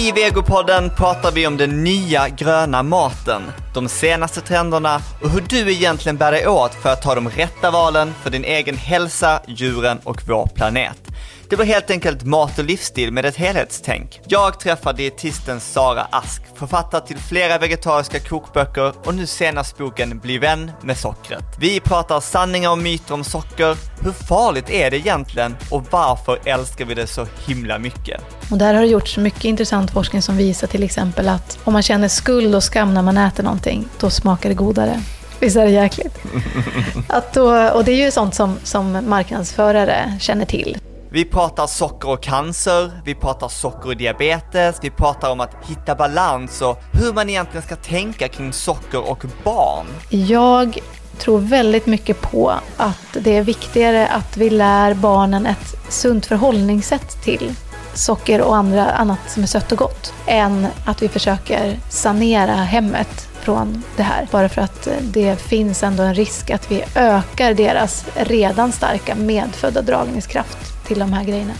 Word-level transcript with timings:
I 0.00 0.12
Vegopodden 0.12 0.90
pratar 0.96 1.32
vi 1.32 1.46
om 1.46 1.56
den 1.56 1.84
nya 1.84 2.28
gröna 2.28 2.82
maten, 2.82 3.42
de 3.74 3.88
senaste 3.88 4.40
trenderna 4.40 5.00
och 5.22 5.30
hur 5.30 5.40
du 5.40 5.72
egentligen 5.72 6.16
bär 6.16 6.32
dig 6.32 6.46
åt 6.48 6.74
för 6.74 6.88
att 6.88 7.02
ta 7.02 7.14
de 7.14 7.28
rätta 7.28 7.70
valen 7.70 8.14
för 8.22 8.30
din 8.30 8.44
egen 8.44 8.76
hälsa, 8.76 9.40
djuren 9.46 9.98
och 10.04 10.22
vår 10.26 10.46
planet. 10.54 11.09
Det 11.50 11.56
var 11.56 11.64
helt 11.64 11.90
enkelt 11.90 12.24
mat 12.24 12.58
och 12.58 12.64
livsstil 12.64 13.12
med 13.12 13.24
ett 13.24 13.36
helhetstänk. 13.36 14.20
Jag 14.28 14.60
träffar 14.60 14.92
dietisten 14.92 15.60
Sara 15.60 16.06
Ask, 16.10 16.42
författare 16.54 17.06
till 17.06 17.16
flera 17.16 17.58
vegetariska 17.58 18.20
kokböcker 18.20 18.92
och 19.04 19.14
nu 19.14 19.26
senast 19.26 19.78
boken 19.78 20.18
Bli 20.18 20.38
vän 20.38 20.70
med 20.82 20.96
sockret. 20.96 21.44
Vi 21.58 21.80
pratar 21.80 22.20
sanningar 22.20 22.70
och 22.70 22.78
myter 22.78 23.14
om 23.14 23.24
socker, 23.24 23.76
hur 24.04 24.12
farligt 24.12 24.70
är 24.70 24.90
det 24.90 24.96
egentligen 24.96 25.56
och 25.70 25.86
varför 25.90 26.38
älskar 26.44 26.84
vi 26.84 26.94
det 26.94 27.06
så 27.06 27.26
himla 27.46 27.78
mycket? 27.78 28.20
Och 28.50 28.58
där 28.58 28.74
har 28.74 28.80
det 28.80 28.88
gjorts 28.88 29.16
mycket 29.16 29.44
intressant 29.44 29.90
forskning 29.90 30.22
som 30.22 30.36
visar 30.36 30.66
till 30.66 30.82
exempel 30.82 31.28
att 31.28 31.58
om 31.64 31.72
man 31.72 31.82
känner 31.82 32.08
skuld 32.08 32.54
och 32.54 32.64
skam 32.64 32.94
när 32.94 33.02
man 33.02 33.16
äter 33.16 33.42
någonting, 33.42 33.88
då 34.00 34.10
smakar 34.10 34.48
det 34.48 34.54
godare. 34.54 35.02
Visst 35.40 35.56
är 35.56 35.64
det 35.64 35.70
jäkligt? 35.70 36.18
Att 37.08 37.32
då, 37.32 37.68
och 37.70 37.84
det 37.84 37.92
är 37.92 38.04
ju 38.04 38.10
sånt 38.10 38.34
som, 38.34 38.56
som 38.64 39.08
marknadsförare 39.08 40.18
känner 40.20 40.44
till. 40.44 40.78
Vi 41.12 41.24
pratar 41.24 41.66
socker 41.66 42.08
och 42.08 42.22
cancer, 42.22 42.90
vi 43.04 43.14
pratar 43.14 43.48
socker 43.48 43.88
och 43.88 43.96
diabetes, 43.96 44.76
vi 44.82 44.90
pratar 44.90 45.30
om 45.30 45.40
att 45.40 45.56
hitta 45.68 45.94
balans 45.94 46.62
och 46.62 46.78
hur 46.92 47.12
man 47.12 47.30
egentligen 47.30 47.62
ska 47.62 47.76
tänka 47.76 48.28
kring 48.28 48.52
socker 48.52 49.10
och 49.10 49.24
barn. 49.44 49.86
Jag 50.08 50.78
tror 51.18 51.38
väldigt 51.38 51.86
mycket 51.86 52.20
på 52.20 52.54
att 52.76 53.16
det 53.20 53.36
är 53.36 53.42
viktigare 53.42 54.08
att 54.08 54.36
vi 54.36 54.50
lär 54.50 54.94
barnen 54.94 55.46
ett 55.46 55.76
sunt 55.88 56.26
förhållningssätt 56.26 57.22
till 57.22 57.54
socker 57.94 58.40
och 58.40 58.56
andra, 58.56 58.90
annat 58.90 59.30
som 59.30 59.42
är 59.42 59.46
sött 59.46 59.72
och 59.72 59.78
gott, 59.78 60.12
än 60.26 60.66
att 60.84 61.02
vi 61.02 61.08
försöker 61.08 61.78
sanera 61.88 62.54
hemmet 62.54 63.28
från 63.40 63.82
det 63.96 64.02
här. 64.02 64.28
Bara 64.30 64.48
för 64.48 64.62
att 64.62 64.88
det 65.00 65.36
finns 65.36 65.82
ändå 65.82 66.02
en 66.02 66.14
risk 66.14 66.50
att 66.50 66.70
vi 66.70 66.84
ökar 66.94 67.54
deras 67.54 68.04
redan 68.14 68.72
starka 68.72 69.14
medfödda 69.14 69.82
dragningskraft 69.82 70.79
till 70.90 70.98
de 70.98 71.12
här 71.12 71.24
grejerna. 71.24 71.52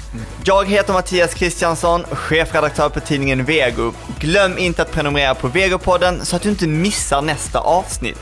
Jag 0.45 0.69
heter 0.69 0.93
Mattias 0.93 1.35
Kristiansson, 1.35 2.05
chefredaktör 2.13 2.89
på 2.89 3.01
tidningen 3.01 3.45
Vego. 3.45 3.93
Glöm 4.19 4.59
inte 4.59 4.83
att 4.83 4.93
prenumerera 4.93 5.35
på 5.35 5.49
Vegopodden 5.49 6.25
så 6.27 6.37
att 6.37 6.43
du 6.43 6.49
inte 6.49 6.67
missar 6.67 7.23
nästa 7.23 7.59
avsnitt. 7.59 8.21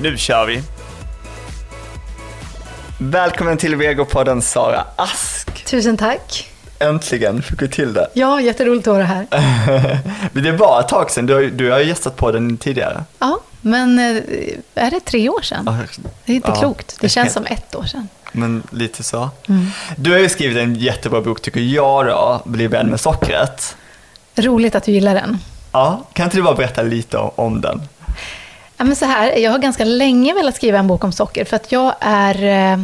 Nu 0.00 0.16
kör 0.16 0.46
vi! 0.46 0.62
Välkommen 2.98 3.56
till 3.56 3.76
Vegopodden 3.76 4.42
Sara 4.42 4.84
Ask. 4.96 5.64
Tusen 5.64 5.96
tack! 5.96 6.48
Äntligen 6.78 7.42
fick 7.42 7.62
vi 7.62 7.68
till 7.68 7.92
det. 7.92 8.08
Ja, 8.14 8.40
jätteroligt 8.40 8.86
att 8.88 8.94
vara 8.94 9.04
här. 9.04 9.26
Men 10.32 10.44
det 10.44 10.52
var 10.52 10.80
ett 10.80 10.88
tag 10.88 11.10
sedan, 11.10 11.26
du 11.26 11.34
har, 11.34 11.42
du 11.42 11.70
har 11.70 11.78
gästat 11.78 12.16
på 12.16 12.32
den 12.32 12.56
tidigare. 12.56 13.04
Ja, 13.18 13.38
men 13.60 13.98
eh, 13.98 14.22
är 14.74 14.90
det 14.90 15.00
tre 15.00 15.28
år 15.28 15.42
sedan? 15.42 15.78
Det 16.24 16.32
är 16.32 16.36
inte 16.36 16.50
Ja. 16.50 16.60
klokt. 16.60 16.96
Det 17.00 17.08
känns 17.08 17.32
som 17.38 17.46
ett 17.46 17.74
år 17.74 17.84
sedan. 17.84 18.08
Men 18.32 18.62
lite 18.70 19.02
så. 19.02 19.30
Du 19.96 20.12
har 20.12 20.18
ju 20.18 20.28
skrivit 20.28 20.58
en 20.58 20.74
jättebra 20.74 21.20
bok 21.20 21.42
tycker 21.42 21.60
jag 21.60 22.06
då, 22.06 22.42
Bli 22.44 22.66
vän 22.66 22.86
med 22.86 23.00
sockret. 23.00 23.76
Roligt 24.36 24.74
att 24.74 24.84
du 24.84 24.92
gillar 24.92 25.14
den. 25.14 25.38
Ja, 25.72 26.00
kan 26.12 26.24
inte 26.24 26.36
du 26.36 26.42
bara 26.42 26.54
berätta 26.54 26.82
lite 26.82 27.16
om, 27.18 27.60
den? 27.60 27.82
Ja, 28.76 28.84
men 28.84 28.96
så 28.96 29.04
här, 29.04 29.36
jag 29.36 29.50
har 29.50 29.58
ganska 29.58 29.84
länge 29.84 30.34
velat 30.34 30.56
skriva 30.56 30.78
en 30.78 30.86
bok 30.86 31.04
om 31.04 31.12
socker 31.12 31.44
för 31.44 31.56
att 31.56 31.72
jag 31.72 31.94
är 32.00 32.44
eh, 32.72 32.80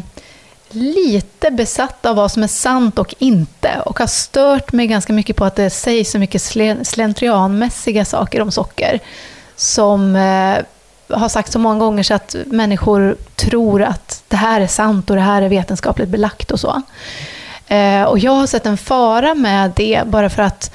lite 0.71 1.51
besatt 1.51 2.07
av 2.07 2.17
vad 2.17 2.33
som 2.33 2.43
är 2.43 2.47
sant 2.49 2.99
och 2.99 3.15
inte 3.19 3.71
och 3.85 3.99
har 3.99 4.07
stört 4.07 4.73
mig 4.73 4.87
ganska 4.87 5.13
mycket 5.13 5.37
på 5.37 5.45
att 5.45 5.57
det 5.57 5.71
sägs 5.71 6.11
så 6.11 6.19
mycket 6.19 6.43
slen- 6.43 6.85
slentrianmässiga 6.85 8.05
saker 8.05 8.43
om 8.43 8.51
socker 8.51 9.01
som 9.57 10.17
eh, 10.17 10.59
har 11.11 11.29
sagt 11.29 11.53
så 11.53 11.59
många 11.59 11.79
gånger 11.79 12.03
så 12.03 12.15
att 12.15 12.37
människor 12.47 13.17
tror 13.35 13.83
att 13.83 14.23
det 14.29 14.37
här 14.37 14.61
är 14.61 14.67
sant 14.67 15.11
och 15.11 15.17
det 15.17 15.23
här 15.23 15.43
är 15.43 15.49
vetenskapligt 15.49 16.09
belagt 16.09 16.51
och 16.51 16.61
så. 16.61 16.83
Eh, 17.69 18.03
och 18.03 18.19
jag 18.19 18.33
har 18.33 18.47
sett 18.47 18.67
en 18.67 18.77
fara 18.77 19.35
med 19.35 19.73
det 19.77 20.03
bara 20.07 20.31
för 20.31 20.43
att 20.43 20.75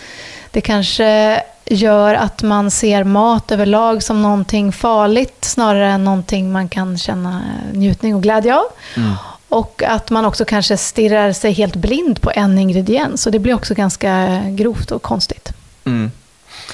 det 0.52 0.62
kanske 0.62 1.42
gör 1.66 2.14
att 2.16 2.44
man 2.44 2.72
ser 2.72 3.04
mat 3.04 3.52
överlag 3.52 4.04
som 4.04 4.22
någonting 4.22 4.72
farligt 4.72 5.46
snarare 5.46 5.88
än 5.88 6.04
någonting 6.04 6.52
man 6.52 6.70
kan 6.70 6.98
känna 6.98 7.42
njutning 7.74 8.16
och 8.16 8.24
glädje 8.24 8.56
av. 8.56 8.66
Och 9.50 9.84
att 9.88 10.10
man 10.10 10.26
också 10.26 10.46
kanske 10.46 10.78
stirrar 10.78 11.34
sig 11.34 11.52
helt 11.52 11.76
blind 11.76 12.22
på 12.22 12.32
en 12.36 12.58
ingrediens. 12.58 13.26
Och 13.26 13.32
det 13.32 13.40
blir 13.40 13.54
också 13.54 13.74
ganska 13.74 14.42
grovt 14.50 14.92
och 14.92 15.02
konstigt. 15.02 15.54
Mm. 15.86 16.12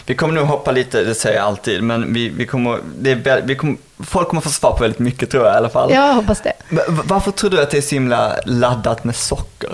Vi 0.06 0.16
kommer 0.16 0.34
nog 0.34 0.48
hoppa 0.48 0.72
lite, 0.72 1.04
det 1.04 1.16
säger 1.16 1.38
jag 1.38 1.46
alltid, 1.46 1.84
men 1.84 2.14
vi, 2.14 2.30
vi 2.30 2.46
kommer, 2.46 2.72
är, 3.06 3.42
vi 3.42 3.56
kommer, 3.56 3.78
folk 4.00 4.28
kommer 4.28 4.42
få 4.42 4.50
svar 4.50 4.72
på 4.72 4.84
väldigt 4.84 5.00
mycket 5.00 5.30
tror 5.30 5.46
jag 5.46 5.54
i 5.54 5.58
alla 5.58 5.70
fall. 5.70 5.92
Jag 5.92 6.14
hoppas 6.14 6.42
det. 6.42 6.54
Varför 6.88 7.32
tror 7.32 7.50
du 7.50 7.62
att 7.62 7.72
det 7.72 7.78
är 7.78 7.82
så 7.82 7.96
himla 7.96 8.36
laddat 8.46 9.04
med 9.04 9.16
socker? 9.16 9.70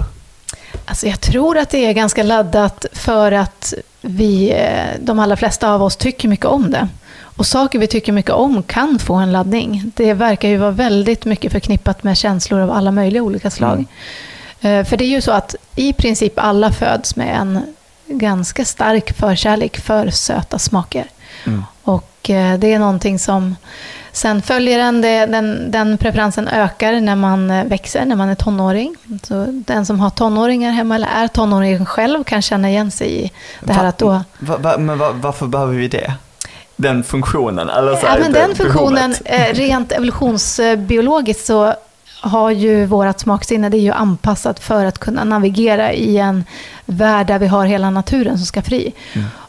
Alltså 0.86 1.08
jag 1.08 1.22
tror 1.22 1.58
att 1.58 1.70
det 1.70 1.86
är 1.86 1.94
ganska 1.94 2.24
laddat 2.24 2.86
för 2.94 3.32
att 3.32 3.74
vi, 4.02 4.52
eh, 4.52 5.00
de 5.00 5.20
allra 5.20 5.36
flesta 5.36 5.74
av 5.74 5.84
oss 5.84 5.96
tycker 5.96 6.28
mycket 6.28 6.46
om 6.46 6.72
det. 6.72 6.88
Och 7.38 7.46
saker 7.46 7.80
vi 7.80 7.88
tycker 7.88 8.12
mycket 8.12 8.32
om 8.32 8.64
kan 8.64 9.00
få 9.00 9.14
en 9.14 9.32
laddning. 9.32 9.92
Det 9.96 10.14
verkar 10.14 10.50
ju 10.50 10.58
vara 10.58 10.72
väldigt 10.72 11.26
mycket 11.26 11.52
förknippat 11.52 12.04
med 12.04 12.18
känslor 12.18 12.60
av 12.60 12.72
alla 12.72 12.92
möjliga 12.92 13.24
olika 13.24 13.50
slag. 13.52 13.86
Eh, 14.62 14.84
För 14.84 14.98
det 14.98 15.04
är 15.04 15.10
ju 15.10 15.22
så 15.22 15.32
att 15.32 15.56
i 15.76 15.94
princip 15.94 16.34
alla 16.36 16.72
föds 16.72 17.16
med 17.16 17.36
en 17.40 17.60
ganska 18.08 18.66
stark 18.66 19.18
förkärlek 19.18 19.78
för 19.80 20.10
söta 20.10 20.60
smaker. 20.60 21.06
Och 21.84 22.30
eh, 22.30 22.58
det 22.60 22.74
är 22.74 22.80
någonting 22.80 23.20
som 23.20 23.56
sen 24.12 24.42
följer 24.42 24.80
en, 24.80 25.02
det, 25.02 25.26
den, 25.26 25.72
den 25.72 25.98
preferensen 25.98 26.48
ökar 26.48 26.94
när 27.00 27.16
man 27.16 27.52
eh, 27.52 27.64
växer, 27.66 28.06
när 28.06 28.16
man 28.16 28.30
är 28.30 28.36
tonåring. 28.36 28.96
Så 29.24 29.46
den 29.50 29.86
som 29.86 30.00
har 30.00 30.10
tonåringar 30.10 30.72
hemma 30.72 30.96
eller 30.96 31.08
är 31.08 31.28
tonåring 31.28 31.86
själv 31.86 32.24
kan 32.24 32.42
känna 32.42 32.70
igen 32.70 32.92
sig 32.92 33.26
i 33.26 33.32
det 33.62 33.74
här 33.74 33.84
Va- 33.84 33.90
att 33.90 33.98
då... 33.98 34.24
Va, 34.40 34.58
va, 34.58 34.78
men 34.78 34.98
va, 34.98 35.12
varför 35.12 35.48
behöver 35.48 35.74
vi 35.74 35.88
det? 35.88 36.14
Den 36.76 37.04
funktionen? 37.04 37.70
Eller 37.70 37.96
så 37.96 38.06
Ja, 38.06 38.16
men 38.20 38.32
det 38.34 38.40
den 38.40 38.56
funktionen, 38.56 39.16
behovet? 39.24 39.50
eh, 39.50 39.54
rent 39.54 39.92
evolutionsbiologiskt 39.92 41.46
så 41.46 41.74
har 42.22 42.52
ju 42.52 42.86
vårt 42.86 43.20
smaksinne, 43.20 43.70
det 43.70 43.78
är 43.78 43.82
ju 43.82 43.92
anpassat 43.92 44.60
för 44.60 44.86
att 44.86 44.98
kunna 44.98 45.24
navigera 45.24 45.94
i 45.94 46.18
en 46.18 46.44
värld 46.86 47.28
där 47.28 47.40
vi 47.40 47.48
har 47.48 47.66
hela 47.66 47.90
naturen 47.90 48.38
som 48.38 48.46
ska 48.46 48.62
fri. 48.62 48.94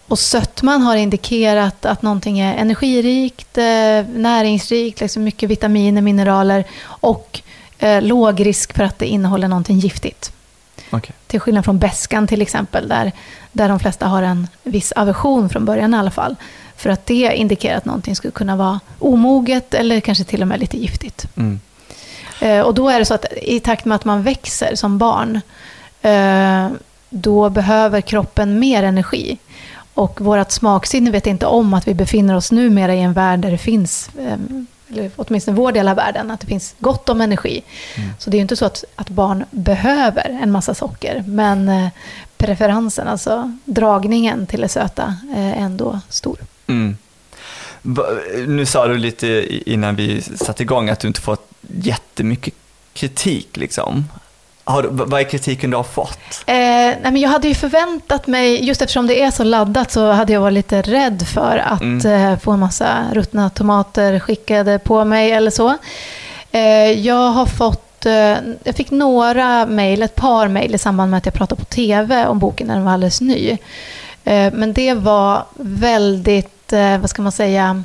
Och 0.09 0.19
sötman 0.19 0.83
har 0.83 0.97
indikerat 0.97 1.87
att 1.87 2.03
någonting 2.03 2.39
är 2.39 2.57
energirikt, 2.57 3.59
eh, 3.59 3.65
näringsrikt, 4.15 5.01
liksom 5.01 5.25
mycket 5.25 5.51
vitaminer, 5.51 6.03
mineraler 6.03 6.65
och 6.85 7.41
eh, 7.79 8.03
låg 8.03 8.47
risk 8.47 8.73
för 8.77 8.85
att 8.85 8.99
det 8.99 9.07
innehåller 9.07 9.49
någonting 9.49 9.79
giftigt. 9.79 10.33
Okej. 10.91 11.15
Till 11.27 11.41
skillnad 11.41 11.65
från 11.65 11.79
beskan 11.79 12.27
till 12.27 12.43
exempel, 12.43 12.89
där, 12.89 13.13
där 13.53 13.69
de 13.69 13.81
flesta 13.81 14.07
har 14.07 14.23
en 14.23 14.49
viss 14.63 14.93
aversion 14.93 15.49
från 15.49 15.65
början 15.65 15.95
i 15.95 15.97
alla 15.97 16.11
fall. 16.11 16.37
För 16.77 16.91
att 16.91 17.07
det 17.07 17.35
indikerar 17.37 17.77
att 17.77 17.85
någonting 17.85 18.17
skulle 18.17 18.33
kunna 18.33 18.57
vara 18.57 18.81
omoget 18.99 19.75
eller 19.75 20.01
kanske 20.01 20.25
till 20.25 20.43
och 20.43 20.49
med 20.49 20.61
lite 20.61 20.79
giftigt. 20.79 21.27
Mm. 21.37 21.61
Eh, 22.41 22.61
och 22.61 22.75
då 22.75 22.89
är 22.89 22.99
det 22.99 23.05
så 23.05 23.15
att 23.15 23.27
i 23.43 23.61
takt 23.61 23.85
med 23.85 23.97
att 23.97 24.05
man 24.05 24.23
växer 24.23 24.75
som 24.75 24.99
barn, 24.99 25.41
eh, 26.03 26.69
då 27.11 27.51
behöver 27.51 28.01
kroppen 28.01 28.59
mer 28.59 28.83
energi. 28.83 29.39
Och 29.95 30.21
vårt 30.21 30.51
smaksinne 30.51 31.11
vet 31.11 31.27
inte 31.27 31.47
om 31.47 31.75
att 31.75 31.89
vi 31.89 31.95
befinner 31.95 32.37
oss 32.37 32.53
numera 32.53 32.95
i 32.95 33.01
en 33.01 33.13
värld 33.13 33.39
där 33.39 33.51
det 33.51 33.59
finns, 33.59 34.11
eh, 34.19 34.39
eller 34.91 35.11
åtminstone 35.17 35.57
vår 35.57 35.73
del 35.73 35.89
av 35.89 35.97
världen, 35.97 36.31
att 36.31 36.41
det 36.41 36.47
finns 36.47 36.75
gott 36.79 37.09
om 37.09 37.21
energi. 37.21 37.63
Så 38.19 38.31
det 38.31 38.35
är 38.35 38.39
ju 38.39 38.43
inte 38.43 38.57
så 38.57 38.67
att, 38.67 38.85
att 38.97 39.09
barn 39.09 39.45
behöver 39.51 40.39
en 40.43 40.51
massa 40.51 40.75
socker, 40.75 41.25
men 41.27 41.91
preferensen, 42.37 43.09
alltså 43.09 43.53
dragningen 43.65 44.47
till 44.47 44.61
det 44.61 44.69
söta, 44.69 45.17
är 45.37 45.55
ändå 45.55 46.01
stor. 46.09 46.39
Mm. 46.67 46.97
Nu 48.47 48.67
sa 48.67 48.87
du 48.89 48.97
lite 48.99 49.47
innan 49.71 49.97
vi 49.97 50.23
satte 50.23 50.63
igång 50.63 50.89
att 50.91 51.01
du 51.01 51.09
inte 51.09 51.21
fått 51.21 51.49
jättemycket 51.83 52.55
kritik 52.93 53.57
liksom. 53.57 54.05
Har 54.65 54.83
vad 54.91 55.21
är 55.21 55.25
kritiken 55.25 55.71
du 55.71 55.77
har 55.77 55.85
fått? 55.85 56.19
Eh, 56.47 56.55
nej 56.55 56.99
men 57.03 57.17
jag 57.17 57.29
hade 57.29 57.49
ju 57.49 57.55
förväntat 57.55 58.27
mig, 58.27 58.65
just 58.65 58.83
eftersom 58.83 59.07
det 59.07 59.23
är 59.23 59.31
så 59.31 59.45
laddat, 59.45 59.91
så 59.93 60.11
hade 60.11 60.33
jag 60.33 60.41
varit 60.41 60.55
lite 60.55 60.83
rädd 60.83 61.27
för 61.27 61.63
att 61.67 61.81
Mm. 61.81 62.33
eh, 62.33 62.39
få 62.39 62.51
en 62.53 62.59
massa 62.61 63.05
ruttna 63.13 63.51
tomater 63.51 64.19
skickade 64.19 64.79
på 64.79 65.05
mig 65.05 65.33
eller 65.33 65.51
så. 65.51 65.77
Eh, 66.53 66.91
jag 66.93 67.31
har 67.31 67.47
fått, 67.47 68.07
eh, 68.07 68.37
jag 68.65 68.77
fick 68.77 68.91
några 68.91 69.67
mejl, 69.67 70.03
ett 70.03 70.15
par 70.15 70.49
mejl 70.49 70.75
i 70.75 70.79
samband 70.79 71.11
med 71.11 71.19
att 71.19 71.27
jag 71.27 71.35
pratade 71.35 71.59
på 71.61 71.65
TV 71.67 72.27
om 72.27 72.39
boken 72.39 72.67
när 72.67 72.75
den 72.75 72.85
var 72.85 72.93
alldeles 72.93 73.21
ny. 73.21 73.51
Eh, 74.25 74.53
men 74.53 74.73
det 74.73 74.95
var 74.95 75.45
väldigt, 75.59 76.56
eh, 76.73 76.99
vad 76.99 77.11
ska 77.11 77.23
man 77.23 77.33
säga, 77.33 77.85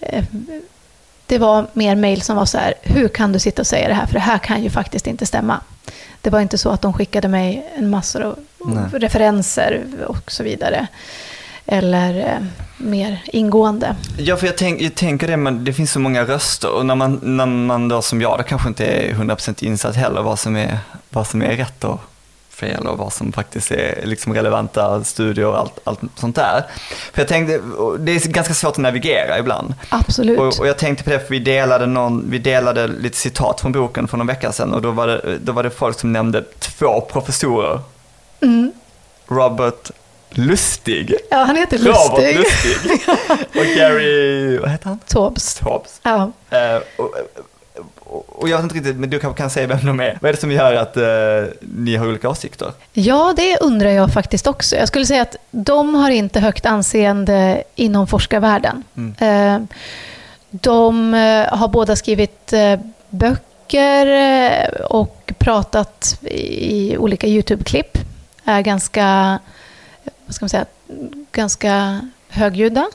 eh, 0.00 0.24
det 1.26 1.38
var 1.38 1.66
mer 1.72 1.96
mejl 1.96 2.22
som 2.22 2.36
var 2.36 2.44
så 2.44 2.58
här, 2.58 2.74
hur 2.82 3.08
kan 3.08 3.32
du 3.32 3.38
sitta 3.38 3.62
och 3.62 3.66
säga 3.66 3.88
det 3.88 3.94
här? 3.94 4.06
För 4.06 4.14
det 4.14 4.20
här 4.20 4.38
kan 4.38 4.62
ju 4.62 4.70
faktiskt 4.70 5.06
inte 5.06 5.26
stämma. 5.26 5.60
Det 6.20 6.30
var 6.30 6.40
inte 6.40 6.58
så 6.58 6.70
att 6.70 6.82
de 6.82 6.92
skickade 6.92 7.28
mig 7.28 7.70
en 7.74 7.90
massor 7.90 8.22
av 8.22 8.38
Nej. 8.58 8.84
referenser 8.92 9.82
och 10.06 10.32
så 10.32 10.42
vidare. 10.42 10.86
Eller 11.66 12.18
eh, 12.18 12.46
mer 12.76 13.22
ingående. 13.26 13.96
Ja, 14.18 14.36
för 14.36 14.46
jag, 14.46 14.56
tänk, 14.56 14.80
jag 14.80 14.94
tänker 14.94 15.28
det, 15.28 15.36
men 15.36 15.64
det 15.64 15.72
finns 15.72 15.92
så 15.92 16.00
många 16.00 16.24
röster 16.24 16.70
och 16.70 16.86
när 16.86 16.94
man, 16.94 17.20
när 17.22 17.46
man 17.46 17.88
då 17.88 18.02
som 18.02 18.20
jag, 18.20 18.38
då 18.38 18.42
kanske 18.42 18.68
inte 18.68 18.86
är 18.86 19.14
100% 19.14 19.64
insatt 19.64 19.96
heller 19.96 20.22
vad 20.22 20.38
som 20.38 20.56
är, 20.56 20.78
vad 21.10 21.26
som 21.26 21.42
är 21.42 21.56
rätt 21.56 21.84
och 21.84 22.00
fel 22.60 22.86
och 22.86 22.98
vad 22.98 23.12
som 23.12 23.32
faktiskt 23.32 23.70
är 23.70 24.06
liksom 24.06 24.34
relevanta 24.34 25.04
studier 25.04 25.46
och 25.46 25.58
allt, 25.58 25.78
allt 25.84 26.00
sånt 26.16 26.36
där. 26.36 26.64
För 27.12 27.20
jag 27.20 27.28
tänkte, 27.28 27.60
det 27.98 28.12
är 28.12 28.28
ganska 28.28 28.54
svårt 28.54 28.72
att 28.72 28.78
navigera 28.78 29.38
ibland. 29.38 29.74
Absolut. 29.88 30.38
Och, 30.38 30.60
och 30.60 30.66
jag 30.66 30.78
tänkte 30.78 31.04
på 31.04 31.10
det, 31.10 31.20
för 31.20 31.30
vi 31.30 31.38
delade, 31.38 31.86
någon, 31.86 32.30
vi 32.30 32.38
delade 32.38 32.86
lite 32.86 33.16
citat 33.16 33.60
från 33.60 33.72
boken 33.72 34.08
för 34.08 34.16
någon 34.16 34.26
vecka 34.26 34.52
sedan 34.52 34.74
och 34.74 34.82
då 34.82 34.90
var 34.90 35.06
det, 35.06 35.38
då 35.38 35.52
var 35.52 35.62
det 35.62 35.70
folk 35.70 35.98
som 35.98 36.12
nämnde 36.12 36.44
två 36.58 37.00
professorer. 37.00 37.80
Mm. 38.40 38.72
Robert 39.28 39.90
Lustig. 40.30 41.14
Ja, 41.30 41.36
han 41.36 41.56
heter 41.56 41.78
Lustig. 41.78 42.10
Robert 42.10 42.36
Lustig. 42.36 43.00
och 43.60 43.76
Gary, 43.76 44.58
vad 44.58 44.70
heter 44.70 44.88
han? 44.88 44.98
Tobs. 45.06 45.54
Tobs. 45.54 46.00
Ja. 46.02 46.32
Uh, 46.52 46.82
och, 46.96 47.14
och 48.10 48.48
jag 48.48 48.56
vet 48.56 48.62
inte 48.62 48.74
riktigt, 48.74 48.96
men 48.96 49.10
du 49.10 49.18
kanske 49.18 49.42
kan 49.42 49.50
säga 49.50 49.66
vem 49.66 49.86
de 49.86 50.00
är. 50.00 50.18
Vad 50.20 50.28
är 50.28 50.32
det 50.32 50.40
som 50.40 50.52
gör 50.52 50.74
att 50.74 50.96
uh, 50.96 51.52
ni 51.60 51.96
har 51.96 52.08
olika 52.08 52.28
åsikter? 52.28 52.72
Ja, 52.92 53.34
det 53.36 53.58
undrar 53.60 53.90
jag 53.90 54.12
faktiskt 54.12 54.46
också. 54.46 54.76
Jag 54.76 54.88
skulle 54.88 55.06
säga 55.06 55.22
att 55.22 55.36
de 55.50 55.94
har 55.94 56.10
inte 56.10 56.40
högt 56.40 56.66
anseende 56.66 57.62
inom 57.74 58.06
forskarvärlden. 58.06 58.84
Mm. 58.96 59.60
Uh, 59.60 59.66
de 60.50 61.12
har 61.50 61.68
båda 61.68 61.96
skrivit 61.96 62.52
böcker 63.08 64.92
och 64.92 65.32
pratat 65.38 66.18
i 66.30 66.96
olika 66.96 67.26
YouTube-klipp. 67.26 67.98
Är 68.44 68.60
ganska 68.60 69.38
vad 70.26 70.34
ska 70.34 70.44
man 70.44 70.48
säga, 70.48 70.66
ganska 71.32 72.00
högljudda 72.28 72.86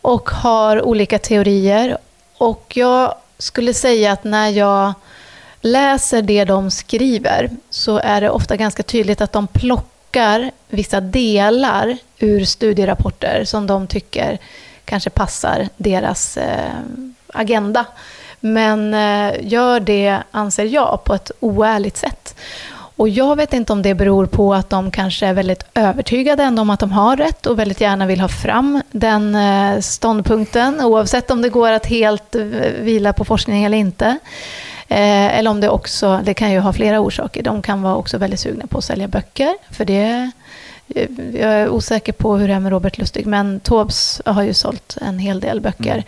och 0.00 0.30
har 0.30 0.82
olika 0.82 1.18
teorier. 1.18 1.98
Och 2.38 2.72
jag 2.74 3.14
skulle 3.40 3.74
säga 3.74 4.12
att 4.12 4.24
när 4.24 4.48
jag 4.48 4.92
läser 5.60 6.22
det 6.22 6.44
de 6.44 6.70
skriver 6.70 7.50
så 7.70 7.98
är 7.98 8.20
det 8.20 8.30
ofta 8.30 8.56
ganska 8.56 8.82
tydligt 8.82 9.20
att 9.20 9.32
de 9.32 9.46
plockar 9.46 10.50
vissa 10.68 11.00
delar 11.00 11.96
ur 12.18 12.44
studierapporter 12.44 13.44
som 13.44 13.66
de 13.66 13.86
tycker 13.86 14.38
kanske 14.84 15.10
passar 15.10 15.68
deras 15.76 16.36
eh, 16.36 16.80
agenda. 17.26 17.84
Men 18.40 18.94
eh, 18.94 19.34
gör 19.40 19.80
det, 19.80 20.18
anser 20.30 20.64
jag, 20.64 21.04
på 21.04 21.14
ett 21.14 21.30
oärligt 21.40 21.96
sätt. 21.96 22.34
Och 23.00 23.08
jag 23.08 23.36
vet 23.36 23.52
inte 23.52 23.72
om 23.72 23.82
det 23.82 23.94
beror 23.94 24.26
på 24.26 24.54
att 24.54 24.70
de 24.70 24.90
kanske 24.90 25.26
är 25.26 25.32
väldigt 25.32 25.64
övertygade 25.74 26.42
ändå 26.42 26.62
om 26.62 26.70
att 26.70 26.80
de 26.80 26.92
har 26.92 27.16
rätt 27.16 27.46
och 27.46 27.58
väldigt 27.58 27.80
gärna 27.80 28.06
vill 28.06 28.20
ha 28.20 28.28
fram 28.28 28.82
den 28.90 29.34
eh, 29.34 29.80
ståndpunkten, 29.80 30.80
oavsett 30.80 31.30
om 31.30 31.42
det 31.42 31.48
går 31.48 31.70
att 31.70 31.86
helt 31.86 32.34
eh, 32.34 32.42
vila 32.80 33.12
på 33.12 33.24
forskning 33.24 33.64
eller 33.64 33.78
inte. 33.78 34.06
Eh, 34.88 35.38
eller 35.38 35.50
om 35.50 35.60
det 35.60 35.68
också, 35.68 36.20
det 36.24 36.34
kan 36.34 36.52
ju 36.52 36.58
ha 36.58 36.72
flera 36.72 37.00
orsaker, 37.00 37.42
de 37.42 37.62
kan 37.62 37.82
vara 37.82 37.96
också 37.96 38.18
väldigt 38.18 38.40
sugna 38.40 38.66
på 38.66 38.78
att 38.78 38.84
sälja 38.84 39.08
böcker, 39.08 39.56
för 39.70 39.84
det 39.84 40.30
jag 41.32 41.52
är 41.52 41.68
osäker 41.68 42.12
på 42.12 42.36
hur 42.36 42.48
det 42.48 42.54
är 42.54 42.60
med 42.60 42.72
Robert 42.72 42.98
Lustig, 42.98 43.26
men 43.26 43.60
Tobs 43.60 44.22
har 44.24 44.42
ju 44.42 44.54
sålt 44.54 44.96
en 45.00 45.18
hel 45.18 45.40
del 45.40 45.60
böcker. 45.60 46.04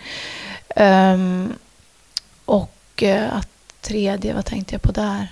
Mm. 0.76 1.14
Um, 1.14 1.52
och 2.44 3.02
att 3.30 3.48
tredje, 3.80 4.34
vad 4.34 4.44
tänkte 4.44 4.74
jag 4.74 4.82
på 4.82 4.92
där? 4.92 5.28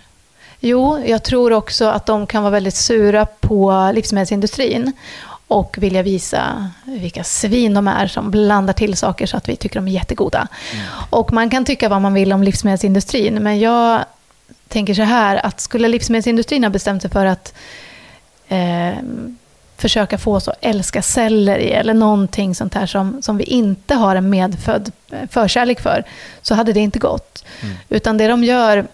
Jo, 0.60 1.02
jag 1.06 1.22
tror 1.22 1.52
också 1.52 1.84
att 1.84 2.06
de 2.06 2.26
kan 2.26 2.42
vara 2.42 2.50
väldigt 2.50 2.74
sura 2.74 3.26
på 3.26 3.90
livsmedelsindustrin 3.94 4.92
och 5.48 5.76
vilja 5.80 6.02
visa 6.02 6.70
vilka 6.84 7.24
svin 7.24 7.74
de 7.74 7.88
är 7.88 8.06
som 8.06 8.30
blandar 8.30 8.72
till 8.72 8.96
saker 8.96 9.26
så 9.26 9.36
att 9.36 9.48
vi 9.48 9.56
tycker 9.56 9.74
de 9.74 9.88
är 9.88 9.92
jättegoda. 9.92 10.48
Mm. 10.72 10.84
Och 11.10 11.32
man 11.32 11.50
kan 11.50 11.64
tycka 11.64 11.88
vad 11.88 12.02
man 12.02 12.14
vill 12.14 12.32
om 12.32 12.42
livsmedelsindustrin, 12.42 13.34
men 13.34 13.60
jag 13.60 14.04
tänker 14.68 14.94
så 14.94 15.02
här 15.02 15.46
att 15.46 15.60
skulle 15.60 15.88
livsmedelsindustrin 15.88 16.64
ha 16.64 16.70
bestämt 16.70 17.02
sig 17.02 17.10
för 17.10 17.26
att 17.26 17.54
eh, 18.48 18.94
försöka 19.76 20.18
få 20.18 20.34
oss 20.34 20.48
att 20.48 20.58
älska 20.60 21.02
selleri 21.02 21.70
eller 21.70 21.94
någonting 21.94 22.54
sånt 22.54 22.74
här 22.74 22.86
som, 22.86 23.22
som 23.22 23.36
vi 23.36 23.44
inte 23.44 23.94
har 23.94 24.16
en 24.16 24.30
medfödd 24.30 24.92
förkärlek 25.30 25.80
för, 25.80 26.04
så 26.42 26.54
hade 26.54 26.72
det 26.72 26.80
inte 26.80 26.98
gått. 26.98 27.44
Mm. 27.62 27.76
Utan 27.88 28.16
det 28.16 28.28
de 28.28 28.44
gör 28.44 28.86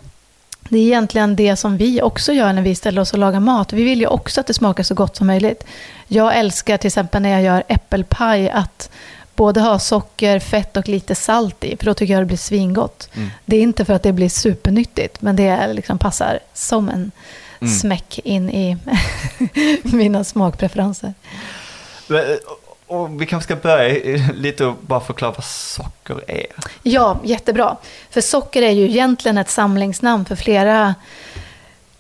det 0.69 0.79
är 0.79 0.83
egentligen 0.83 1.37
det 1.37 1.57
som 1.57 1.77
vi 1.77 2.03
också 2.03 2.33
gör 2.33 2.53
när 2.53 2.63
vi 2.63 2.75
ställer 2.75 3.03
oss 3.03 3.13
och 3.13 3.19
lagar 3.19 3.41
mat. 3.41 3.73
Vi 3.73 3.83
vill 3.85 4.01
ju 4.01 4.07
också 4.07 4.41
att 4.41 4.47
det 4.47 4.55
smakar 4.55 4.83
så 4.83 4.95
gott 4.95 5.17
som 5.17 5.27
möjligt. 5.27 5.65
Jag 6.09 6.37
älskar 6.37 6.79
till 6.79 6.89
exempel 6.89 7.23
när 7.23 7.31
jag 7.31 7.43
gör 7.43 7.63
äppelpaj 7.69 8.51
att 8.51 8.91
både 9.35 9.61
ha 9.61 9.79
socker, 9.79 10.39
fett 10.39 10.77
och 10.77 10.89
lite 10.89 11.15
salt 11.15 11.65
i, 11.65 11.77
för 11.77 11.85
då 11.85 11.95
tycker 11.95 12.15
jag 12.15 12.23
det 12.23 12.27
blir 12.27 12.37
svingott. 12.37 13.09
Mm. 13.15 13.31
Det 13.45 13.57
är 13.57 13.63
inte 13.63 13.85
för 13.85 13.93
att 13.95 14.03
det 14.03 14.13
blir 14.13 14.29
supernyttigt, 14.29 15.23
men 15.23 15.37
det 15.37 15.73
liksom 15.73 15.99
passar 15.99 16.39
som 16.55 16.89
en 16.89 17.11
mm. 17.61 17.75
smäck 17.75 18.19
in 18.19 18.51
i 18.51 18.77
mina 19.83 20.25
smakpreferenser. 20.25 21.15
Och 22.87 23.23
vi 23.23 23.27
kanske 23.27 23.45
ska 23.45 23.57
börja 23.57 24.19
lite 24.35 24.65
och 24.65 24.77
bara 24.81 25.01
förklara 25.01 25.33
vad 25.33 25.45
socker 25.45 26.31
är. 26.31 26.47
Ja, 26.83 27.19
jättebra. 27.25 27.77
För 28.11 28.21
socker 28.21 28.63
är 28.63 28.71
ju 28.71 28.85
egentligen 28.85 29.39
ett 29.39 29.51
samlingsnamn 29.51 30.25
för 30.25 30.37
flera 30.37 30.95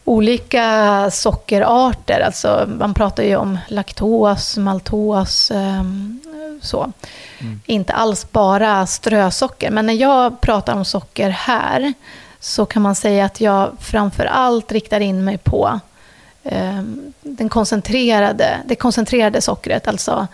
olika 0.05 1.11
sockerarter. 1.11 2.21
Alltså, 2.21 2.69
man 2.79 2.95
pratar 2.95 3.23
ju 3.23 3.37
om 3.37 3.59
laktos, 3.69 4.57
maltos, 4.57 5.51
ehm, 5.51 6.21
så. 6.63 6.93
Mm. 7.39 7.61
Inte 7.67 7.93
alls 7.93 8.33
bara 8.33 8.87
strösocker. 8.87 9.71
Men 9.71 9.87
när 9.87 9.95
jag 9.95 10.41
pratar 10.41 10.75
om 10.75 10.85
socker 10.85 11.31
här 11.31 11.93
så 12.41 12.67
kan 12.67 12.83
man 12.83 12.95
säga 12.95 13.25
att 13.25 13.41
jag 13.41 13.71
framför 13.81 14.25
allt 14.25 14.73
riktar 14.73 15.01
in 15.01 15.25
mig 15.25 15.39
på 15.39 15.81
eh, 16.43 16.83
den 17.23 17.49
koncentrerade, 17.49 18.59
det 18.65 18.75
koncentrerade 18.75 19.41
sockret. 19.41 19.89
Alltså 19.89 20.27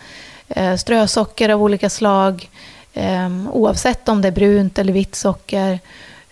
strösocker 0.78 1.48
av 1.48 1.62
olika 1.62 1.90
slag, 1.90 2.50
ehm, 2.94 3.48
oavsett 3.52 4.08
om 4.08 4.22
det 4.22 4.28
är 4.28 4.32
brunt 4.32 4.78
eller 4.78 4.92
vitt 4.92 5.14
socker. 5.14 5.78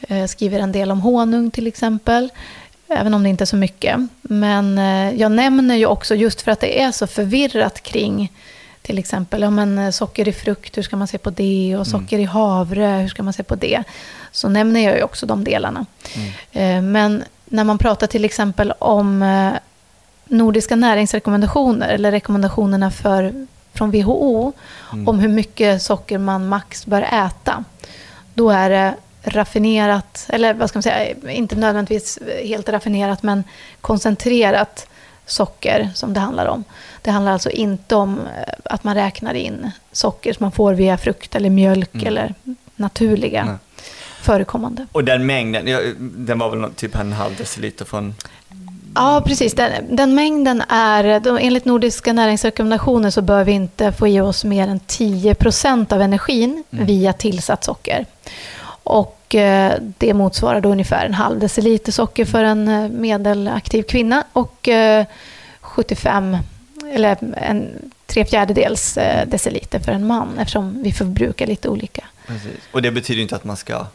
Eh, 0.08 0.26
skriver 0.26 0.60
en 0.60 0.72
del 0.72 0.90
om 0.90 1.00
honung 1.00 1.50
till 1.50 1.66
exempel, 1.66 2.30
även 2.88 3.14
om 3.14 3.22
det 3.22 3.28
inte 3.28 3.44
är 3.44 3.46
så 3.46 3.56
mycket. 3.56 3.96
Men 4.22 4.78
eh, 4.78 5.20
jag 5.20 5.32
nämner 5.32 5.76
ju 5.76 5.86
också, 5.86 6.14
just 6.14 6.42
för 6.42 6.52
att 6.52 6.60
det 6.60 6.82
är 6.82 6.92
så 6.92 7.06
förvirrat 7.06 7.82
kring 7.82 8.32
till 8.82 8.98
exempel 8.98 9.42
ja, 9.42 9.50
men 9.50 9.92
socker 9.92 10.28
i 10.28 10.32
frukt, 10.32 10.76
hur 10.76 10.82
ska 10.82 10.96
man 10.96 11.08
se 11.08 11.18
på 11.18 11.30
det? 11.30 11.76
Och 11.76 11.86
mm. 11.86 12.00
socker 12.00 12.16
mm. 12.16 12.20
i 12.20 12.24
havre, 12.24 12.86
hur 12.86 13.08
ska 13.08 13.22
man 13.22 13.32
se 13.32 13.42
på 13.42 13.54
det? 13.54 13.82
Så 14.32 14.48
nämner 14.48 14.80
jag 14.80 14.96
ju 14.96 15.02
också 15.02 15.26
de 15.26 15.44
delarna. 15.44 15.86
Mm. 16.52 16.92
Men 16.92 17.24
när 17.44 17.64
man 17.64 17.78
pratar 17.78 18.06
till 18.06 18.24
exempel 18.24 18.72
om 18.78 19.24
nordiska 20.24 20.76
näringsrekommendationer, 20.76 21.88
eller 21.88 22.10
rekommendationerna 22.10 22.90
för 22.90 23.46
från 23.74 23.90
WHO 23.90 24.52
mm. 24.92 25.08
om 25.08 25.18
hur 25.18 25.28
mycket 25.28 25.82
socker 25.82 26.18
man 26.18 26.48
max 26.48 26.86
bör 26.86 27.02
äta. 27.02 27.64
Då 28.34 28.50
är 28.50 28.70
det 28.70 28.94
raffinerat, 29.22 30.26
eller 30.28 30.54
vad 30.54 30.68
ska 30.68 30.76
man 30.76 30.82
säga, 30.82 31.14
inte 31.30 31.56
nödvändigtvis 31.56 32.18
helt 32.44 32.68
raffinerat, 32.68 33.22
men 33.22 33.44
koncentrerat 33.80 34.86
socker 35.26 35.90
som 35.94 36.14
det 36.14 36.20
handlar 36.20 36.46
om. 36.46 36.64
Det 37.02 37.10
handlar 37.10 37.32
alltså 37.32 37.50
inte 37.50 37.94
om 37.96 38.18
eh, 38.18 38.54
att 38.64 38.84
man 38.84 38.94
räknar 38.94 39.34
in 39.34 39.70
socker 39.92 40.32
som 40.32 40.44
man 40.44 40.52
får 40.52 40.74
via 40.74 40.98
frukt 40.98 41.34
eller 41.34 41.50
mjölk 41.50 41.94
mm. 41.94 42.06
eller 42.06 42.34
naturliga 42.76 43.44
Nej. 43.44 43.56
förekommande. 44.20 44.86
Och 44.92 45.04
den 45.04 45.26
mängden, 45.26 45.66
den 45.98 46.38
var 46.38 46.56
väl 46.56 46.72
typ 46.72 46.96
en 46.96 47.12
halv 47.12 47.36
deciliter 47.36 47.84
från 47.84 48.14
Ja, 48.94 49.22
precis. 49.26 49.54
Den, 49.54 49.96
den 49.96 50.14
mängden 50.14 50.62
är, 50.68 51.20
de, 51.20 51.38
enligt 51.38 51.64
nordiska 51.64 52.12
näringsrekommendationer 52.12 53.10
så 53.10 53.22
bör 53.22 53.44
vi 53.44 53.52
inte 53.52 53.92
få 53.92 54.08
i 54.08 54.20
oss 54.20 54.44
mer 54.44 54.68
än 54.68 54.80
10% 54.80 55.92
av 55.92 56.02
energin 56.02 56.64
mm. 56.70 56.86
via 56.86 57.12
tillsatt 57.12 57.64
socker. 57.64 58.06
Och 58.84 59.34
eh, 59.34 59.72
det 59.98 60.14
motsvarar 60.14 60.60
då 60.60 60.68
ungefär 60.68 61.06
en 61.06 61.14
halv 61.14 61.38
deciliter 61.38 61.92
socker 61.92 62.24
för 62.24 62.44
en 62.44 62.68
eh, 62.68 62.88
medelaktiv 62.88 63.82
kvinna 63.82 64.24
och 64.32 64.68
eh, 64.68 65.06
75, 65.60 66.36
eller 66.92 67.16
en 67.36 67.90
tre 68.06 68.24
fjärdedels 68.24 68.96
eh, 68.96 69.28
deciliter 69.28 69.78
för 69.78 69.92
en 69.92 70.06
man 70.06 70.38
eftersom 70.38 70.82
vi 70.82 70.92
förbrukar 70.92 71.46
lite 71.46 71.68
olika. 71.68 72.04
Precis. 72.26 72.60
Och 72.72 72.82
det 72.82 72.90
betyder 72.90 73.22
inte 73.22 73.36
att 73.36 73.44
man 73.44 73.56
ska 73.56 73.86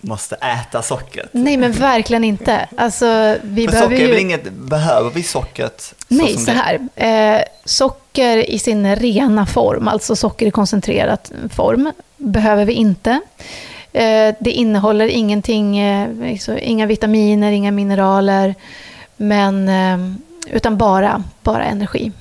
måste 0.00 0.34
äta 0.34 0.82
sockret. 0.82 1.28
Nej, 1.32 1.56
men 1.56 1.72
verkligen 1.72 2.24
inte. 2.24 2.68
Alltså, 2.76 3.36
vi 3.42 3.68
För 3.68 3.76
socker 3.76 4.08
ju... 4.08 4.20
inget, 4.20 4.52
behöver 4.52 5.10
vi 5.10 5.22
sockret? 5.22 5.94
Nej, 6.08 6.34
så, 6.34 6.40
så 6.40 6.50
här. 6.50 6.88
Eh, 6.94 7.42
socker 7.64 8.50
i 8.50 8.58
sin 8.58 8.96
rena 8.96 9.46
form, 9.46 9.88
alltså 9.88 10.16
socker 10.16 10.46
i 10.46 10.50
koncentrerad 10.50 11.18
form, 11.52 11.92
behöver 12.16 12.64
vi 12.64 12.72
inte. 12.72 13.20
Eh, 13.92 14.34
det 14.40 14.50
innehåller 14.50 15.06
ingenting, 15.08 15.78
eh, 15.78 16.08
inga 16.58 16.86
vitaminer, 16.86 17.52
inga 17.52 17.70
mineraler. 17.70 18.54
Men 19.16 19.68
eh, 19.68 20.16
utan 20.50 20.76
bara, 20.76 21.22
bara 21.42 21.64
energi. 21.64 22.12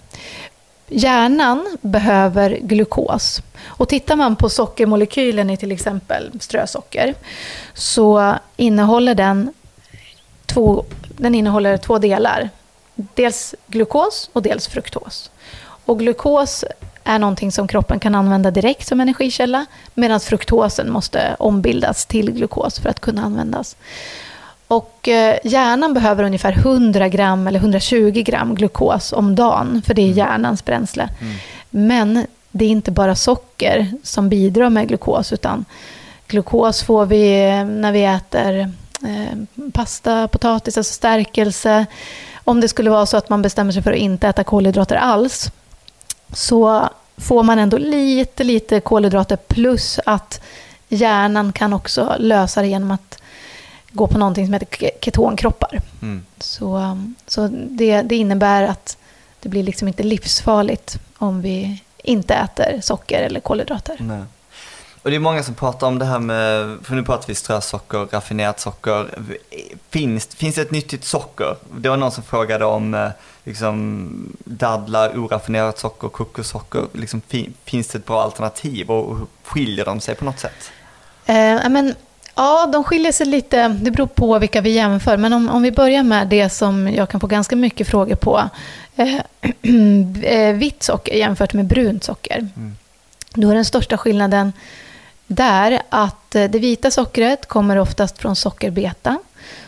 Hjärnan 0.87 1.77
behöver 1.81 2.57
glukos. 2.61 3.41
Och 3.65 3.89
tittar 3.89 4.15
man 4.15 4.35
på 4.35 4.49
sockermolekylen 4.49 5.49
i 5.49 5.57
till 5.57 5.71
exempel 5.71 6.31
strösocker 6.39 7.13
så 7.73 8.35
innehåller 8.57 9.15
den 9.15 9.53
två, 10.45 10.85
den 11.17 11.35
innehåller 11.35 11.77
två 11.77 11.97
delar. 11.97 12.49
Dels 12.95 13.55
glukos 13.67 14.29
och 14.33 14.41
dels 14.41 14.67
fruktos. 14.67 15.31
Och 15.85 15.99
glukos 15.99 16.65
är 17.03 17.19
någonting 17.19 17.51
som 17.51 17.67
kroppen 17.67 17.99
kan 17.99 18.15
använda 18.15 18.51
direkt 18.51 18.87
som 18.87 19.01
energikälla 19.01 19.65
medan 19.93 20.19
fruktosen 20.19 20.91
måste 20.91 21.35
ombildas 21.39 22.05
till 22.05 22.31
glukos 22.31 22.79
för 22.79 22.89
att 22.89 22.99
kunna 22.99 23.21
användas. 23.21 23.75
Och 24.67 25.07
eh, 25.07 25.37
hjärnan 25.43 25.93
behöver 25.93 26.23
ungefär 26.23 26.51
100 26.53 27.09
gram 27.09 27.47
eller 27.47 27.59
120 27.59 28.23
gram 28.25 28.55
glukos 28.55 29.13
om 29.13 29.35
dagen, 29.35 29.81
för 29.85 29.93
det 29.93 30.01
är 30.01 30.05
mm. 30.05 30.17
hjärnans 30.17 30.65
bränsle. 30.65 31.09
Mm. 31.21 31.35
Men 31.69 32.27
det 32.57 32.65
är 32.65 32.69
inte 32.69 32.91
bara 32.91 33.15
socker 33.15 33.91
som 34.03 34.29
bidrar 34.29 34.69
med 34.69 34.87
glukos, 34.87 35.33
utan 35.33 35.65
glukos 36.27 36.83
får 36.83 37.05
vi 37.05 37.39
när 37.63 37.91
vi 37.91 38.03
äter 38.03 38.59
eh, 39.03 39.69
pasta, 39.73 40.27
potatis, 40.27 40.77
alltså 40.77 40.93
stärkelse. 40.93 41.85
Om 42.43 42.61
det 42.61 42.67
skulle 42.67 42.89
vara 42.89 43.05
så 43.05 43.17
att 43.17 43.29
man 43.29 43.41
bestämmer 43.41 43.71
sig 43.71 43.83
för 43.83 43.91
att 43.91 43.97
inte 43.97 44.27
äta 44.27 44.43
kolhydrater 44.43 44.95
alls, 44.95 45.51
så 46.33 46.89
får 47.17 47.43
man 47.43 47.59
ändå 47.59 47.77
lite, 47.77 48.43
lite 48.43 48.79
kolhydrater 48.79 49.35
plus 49.35 49.99
att 50.05 50.41
hjärnan 50.89 51.53
kan 51.53 51.73
också 51.73 52.15
lösa 52.19 52.61
det 52.61 52.67
genom 52.67 52.91
att 52.91 53.21
gå 53.91 54.07
på 54.07 54.17
någonting 54.17 54.45
som 54.45 54.53
heter 54.53 54.89
ketonkroppar. 55.01 55.81
Mm. 56.01 56.25
Så, 56.39 56.97
så 57.27 57.47
det, 57.69 58.01
det, 58.01 58.15
innebär 58.15 58.63
att 58.63 58.97
det 59.39 59.49
blir 59.49 59.63
liksom 59.63 59.87
inte 59.87 60.03
livsfarligt 60.03 60.97
om 61.17 61.41
vi 61.41 61.81
inte 62.05 62.33
äter 62.33 62.79
socker 62.81 63.21
eller 63.21 63.39
kolhydrater. 63.39 63.95
Nej. 63.99 64.23
Och 65.05 65.11
det 65.11 65.15
är 65.15 65.19
många 65.19 65.43
som 65.43 65.55
pratar 65.55 65.87
om 65.87 65.99
det 65.99 66.05
här 66.05 66.19
med, 66.19 66.77
för 66.83 66.95
nu 66.95 67.03
pratar 67.03 67.27
vi 67.27 67.35
strösocker, 67.35 68.07
raffinerat 68.11 68.59
socker. 68.59 69.07
Finns, 69.89 70.25
finns 70.25 70.55
det 70.55 70.61
ett 70.61 70.71
nyttigt 70.71 71.03
socker? 71.03 71.55
Det 71.77 71.89
var 71.89 71.97
någon 71.97 72.11
som 72.11 72.23
frågade 72.23 72.65
om 72.65 72.93
eh, 72.93 73.09
liksom, 73.43 74.09
dadlar, 74.43 75.17
oraffinerat 75.17 75.79
socker, 75.79 76.07
kokossocker. 76.07 76.83
Liksom, 76.93 77.21
finns 77.65 77.87
det 77.87 77.97
ett 77.97 78.05
bra 78.05 78.23
alternativ 78.23 78.91
och 78.91 79.17
skiljer 79.43 79.85
de 79.85 79.99
sig 79.99 80.15
på 80.15 80.25
något 80.25 80.39
sätt? 80.39 80.71
Eh, 81.25 81.69
men 81.69 81.95
Ja, 82.35 82.69
de 82.73 82.83
skiljer 82.83 83.11
sig 83.11 83.25
lite. 83.25 83.67
Det 83.67 83.91
beror 83.91 84.07
på 84.07 84.39
vilka 84.39 84.61
vi 84.61 84.69
jämför. 84.69 85.17
Men 85.17 85.33
om, 85.33 85.49
om 85.49 85.61
vi 85.61 85.71
börjar 85.71 86.03
med 86.03 86.27
det 86.27 86.49
som 86.49 86.87
jag 86.87 87.09
kan 87.09 87.19
få 87.19 87.27
ganska 87.27 87.55
mycket 87.55 87.87
frågor 87.87 88.15
på. 88.15 88.49
Eh, 88.95 89.21
eh, 90.23 90.55
vitt 90.55 90.83
socker 90.83 91.15
jämfört 91.15 91.53
med 91.53 91.65
brunt 91.65 92.03
socker. 92.03 92.37
Mm. 92.55 92.77
Då 93.33 93.49
är 93.49 93.55
den 93.55 93.65
största 93.65 93.97
skillnaden 93.97 94.53
där 95.27 95.81
att 95.89 96.35
eh, 96.35 96.43
det 96.43 96.59
vita 96.59 96.91
sockret 96.91 97.45
kommer 97.45 97.77
oftast 97.77 98.17
från 98.17 98.35
sockerbeta 98.35 99.19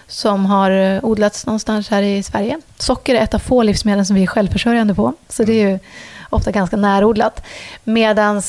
som 0.07 0.45
har 0.45 0.99
odlats 1.05 1.45
någonstans 1.45 1.89
här 1.89 2.01
i 2.01 2.23
Sverige. 2.23 2.61
Socker 2.77 3.15
är 3.15 3.21
ett 3.21 3.33
av 3.33 3.39
få 3.39 3.63
livsmedel 3.63 4.05
som 4.05 4.15
vi 4.15 4.23
är 4.23 4.27
självförsörjande 4.27 4.95
på. 4.95 5.13
Så 5.29 5.43
det 5.43 5.53
är 5.53 5.69
ju 5.69 5.79
ofta 6.29 6.51
ganska 6.51 6.77
närodlat. 6.77 7.43
Medan 7.83 8.41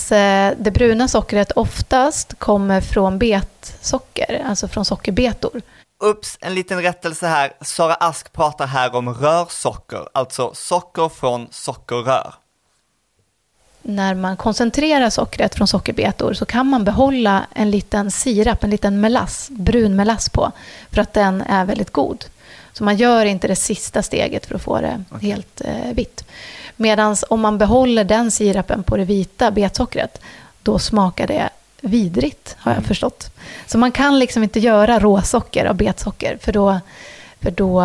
det 0.58 0.72
bruna 0.74 1.08
sockret 1.08 1.52
oftast 1.52 2.34
kommer 2.38 2.80
från 2.80 3.18
betsocker, 3.18 4.44
alltså 4.48 4.68
från 4.68 4.84
sockerbetor. 4.84 5.62
Ups, 6.00 6.38
en 6.40 6.54
liten 6.54 6.82
rättelse 6.82 7.26
här. 7.26 7.52
Sara 7.60 7.94
Ask 7.94 8.32
pratar 8.32 8.66
här 8.66 8.94
om 8.94 9.14
rörsocker, 9.14 10.08
alltså 10.14 10.50
socker 10.54 11.08
från 11.08 11.48
sockerrör. 11.50 12.34
När 13.82 14.14
man 14.14 14.36
koncentrerar 14.36 15.10
sockret 15.10 15.54
från 15.54 15.68
sockerbetor 15.68 16.32
så 16.34 16.46
kan 16.46 16.66
man 16.66 16.84
behålla 16.84 17.46
en 17.54 17.70
liten 17.70 18.10
sirap, 18.10 18.64
en 18.64 18.70
liten 18.70 19.00
melass, 19.00 19.48
brun 19.50 19.96
melass 19.96 20.28
på, 20.28 20.52
för 20.90 21.00
att 21.00 21.12
den 21.12 21.42
är 21.42 21.64
väldigt 21.64 21.90
god. 21.92 22.24
Så 22.72 22.84
man 22.84 22.96
gör 22.96 23.24
inte 23.24 23.48
det 23.48 23.56
sista 23.56 24.02
steget 24.02 24.46
för 24.46 24.54
att 24.54 24.62
få 24.62 24.80
det 24.80 25.04
okay. 25.10 25.30
helt 25.30 25.60
eh, 25.60 25.92
vitt. 25.92 26.24
Medan 26.76 27.16
om 27.28 27.40
man 27.40 27.58
behåller 27.58 28.04
den 28.04 28.30
sirapen 28.30 28.82
på 28.82 28.96
det 28.96 29.04
vita 29.04 29.50
betsockret, 29.50 30.20
då 30.62 30.78
smakar 30.78 31.26
det 31.26 31.48
vidrigt, 31.80 32.56
har 32.58 32.72
jag 32.72 32.78
mm. 32.78 32.88
förstått. 32.88 33.30
Så 33.66 33.78
man 33.78 33.92
kan 33.92 34.18
liksom 34.18 34.42
inte 34.42 34.60
göra 34.60 34.98
råsocker 34.98 35.64
av 35.64 35.76
betsocker, 35.76 36.38
för 36.40 36.52
då, 36.52 36.80
för 37.40 37.50
då 37.50 37.84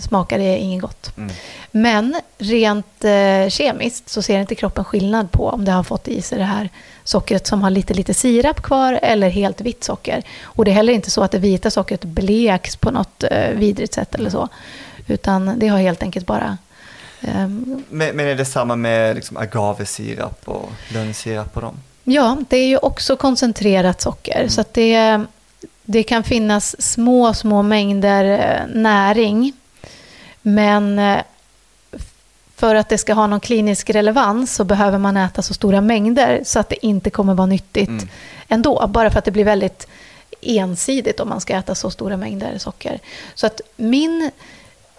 smakar 0.00 0.38
det 0.38 0.58
inget 0.58 0.82
gott. 0.82 1.16
Mm. 1.16 1.34
Men 1.70 2.20
rent 2.38 3.04
eh, 3.04 3.48
kemiskt 3.48 4.08
så 4.08 4.22
ser 4.22 4.38
inte 4.38 4.54
kroppen 4.54 4.84
skillnad 4.84 5.32
på 5.32 5.48
om 5.48 5.64
det 5.64 5.72
har 5.72 5.82
fått 5.82 6.08
i 6.08 6.22
sig 6.22 6.38
det 6.38 6.44
här 6.44 6.70
sockret 7.04 7.46
som 7.46 7.62
har 7.62 7.70
lite, 7.70 7.94
lite 7.94 8.14
sirap 8.14 8.62
kvar 8.62 8.98
eller 9.02 9.28
helt 9.28 9.60
vitt 9.60 9.84
socker. 9.84 10.22
Och 10.42 10.64
det 10.64 10.70
är 10.70 10.74
heller 10.74 10.92
inte 10.92 11.10
så 11.10 11.22
att 11.22 11.30
det 11.30 11.38
vita 11.38 11.70
sockret 11.70 12.04
bleks 12.04 12.76
på 12.76 12.90
något 12.90 13.24
eh, 13.30 13.50
vidrigt 13.50 13.94
sätt 13.94 14.14
eller 14.14 14.30
så. 14.30 14.48
Utan 15.06 15.58
det 15.58 15.68
har 15.68 15.78
helt 15.78 16.02
enkelt 16.02 16.26
bara 16.26 16.58
Ehm, 17.22 17.84
men, 17.88 18.16
men 18.16 18.26
är 18.26 18.34
det 18.34 18.44
samma 18.44 18.76
med 18.76 19.14
liksom 19.14 19.36
agavesirap 19.36 20.40
och 20.44 20.70
lönnsirap 20.88 21.56
och 21.56 21.62
dem? 21.62 21.74
Ja, 22.04 22.38
det 22.48 22.56
är 22.56 22.66
ju 22.66 22.76
också 22.76 23.16
koncentrerat 23.16 24.00
socker. 24.00 24.36
Mm. 24.36 24.50
Så 24.50 24.64
det, 24.72 25.20
det 25.84 26.02
kan 26.02 26.24
finnas 26.24 26.82
små, 26.82 27.34
små 27.34 27.62
mängder 27.62 28.24
eh, 28.24 28.74
näring. 28.74 29.52
Men 30.42 30.98
eh, 30.98 31.22
för 32.56 32.74
att 32.74 32.88
det 32.88 32.98
ska 32.98 33.14
ha 33.14 33.26
någon 33.26 33.40
klinisk 33.40 33.90
relevans 33.90 34.54
så 34.54 34.64
behöver 34.64 34.98
man 34.98 35.16
äta 35.16 35.42
så 35.42 35.54
stora 35.54 35.80
mängder 35.80 36.40
så 36.44 36.58
att 36.58 36.68
det 36.68 36.86
inte 36.86 37.10
kommer 37.10 37.34
vara 37.34 37.46
nyttigt 37.46 37.88
mm. 37.88 38.08
ändå. 38.48 38.86
Bara 38.86 39.10
för 39.10 39.18
att 39.18 39.24
det 39.24 39.30
blir 39.30 39.44
väldigt 39.44 39.86
ensidigt 40.40 41.20
om 41.20 41.28
man 41.28 41.40
ska 41.40 41.56
äta 41.56 41.74
så 41.74 41.90
stora 41.90 42.16
mängder 42.16 42.58
socker. 42.58 42.98
Så 43.34 43.46
att 43.46 43.60
min, 43.76 44.30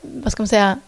vad 0.01 0.31
ska 0.31 0.43
man 0.43 0.47
säga, 0.47 0.79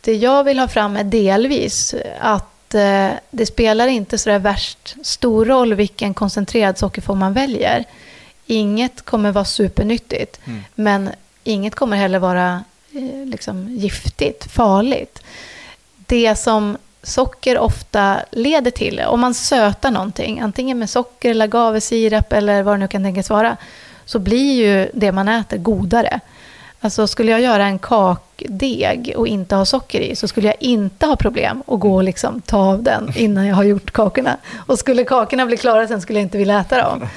det 0.00 0.14
jag 0.14 0.44
vill 0.44 0.58
ha 0.58 0.68
fram 0.68 0.96
är 0.96 1.04
delvis 1.04 1.94
att 2.20 2.55
eh, 2.76 3.10
det 3.30 3.46
spelar 3.46 3.86
inte 3.86 4.18
så 4.18 4.30
där 4.30 4.38
värst 4.38 4.96
stor 5.02 5.44
roll 5.44 5.74
vilken 5.74 6.14
koncentrerad 6.14 6.78
sockerform 6.78 7.18
man 7.18 7.32
väljer. 7.32 7.84
Inget 8.46 9.02
kommer 9.02 9.32
vara 9.32 9.44
supernyttigt, 9.44 10.40
mm. 10.44 10.64
men 10.74 11.10
inget 11.44 11.74
kommer 11.74 11.96
heller 11.96 12.18
vara 12.18 12.64
eh, 12.92 13.26
liksom, 13.26 13.68
giftigt, 13.68 14.52
farligt. 14.52 15.22
Det 15.96 16.36
som 16.36 16.76
socker 17.02 17.58
ofta 17.58 18.20
leder 18.30 18.70
till, 18.70 19.00
om 19.00 19.20
man 19.20 19.34
sötar 19.34 19.90
någonting, 19.90 20.40
antingen 20.40 20.78
med 20.78 20.90
socker 20.90 21.30
eller 21.30 21.44
agavesirap 21.44 22.32
eller 22.32 22.62
vad 22.62 22.74
det 22.74 22.78
nu 22.78 22.88
kan 22.88 23.02
tänkas 23.02 23.30
vara, 23.30 23.56
så 24.04 24.18
blir 24.18 24.52
ju 24.54 24.90
det 24.94 25.12
man 25.12 25.28
äter 25.28 25.58
godare. 25.58 26.20
Alltså 26.80 27.06
skulle 27.06 27.30
jag 27.30 27.40
göra 27.40 27.66
en 27.66 27.78
kakdeg 27.78 29.14
och 29.16 29.28
inte 29.28 29.54
ha 29.54 29.64
socker 29.64 30.00
i 30.00 30.16
så 30.16 30.28
skulle 30.28 30.46
jag 30.46 30.56
inte 30.60 31.06
ha 31.06 31.16
problem 31.16 31.62
att 31.66 31.80
gå 31.80 31.94
och 31.94 32.04
liksom 32.04 32.40
ta 32.40 32.58
av 32.58 32.82
den 32.82 33.12
innan 33.16 33.46
jag 33.46 33.56
har 33.56 33.64
gjort 33.64 33.90
kakorna. 33.90 34.36
Och 34.66 34.78
skulle 34.78 35.04
kakorna 35.04 35.46
bli 35.46 35.56
klara 35.56 35.88
sen 35.88 36.00
skulle 36.00 36.18
jag 36.18 36.26
inte 36.26 36.38
vilja 36.38 36.60
äta 36.60 36.82
dem. 36.82 37.08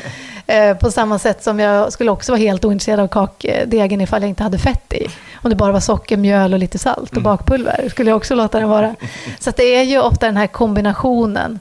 Eh, 0.50 0.78
på 0.78 0.92
samma 0.92 1.20
sätt 1.20 1.44
som 1.44 1.60
jag 1.60 1.94
skulle 1.94 2.12
också 2.12 2.32
vara 2.32 2.40
helt 2.40 2.66
ointresserad 2.66 3.00
av 3.00 3.08
kakdegen 3.08 4.02
ifall 4.02 4.22
jag 4.22 4.30
inte 4.30 4.44
hade 4.44 4.60
fett 4.60 4.94
i. 4.94 5.08
Om 5.36 5.50
det 5.50 5.56
bara 5.56 5.72
var 5.72 5.80
socker, 5.80 6.18
mjöl 6.18 6.54
och 6.54 6.60
lite 6.60 6.78
salt 6.78 7.10
och 7.12 7.18
mm. 7.18 7.24
bakpulver 7.24 7.90
skulle 7.90 8.10
jag 8.10 8.18
också 8.18 8.36
låta 8.36 8.60
den 8.60 8.70
vara. 8.70 8.96
Så 9.40 9.52
det 9.52 9.64
är 9.64 9.84
ju 9.84 10.00
ofta 10.00 10.26
den 10.26 10.38
här 10.38 10.48
kombinationen 10.48 11.60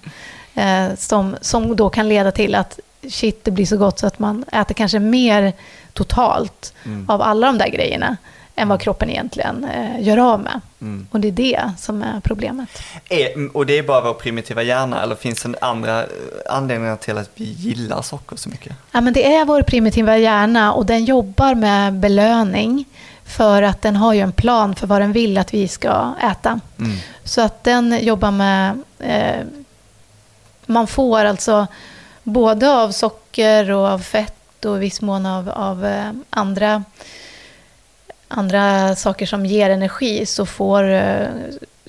eh, 0.54 0.86
som, 0.96 1.36
som 1.40 1.76
då 1.76 1.90
kan 1.90 2.08
leda 2.08 2.30
till 2.30 2.54
att 2.54 2.80
shit, 3.10 3.44
det 3.44 3.50
blir 3.50 3.66
så 3.66 3.76
gott 3.76 3.98
så 3.98 4.06
att 4.06 4.18
man 4.18 4.44
äter 4.52 4.74
kanske 4.74 4.98
mer 4.98 5.52
totalt 5.98 6.74
mm. 6.84 7.10
av 7.10 7.22
alla 7.22 7.46
de 7.46 7.58
där 7.58 7.68
grejerna 7.68 8.16
än 8.58 8.68
vad 8.68 8.80
kroppen 8.80 9.10
egentligen 9.10 9.64
eh, 9.64 10.02
gör 10.02 10.16
av 10.16 10.40
med. 10.40 10.60
Mm. 10.80 11.06
Och 11.10 11.20
det 11.20 11.28
är 11.28 11.32
det 11.32 11.72
som 11.78 12.02
är 12.02 12.20
problemet. 12.20 12.68
Är, 13.08 13.56
och 13.56 13.66
det 13.66 13.78
är 13.78 13.82
bara 13.82 14.00
vår 14.00 14.14
primitiva 14.14 14.62
hjärna 14.62 15.02
eller 15.02 15.14
finns 15.14 15.42
det 15.42 15.54
andra 15.60 16.02
eh, 16.02 16.08
anledningar 16.50 16.96
till 16.96 17.18
att 17.18 17.30
vi 17.34 17.44
gillar 17.44 18.02
socker 18.02 18.36
så 18.36 18.48
mycket? 18.48 18.72
Ja, 18.92 19.00
men 19.00 19.12
det 19.12 19.34
är 19.34 19.44
vår 19.44 19.62
primitiva 19.62 20.18
hjärna 20.18 20.72
och 20.72 20.86
den 20.86 21.04
jobbar 21.04 21.54
med 21.54 21.94
belöning 21.94 22.84
för 23.24 23.62
att 23.62 23.82
den 23.82 23.96
har 23.96 24.14
ju 24.14 24.20
en 24.20 24.32
plan 24.32 24.74
för 24.74 24.86
vad 24.86 25.00
den 25.00 25.12
vill 25.12 25.38
att 25.38 25.54
vi 25.54 25.68
ska 25.68 26.14
äta. 26.22 26.60
Mm. 26.78 26.96
Så 27.24 27.40
att 27.40 27.64
den 27.64 27.98
jobbar 28.04 28.30
med... 28.30 28.82
Eh, 28.98 29.40
man 30.66 30.86
får 30.86 31.24
alltså 31.24 31.66
både 32.22 32.70
av 32.70 32.92
socker 32.92 33.70
och 33.70 33.86
av 33.86 33.98
fett 33.98 34.37
och 34.64 34.76
i 34.76 34.80
viss 34.80 35.00
mån 35.00 35.26
av, 35.26 35.48
av 35.48 35.86
eh, 35.86 36.12
andra, 36.30 36.84
andra 38.28 38.96
saker 38.96 39.26
som 39.26 39.46
ger 39.46 39.70
energi 39.70 40.26
så 40.26 40.46
får, 40.46 40.90
eh, 40.90 41.28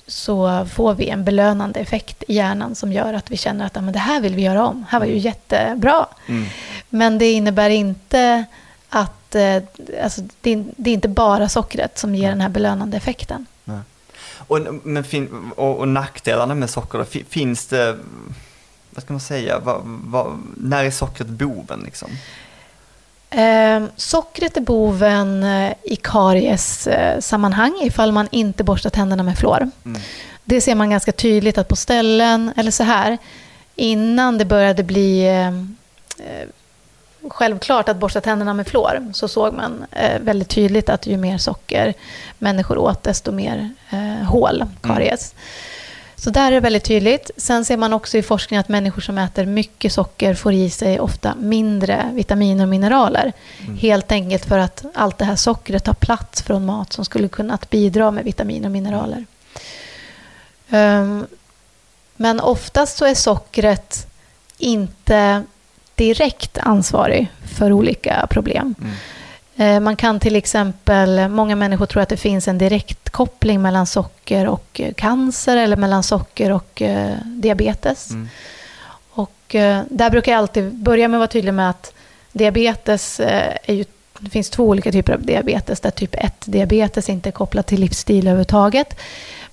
så 0.06 0.66
får 0.72 0.94
vi 0.94 1.08
en 1.08 1.24
belönande 1.24 1.80
effekt 1.80 2.22
i 2.28 2.34
hjärnan 2.34 2.74
som 2.74 2.92
gör 2.92 3.14
att 3.14 3.30
vi 3.30 3.36
känner 3.36 3.66
att 3.66 3.74
men 3.74 3.92
det 3.92 3.98
här 3.98 4.20
vill 4.20 4.34
vi 4.34 4.42
göra 4.42 4.66
om. 4.66 4.80
Det 4.80 4.86
här 4.90 4.98
var 4.98 5.06
ju 5.06 5.18
jättebra. 5.18 6.06
Mm. 6.26 6.46
Men 6.88 7.18
det 7.18 7.32
innebär 7.32 7.70
inte 7.70 8.44
att... 8.88 9.34
Eh, 9.34 9.62
alltså, 10.02 10.20
det, 10.40 10.50
är, 10.52 10.88
inte 10.88 11.08
bara 11.08 11.48
sockret 11.48 11.98
som 11.98 12.14
ger 12.14 12.28
den 12.28 12.40
här 12.40 12.48
belönande 12.48 12.96
effekten. 12.96 13.46
Och, 14.50 14.58
men 14.82 15.04
fin, 15.04 15.52
och, 15.56 15.78
och 15.78 15.88
nackdelarna 15.88 16.54
med 16.54 16.70
socker 16.70 16.98
då? 16.98 17.04
Finns 17.28 17.66
det, 17.66 17.98
vad 18.90 19.02
ska 19.02 19.12
man 19.12 19.20
säga, 19.20 19.58
vad, 19.58 19.80
vad, 19.84 20.38
när 20.56 20.84
är 20.84 20.90
sockret 20.90 21.28
boven 21.28 21.80
liksom? 21.84 22.10
Eh, 23.30 23.82
sockret 23.96 24.56
är 24.56 24.60
boven 24.60 25.42
eh, 25.42 25.72
i 25.82 25.96
karies-sammanhang 25.96 27.80
ifall 27.82 28.12
man 28.12 28.28
inte 28.30 28.64
borstar 28.64 28.90
tänderna 28.90 29.22
med 29.22 29.38
fluor. 29.38 29.70
Mm. 29.84 30.00
Det 30.44 30.60
ser 30.60 30.74
man 30.74 30.90
ganska 30.90 31.12
tydligt 31.12 31.58
att 31.58 31.68
på 31.68 31.76
ställen, 31.76 32.52
eller 32.56 32.70
så 32.70 32.84
här, 32.84 33.18
innan 33.74 34.38
det 34.38 34.44
började 34.44 34.82
bli 34.82 35.28
eh, 35.28 35.48
eh 35.48 36.48
självklart 37.28 37.88
att 37.88 37.96
borsta 37.96 38.20
tänderna 38.20 38.54
med 38.54 38.66
fluor 38.66 39.12
så 39.12 39.28
såg 39.28 39.54
man 39.54 39.84
eh, 39.90 40.20
väldigt 40.20 40.48
tydligt 40.48 40.88
att 40.88 41.06
ju 41.06 41.16
mer 41.16 41.38
socker 41.38 41.94
människor 42.38 42.78
åt 42.78 43.02
desto 43.02 43.32
mer 43.32 43.70
eh, 43.90 44.26
hål, 44.26 44.64
karies. 44.82 45.34
Mm. 45.34 45.44
Så 46.20 46.30
där 46.30 46.46
är 46.46 46.50
det 46.50 46.60
väldigt 46.60 46.84
tydligt. 46.84 47.30
Sen 47.36 47.64
ser 47.64 47.76
man 47.76 47.92
också 47.92 48.18
i 48.18 48.22
forskning 48.22 48.58
att 48.58 48.68
människor 48.68 49.02
som 49.02 49.18
äter 49.18 49.46
mycket 49.46 49.92
socker 49.92 50.34
får 50.34 50.52
i 50.52 50.70
sig 50.70 51.00
ofta 51.00 51.34
mindre 51.34 52.10
vitaminer 52.12 52.64
och 52.64 52.68
mineraler. 52.68 53.32
Mm. 53.60 53.76
Helt 53.76 54.12
enkelt 54.12 54.44
för 54.44 54.58
att 54.58 54.84
allt 54.94 55.18
det 55.18 55.24
här 55.24 55.36
sockret 55.36 55.84
tar 55.84 55.94
plats 55.94 56.42
från 56.42 56.66
mat 56.66 56.92
som 56.92 57.04
skulle 57.04 57.28
kunna 57.28 57.58
bidra 57.70 58.10
med 58.10 58.24
vitaminer 58.24 58.66
och 58.66 58.72
mineraler. 58.72 59.24
Um, 60.70 61.26
men 62.16 62.40
oftast 62.40 62.98
så 62.98 63.04
är 63.06 63.14
sockret 63.14 64.06
inte 64.58 65.42
direkt 65.94 66.58
ansvarig 66.58 67.32
för 67.56 67.72
olika 67.72 68.26
problem. 68.30 68.74
Mm. 68.80 68.92
Eh, 69.60 69.80
man 69.80 69.96
kan 69.96 70.20
till 70.20 70.36
exempel, 70.36 71.28
många 71.28 71.56
människor 71.56 71.86
tror 71.86 72.02
att 72.02 72.08
det 72.08 72.16
finns 72.16 72.48
en 72.48 72.58
direkt 72.58 73.10
koppling 73.10 73.62
mellan 73.62 73.86
socker 73.86 74.46
och 74.46 74.80
cancer 74.96 75.56
eller 75.56 75.76
mellan 75.76 76.02
socker 76.02 76.52
och 76.52 76.82
eh, 76.82 77.16
diabetes. 77.24 78.10
Mm. 78.10 78.28
Och 79.10 79.54
eh, 79.54 79.82
där 79.90 80.10
brukar 80.10 80.32
jag 80.32 80.38
alltid 80.38 80.74
börja 80.74 81.08
med 81.08 81.18
att 81.18 81.20
vara 81.20 81.28
tydlig 81.28 81.54
med 81.54 81.70
att 81.70 81.92
diabetes 82.32 83.20
är 83.20 83.74
ju, 83.74 83.84
det 84.18 84.30
finns 84.30 84.50
två 84.50 84.64
olika 84.64 84.92
typer 84.92 85.12
av 85.12 85.22
diabetes, 85.22 85.80
där 85.80 85.90
typ 85.90 86.14
1-diabetes 86.14 87.10
inte 87.10 87.28
är 87.28 87.32
kopplat 87.32 87.66
till 87.66 87.80
livsstil 87.80 88.26
överhuvudtaget, 88.26 88.98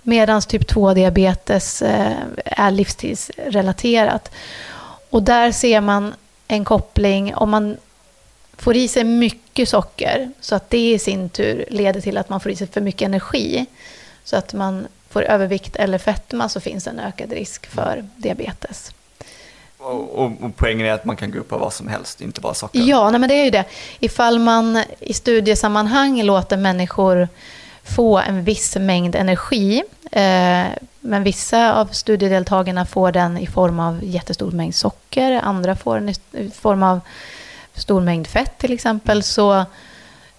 medan 0.02 0.42
typ 0.42 0.72
2-diabetes 0.72 1.84
är 2.46 2.72
livsstilsrelaterat. 2.72 4.32
Och 5.10 5.24
där 5.24 5.52
ser 5.52 5.82
man 5.82 6.14
en 6.48 6.66
koppling, 6.66 7.36
om 7.36 7.50
man 7.50 7.78
får 8.58 8.76
i 8.76 8.88
sig 8.88 9.04
mycket 9.04 9.70
socker 9.70 10.32
så 10.40 10.56
att 10.56 10.70
det 10.70 10.92
i 10.92 11.00
sin 11.00 11.30
tur 11.30 11.66
leder 11.70 12.02
till 12.02 12.18
att 12.18 12.30
man 12.30 12.40
får 12.40 12.52
i 12.52 12.56
sig 12.56 12.68
för 12.68 12.82
mycket 12.82 13.06
energi 13.06 13.66
så 14.24 14.38
att 14.38 14.54
man 14.54 14.88
får 15.10 15.24
övervikt 15.24 15.76
eller 15.76 15.98
fetma 15.98 16.50
så 16.50 16.60
finns 16.60 16.88
en 16.88 17.00
ökad 17.00 17.32
risk 17.32 17.68
för 17.68 18.06
diabetes. 18.16 18.92
Och, 19.78 20.10
och, 20.10 20.32
och, 20.42 20.56
poängen 20.56 20.88
är 20.88 20.92
att 20.92 21.06
man 21.06 21.16
kan 21.16 21.32
gå 21.32 21.40
upp 21.40 21.54
av 21.54 21.60
vad 21.60 21.74
som 21.74 21.88
helst, 21.88 22.22
inte 22.22 22.42
bara 22.42 22.54
socker? 22.54 22.80
Ja, 22.80 23.10
nej, 23.10 23.20
men 23.20 23.30
det 23.30 23.36
är 23.36 23.44
ju 23.44 23.50
det. 23.50 23.66
Ifall 24.00 24.40
man 24.40 24.84
i 25.00 25.14
studiesammanhang 25.14 26.24
låter 26.24 26.58
människor 26.58 27.28
få 27.84 28.18
en 28.18 28.44
viss 28.44 28.76
mängd 28.76 29.16
energi, 29.16 29.84
eh, 30.12 30.66
men 31.00 31.24
vissa 31.24 31.74
av 31.74 31.86
studiedeltagarna 31.86 32.86
får 32.86 33.12
den 33.12 33.38
i 33.38 33.48
form 33.48 33.80
av 33.80 34.00
jättestor 34.04 34.52
mängd 34.52 34.76
socker, 34.76 35.32
andra 35.44 35.76
får 35.76 35.96
den 35.96 36.10
i 36.10 36.50
form 36.50 36.84
av 36.84 37.00
stor 37.78 38.02
mängd 38.02 38.28
fett 38.28 38.58
till 38.58 38.74
exempel, 38.74 39.24
så 39.24 39.58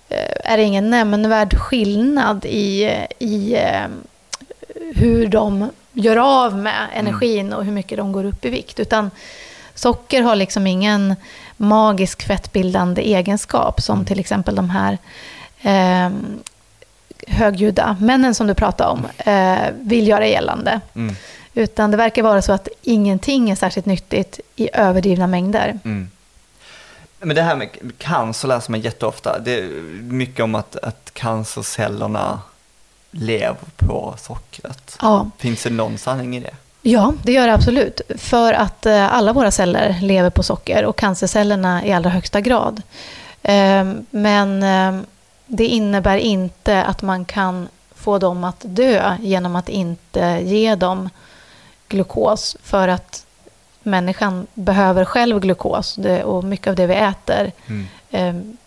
eh, 0.08 0.34
är 0.44 0.56
det 0.56 0.62
ingen 0.62 0.90
nämnvärd 0.90 1.58
skillnad 1.58 2.44
i, 2.44 2.90
i 3.18 3.54
eh, 3.54 3.86
hur 4.94 5.26
de 5.26 5.70
gör 5.92 6.16
av 6.16 6.58
med 6.58 6.88
mm. 6.92 7.06
energin 7.06 7.52
och 7.52 7.64
hur 7.64 7.72
mycket 7.72 7.98
de 7.98 8.12
går 8.12 8.24
upp 8.24 8.44
i 8.44 8.50
vikt. 8.50 8.80
Utan 8.80 9.10
socker 9.74 10.22
har 10.22 10.36
liksom 10.36 10.66
ingen 10.66 11.14
magisk 11.56 12.22
fettbildande 12.22 13.02
egenskap 13.02 13.80
som 13.80 13.94
mm. 13.94 14.06
till 14.06 14.20
exempel 14.20 14.54
de 14.54 14.70
här 14.70 14.98
eh, 15.62 16.10
högljudda 17.26 17.96
männen 18.00 18.34
som 18.34 18.46
du 18.46 18.54
pratade 18.54 18.90
om 18.90 19.06
eh, 19.16 19.74
vill 19.80 20.08
göra 20.08 20.26
gällande. 20.26 20.80
Mm. 20.94 21.14
Utan 21.54 21.90
det 21.90 21.96
verkar 21.96 22.22
vara 22.22 22.42
så 22.42 22.52
att 22.52 22.68
ingenting 22.82 23.50
är 23.50 23.54
särskilt 23.54 23.86
nyttigt 23.86 24.40
i 24.56 24.68
överdrivna 24.72 25.26
mängder. 25.26 25.78
Mm. 25.84 26.10
Men 27.18 27.36
det 27.36 27.42
här 27.42 27.56
med 27.56 27.68
cancer 27.98 28.48
läser 28.48 28.70
man 28.70 28.80
jätteofta. 28.80 29.38
Det 29.38 29.58
är 29.58 29.68
mycket 30.02 30.44
om 30.44 30.54
att, 30.54 30.76
att 30.76 31.10
cancercellerna 31.14 32.40
lever 33.10 33.56
på 33.76 34.14
sockret. 34.18 34.96
Ja. 35.00 35.30
Finns 35.38 35.62
det 35.62 35.70
någon 35.70 35.98
sanning 35.98 36.36
i 36.36 36.40
det? 36.40 36.54
Ja, 36.82 37.12
det 37.22 37.32
gör 37.32 37.46
det 37.46 37.54
absolut. 37.54 38.00
För 38.16 38.52
att 38.52 38.86
eh, 38.86 39.14
alla 39.14 39.32
våra 39.32 39.50
celler 39.50 39.96
lever 40.02 40.30
på 40.30 40.42
socker 40.42 40.84
och 40.84 40.96
cancercellerna 40.96 41.86
i 41.86 41.92
allra 41.92 42.10
högsta 42.10 42.40
grad. 42.40 42.82
Ehm, 43.42 44.06
men 44.10 44.62
ehm, 44.62 45.06
det 45.46 45.66
innebär 45.66 46.16
inte 46.16 46.82
att 46.84 47.02
man 47.02 47.24
kan 47.24 47.68
få 47.94 48.18
dem 48.18 48.44
att 48.44 48.60
dö 48.60 49.16
genom 49.20 49.56
att 49.56 49.68
inte 49.68 50.40
ge 50.44 50.74
dem 50.74 51.10
glukos. 51.88 52.56
För 52.62 52.88
att 52.88 53.26
människan 53.90 54.46
behöver 54.54 55.04
själv 55.04 55.40
glukos 55.40 55.98
och 56.24 56.44
mycket 56.44 56.66
av 56.66 56.74
det 56.74 56.86
vi 56.86 56.94
äter 56.94 57.52
mm. 57.66 57.86
eh, 58.10 58.58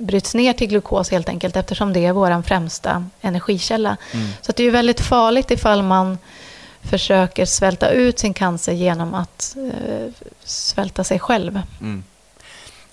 bryts 0.00 0.34
ner 0.34 0.52
till 0.52 0.68
glukos 0.68 1.10
helt 1.10 1.28
enkelt 1.28 1.56
eftersom 1.56 1.92
det 1.92 2.06
är 2.06 2.12
vår 2.12 2.42
främsta 2.42 3.06
energikälla. 3.20 3.96
Mm. 4.12 4.28
Så 4.40 4.52
det 4.56 4.64
är 4.64 4.70
väldigt 4.70 5.00
farligt 5.00 5.50
ifall 5.50 5.82
man 5.82 6.18
försöker 6.82 7.44
svälta 7.44 7.90
ut 7.90 8.18
sin 8.18 8.34
cancer 8.34 8.72
genom 8.72 9.14
att 9.14 9.56
eh, 9.56 10.12
svälta 10.44 11.04
sig 11.04 11.18
själv. 11.18 11.60
Mm. 11.80 12.04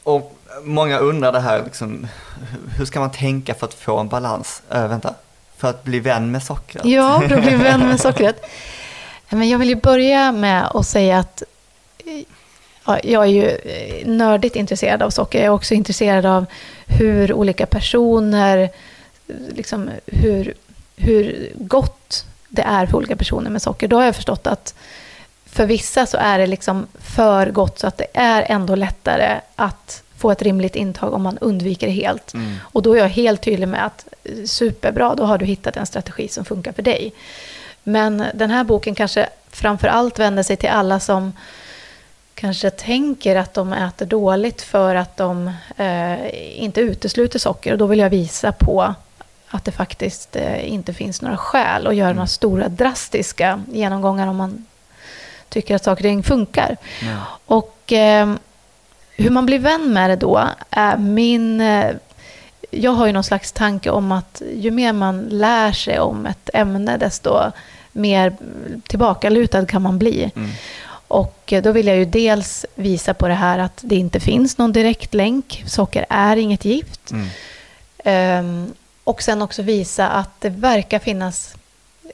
Och 0.04 0.38
många 0.64 0.98
undrar 0.98 1.32
det 1.32 1.40
här, 1.40 1.64
liksom, 1.64 2.08
hur 2.78 2.86
ska 2.86 3.00
man 3.00 3.12
tänka 3.12 3.54
för 3.54 3.68
att 3.68 3.74
få 3.74 3.98
en 3.98 4.08
balans? 4.08 4.62
Äh, 4.72 4.88
vänta, 4.88 5.14
för 5.58 5.70
att 5.70 5.84
bli 5.84 6.00
vän 6.00 6.32
med 6.32 6.44
sockret? 6.44 6.86
Ja, 6.86 7.22
för 7.28 7.38
att 7.38 7.44
bli 7.44 7.56
vän 7.56 7.80
med 7.80 8.00
sockret. 8.08 8.46
Men 9.34 9.50
jag 9.50 9.60
vill 9.60 9.70
ju 9.70 9.76
börja 9.76 10.32
med 10.32 10.68
att 10.74 10.88
säga 10.88 11.20
att 11.20 11.44
ja, 12.86 13.00
jag 13.04 13.24
är 13.24 13.30
ju 13.30 13.48
eh, 13.48 14.08
nördigt 14.08 14.56
intresserad 14.56 15.02
av 15.02 15.10
socker. 15.10 15.40
Jag 15.40 15.46
är 15.46 15.52
också 15.52 15.74
intresserad 15.74 16.26
av 16.26 16.46
hur 16.88 17.34
olika 17.34 17.66
personer, 17.66 18.70
liksom 19.50 19.90
hur, 20.06 20.54
hur 20.96 21.52
gott 21.56 22.26
det 22.50 22.62
är 22.62 22.86
för 22.86 22.98
olika 22.98 23.16
personer 23.16 23.50
med 23.50 23.62
socker. 23.62 23.88
Då 23.88 23.96
har 23.96 24.06
jag 24.06 24.16
förstått 24.16 24.48
att 24.48 24.76
för 25.46 25.66
vissa 25.66 26.06
så 26.06 26.18
är 26.18 26.40
det 26.40 26.48
liksom 26.48 26.88
för 27.00 27.52
gott 27.52 27.80
så 27.80 27.88
att 27.88 27.98
det 27.98 28.08
är 28.14 28.46
ändå 28.50 28.76
lättare 28.76 29.40
att 29.56 30.04
få 30.18 30.32
ett 30.32 30.42
rimligt 30.42 30.76
intag 30.76 31.14
om 31.14 31.22
man 31.22 31.38
undviker 31.38 31.88
det 31.88 31.94
helt. 31.94 32.34
Mm. 32.34 32.56
Och 32.62 32.82
då 32.82 32.94
är 32.94 32.98
jag 32.98 33.10
helt 33.10 33.42
tydlig 33.42 33.68
med 33.68 33.86
att 33.86 34.08
eh, 34.24 34.46
superbra, 34.46 35.16
då 35.16 35.24
har 35.24 35.38
du 35.38 35.46
hittat 35.46 35.78
en 35.78 35.86
strategi 35.86 36.28
som 36.28 36.46
funkar 36.46 36.72
för 36.72 36.82
dig. 36.82 37.14
Men 37.84 38.26
den 38.34 38.52
här 38.52 38.64
boken 38.64 38.96
kanske 38.96 39.30
framför 39.50 39.88
allt 39.88 40.20
vänder 40.20 40.44
sig 40.44 40.56
till 40.56 40.70
alla 40.70 41.00
som 41.00 41.34
kanske 42.36 42.70
tänker 42.70 43.36
att 43.36 43.54
de 43.54 43.74
äter 43.74 44.06
dåligt 44.06 44.62
för 44.62 44.96
att 44.96 45.18
de 45.18 45.52
eh, 45.78 46.18
inte 46.64 46.82
utesluter 46.82 47.40
socker. 47.40 47.72
Och 47.72 47.78
då 47.78 47.86
vill 47.86 48.00
jag 48.00 48.10
visa 48.10 48.52
på 48.52 48.96
att 49.48 49.66
det 49.66 49.72
faktiskt 49.72 50.36
eh, 50.36 50.74
inte 50.74 50.94
finns 50.94 51.22
några 51.22 51.38
skäl 51.38 51.88
att 51.88 51.96
göra 51.96 52.10
mm. 52.10 52.16
några 52.16 52.28
stora 52.28 52.68
drastiska 52.68 53.64
genomgångar 53.72 54.28
om 54.28 54.36
man 54.36 54.66
tycker 55.50 55.76
att 55.76 55.84
saker 55.84 56.04
och 56.04 56.08
ting 56.08 56.24
funkar. 56.24 56.78
Mm. 57.02 57.18
Och 57.46 57.94
eh, 57.94 58.34
hur 59.12 59.30
man 59.30 59.46
blir 59.46 59.60
vän 59.60 59.94
med 59.94 60.10
det 60.10 60.16
då 60.16 60.50
är 60.70 60.98
min... 60.98 61.62
Eh, 62.74 62.80
jag 62.80 62.92
har 62.92 63.06
ju 63.06 63.12
någon 63.12 63.24
slags 63.24 63.52
tanke 63.52 63.90
om 63.90 64.12
att 64.12 64.42
ju 64.56 64.72
mer 64.72 64.94
man 64.94 65.22
lär 65.22 65.72
sig 65.72 66.00
om 66.00 66.26
ett 66.26 66.50
ämne, 66.54 66.98
desto 66.98 67.52
mer 67.92 68.36
tillbakalutad 68.88 69.66
kan 69.66 69.82
man 69.82 70.00
bli. 70.00 70.32
Mm. 70.36 70.50
Och 71.08 71.54
då 71.64 71.72
vill 71.72 71.88
jag 71.88 71.98
ju 71.98 72.06
dels 72.06 72.66
visa 72.76 73.14
på 73.14 73.28
det 73.28 73.34
här 73.34 73.60
att 73.60 73.80
det 73.82 73.96
inte 73.96 74.20
finns 74.20 74.58
någon 74.58 74.72
direkt 74.72 75.14
länk. 75.14 75.64
Socker 75.68 76.06
är 76.10 76.38
inget 76.38 76.66
gift. 76.66 77.12
Mm. 77.12 77.28
Um, 78.06 78.74
och 79.04 79.22
sen 79.22 79.42
också 79.42 79.62
visa 79.62 80.08
att 80.08 80.42
det 80.42 80.50
verkar 80.50 81.00
finnas 81.00 81.56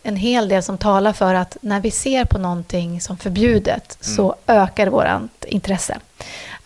en 0.04 0.16
hel 0.16 0.50
del 0.50 0.64
som 0.64 0.78
talar 0.78 1.14
för 1.14 1.34
att 1.34 1.58
när 1.62 1.80
vi 1.80 1.92
ser 1.92 2.26
på 2.26 2.38
någonting 2.38 3.02
som 3.02 3.18
förbjudet 3.18 3.98
mm. 4.06 4.16
så 4.16 4.36
ökar 4.48 4.88
vårt 4.88 5.46
intresse. 5.46 6.00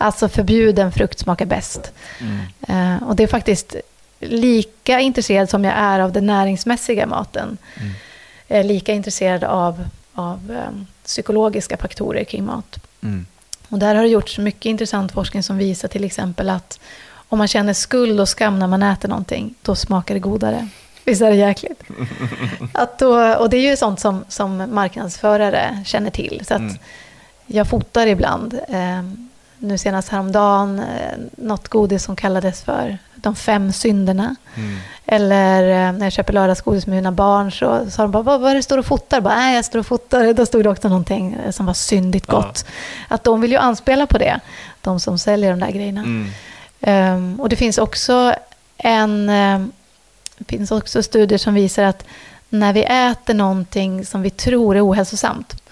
Alltså 0.03 0.29
förbjuden 0.29 0.91
frukt 0.91 1.19
smakar 1.19 1.45
bäst. 1.45 1.91
Mm. 2.19 2.93
Uh, 2.93 3.03
och 3.03 3.15
det 3.15 3.23
är 3.23 3.27
faktiskt 3.27 3.75
lika 4.19 4.99
intresserad 4.99 5.49
som 5.49 5.63
jag 5.63 5.73
är 5.77 5.99
av 5.99 6.11
den 6.11 6.25
näringsmässiga 6.25 7.05
maten. 7.05 7.57
Mm. 8.49 8.67
lika 8.67 8.93
intresserad 8.93 9.43
av, 9.43 9.83
av 10.13 10.57
um, 10.69 10.87
psykologiska 11.05 11.77
faktorer 11.77 12.23
kring 12.23 12.45
mat. 12.45 12.79
Mm. 13.03 13.25
Och 13.69 13.79
där 13.79 13.95
har 13.95 14.03
det 14.03 14.09
gjorts 14.09 14.37
mycket 14.37 14.65
intressant 14.65 15.11
forskning 15.11 15.43
som 15.43 15.57
visar 15.57 15.87
till 15.87 16.03
exempel 16.03 16.49
att 16.49 16.79
om 17.29 17.37
man 17.37 17.47
känner 17.47 17.73
skuld 17.73 18.19
och 18.19 18.29
skam 18.29 18.59
när 18.59 18.67
man 18.67 18.83
äter 18.83 19.09
någonting, 19.09 19.55
då 19.61 19.75
smakar 19.75 20.13
det 20.13 20.19
godare. 20.19 20.67
Visst 21.03 21.21
är 21.21 21.29
det 21.29 21.35
jäkligt? 21.35 21.83
Att 22.71 22.99
då, 22.99 23.35
och 23.35 23.49
det 23.49 23.57
är 23.57 23.69
ju 23.69 23.77
sånt 23.77 23.99
som, 23.99 24.25
som 24.27 24.57
marknadsförare 24.71 25.83
känner 25.85 26.09
till. 26.09 26.41
Så 26.47 26.53
att 26.53 26.59
mm. 26.59 26.77
jag 27.45 27.69
fotar 27.69 28.07
ibland. 28.07 28.53
Eh, 28.53 29.03
nu 29.63 29.77
senast 29.77 30.09
häromdagen 30.09 30.79
eh, 30.79 31.17
något 31.31 31.67
godis 31.67 32.03
som 32.03 32.15
kallades 32.15 32.61
för 32.61 32.97
de 33.15 33.35
fem 33.35 33.73
synderna. 33.73 34.35
Mm. 34.55 34.77
Eller 35.05 35.63
eh, 35.63 35.93
när 35.93 36.05
jag 36.05 36.13
köper 36.13 36.33
lördagsgodis 36.33 36.87
med 36.87 36.95
mina 36.95 37.11
barn 37.11 37.51
så 37.51 37.89
sa 37.89 38.01
de 38.01 38.11
bara, 38.11 38.23
vad, 38.23 38.41
vad 38.41 38.51
är 38.51 38.55
det 38.55 38.63
står 38.63 38.77
och 38.77 38.85
fotar? 38.85 39.21
Bara, 39.21 39.35
Nej, 39.35 39.55
jag 39.55 39.65
står 39.65 39.79
och 39.79 39.85
fotar. 39.85 40.33
Då 40.33 40.45
stod 40.45 40.63
det 40.63 40.69
också 40.69 40.89
någonting 40.89 41.33
eh, 41.45 41.51
som 41.51 41.65
var 41.65 41.73
syndigt 41.73 42.27
gott. 42.27 42.65
Ja. 42.67 43.15
Att 43.15 43.23
de 43.23 43.41
vill 43.41 43.51
ju 43.51 43.57
anspela 43.57 44.07
på 44.07 44.17
det, 44.17 44.39
de 44.81 44.99
som 44.99 45.19
säljer 45.19 45.49
de 45.49 45.59
där 45.59 45.71
grejerna. 45.71 46.01
Mm. 46.01 46.29
Um, 46.85 47.39
och 47.39 47.49
det 47.49 47.55
finns 47.55 47.77
också 47.77 48.35
en... 48.77 49.29
Um, 49.29 49.71
det 50.37 50.57
finns 50.57 50.71
också 50.71 51.03
studier 51.03 51.37
som 51.37 51.53
visar 51.53 51.83
att 51.83 52.05
när 52.49 52.73
vi 52.73 52.83
äter 52.83 53.33
någonting 53.33 54.05
som 54.05 54.21
vi 54.21 54.29
tror 54.29 54.75
är 54.75 54.87
ohälsosamt, 54.87 55.62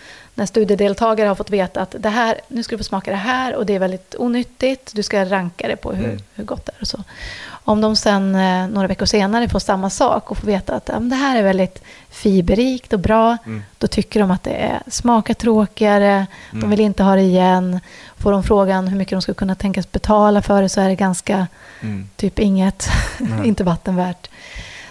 när 0.41 0.45
studiedeltagare 0.45 1.27
har 1.27 1.35
fått 1.35 1.49
veta 1.49 1.81
att 1.81 1.95
det 1.99 2.09
här, 2.09 2.41
nu 2.47 2.63
ska 2.63 2.75
du 2.75 2.77
få 2.77 2.83
smaka 2.83 3.11
det 3.11 3.17
här 3.17 3.55
och 3.55 3.65
det 3.65 3.75
är 3.75 3.79
väldigt 3.79 4.15
onyttigt, 4.15 4.91
du 4.95 5.03
ska 5.03 5.25
ranka 5.25 5.67
det 5.67 5.75
på 5.75 5.93
hur, 5.93 6.05
mm. 6.05 6.19
hur 6.35 6.43
gott 6.43 6.65
det 6.65 6.71
är 6.77 6.81
och 6.81 6.87
så. 6.87 7.03
Om 7.49 7.81
de 7.81 7.95
sen 7.95 8.35
eh, 8.35 8.67
några 8.67 8.87
veckor 8.87 9.05
senare 9.05 9.49
får 9.49 9.59
samma 9.59 9.89
sak 9.89 10.31
och 10.31 10.37
får 10.37 10.47
veta 10.47 10.75
att 10.75 10.89
ja, 10.93 10.99
det 10.99 11.15
här 11.15 11.37
är 11.37 11.43
väldigt 11.43 11.83
fiberrikt 12.09 12.93
och 12.93 12.99
bra, 12.99 13.37
mm. 13.45 13.63
då 13.77 13.87
tycker 13.87 14.19
de 14.19 14.31
att 14.31 14.43
det 14.43 14.53
är, 14.53 14.81
smakar 14.87 15.33
tråkigare, 15.33 16.11
mm. 16.51 16.61
de 16.61 16.69
vill 16.69 16.79
inte 16.79 17.03
ha 17.03 17.15
det 17.15 17.21
igen. 17.21 17.79
Får 18.17 18.31
de 18.31 18.43
frågan 18.43 18.87
hur 18.87 18.97
mycket 18.97 19.11
de 19.11 19.21
skulle 19.21 19.35
kunna 19.35 19.55
tänkas 19.55 19.91
betala 19.91 20.41
för 20.41 20.61
det 20.61 20.69
så 20.69 20.81
är 20.81 20.89
det 20.89 20.95
ganska 20.95 21.47
mm. 21.81 22.09
typ 22.15 22.39
inget, 22.39 22.89
inte 23.43 23.63
vattenvärt. 23.63 24.29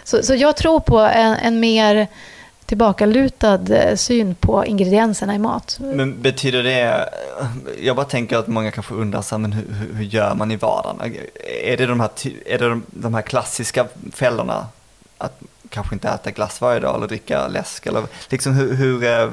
Så, 0.04 0.22
så 0.22 0.34
jag 0.34 0.56
tror 0.56 0.80
på 0.80 0.98
en, 0.98 1.34
en 1.34 1.60
mer 1.60 2.08
tillbakalutad 2.70 3.70
eh, 3.70 3.96
syn 3.96 4.34
på 4.34 4.66
ingredienserna 4.66 5.34
i 5.34 5.38
mat. 5.38 5.78
Men 5.80 6.22
betyder 6.22 6.62
det, 6.62 7.08
jag 7.80 7.96
bara 7.96 8.06
tänker 8.06 8.36
att 8.36 8.46
många 8.46 8.70
kanske 8.70 8.94
undrar 8.94 9.22
så 9.22 9.34
här, 9.34 9.40
men 9.40 9.52
hur, 9.52 9.94
hur 9.94 10.04
gör 10.04 10.34
man 10.34 10.50
i 10.50 10.56
vardagen? 10.56 11.16
Är 11.64 11.76
det 11.76 11.86
de 11.86 12.00
här, 12.00 12.10
är 12.46 12.58
det 12.58 12.68
de, 12.68 12.82
de 12.86 13.14
här 13.14 13.22
klassiska 13.22 13.86
fällorna? 14.12 14.66
Att 15.18 15.40
kanske 15.68 15.94
inte 15.94 16.08
äta 16.08 16.30
glass 16.30 16.60
varje 16.60 16.80
dag 16.80 16.96
eller 16.96 17.06
dricka 17.06 17.48
läsk 17.48 17.86
eller 17.86 18.02
liksom 18.28 18.54
hur, 18.54 18.74
hur, 18.74 19.04
eh, 19.04 19.30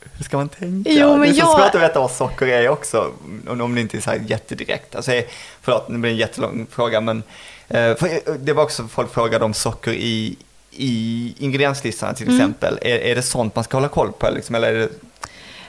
hur 0.00 0.24
ska 0.24 0.36
man 0.36 0.48
tänka? 0.48 0.90
Jo, 0.90 1.10
men 1.10 1.20
det 1.20 1.28
är 1.28 1.32
så 1.32 1.38
jag... 1.38 1.60
svårt 1.60 1.74
att 1.74 1.82
veta 1.82 2.00
vad 2.00 2.10
socker 2.10 2.46
är 2.46 2.68
också, 2.68 3.12
om 3.48 3.74
det 3.74 3.80
inte 3.80 3.96
är 3.96 4.00
så 4.00 4.10
här 4.10 4.24
jättedirekt. 4.26 4.96
Alltså, 4.96 5.12
förlåt, 5.60 5.88
nu 5.88 5.98
blir 5.98 6.10
det 6.10 6.14
en 6.14 6.18
jättelång 6.18 6.66
fråga, 6.70 7.00
men 7.00 7.22
eh, 7.68 7.94
det 8.38 8.52
var 8.52 8.62
också 8.62 8.88
folk 8.88 9.12
frågade 9.12 9.44
om 9.44 9.54
socker 9.54 9.92
i, 9.92 10.36
i 10.78 11.34
ingredienslistan 11.38 12.14
till 12.14 12.28
mm. 12.28 12.36
exempel? 12.36 12.78
Är, 12.82 12.98
är 12.98 13.14
det 13.14 13.22
sånt 13.22 13.54
man 13.54 13.64
ska 13.64 13.76
hålla 13.76 13.88
koll 13.88 14.12
på? 14.12 14.30
Liksom, 14.30 14.54
eller 14.54 14.74
är 14.74 14.78
det... 14.78 14.88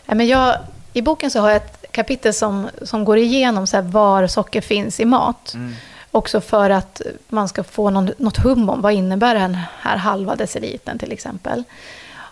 ja, 0.05 0.15
men 0.15 0.27
jag, 0.27 0.57
I 0.93 1.01
boken 1.01 1.31
så 1.31 1.39
har 1.39 1.49
jag 1.49 1.57
ett 1.57 1.85
kapitel 1.91 2.33
som, 2.33 2.69
som 2.81 3.05
går 3.05 3.17
igenom 3.17 3.67
så 3.67 3.81
var 3.81 4.27
socker 4.27 4.61
finns 4.61 4.99
i 4.99 5.05
mat. 5.05 5.53
Mm. 5.53 5.75
Också 6.11 6.41
för 6.41 6.69
att 6.69 7.01
man 7.27 7.49
ska 7.49 7.63
få 7.63 7.89
någon, 7.89 8.11
något 8.17 8.37
hum 8.37 8.69
om 8.69 8.81
vad 8.81 8.93
innebär 8.93 9.35
den 9.35 9.57
här 9.79 9.97
halva 9.97 10.35
decilitern 10.35 10.99
till 10.99 11.11
exempel. 11.11 11.63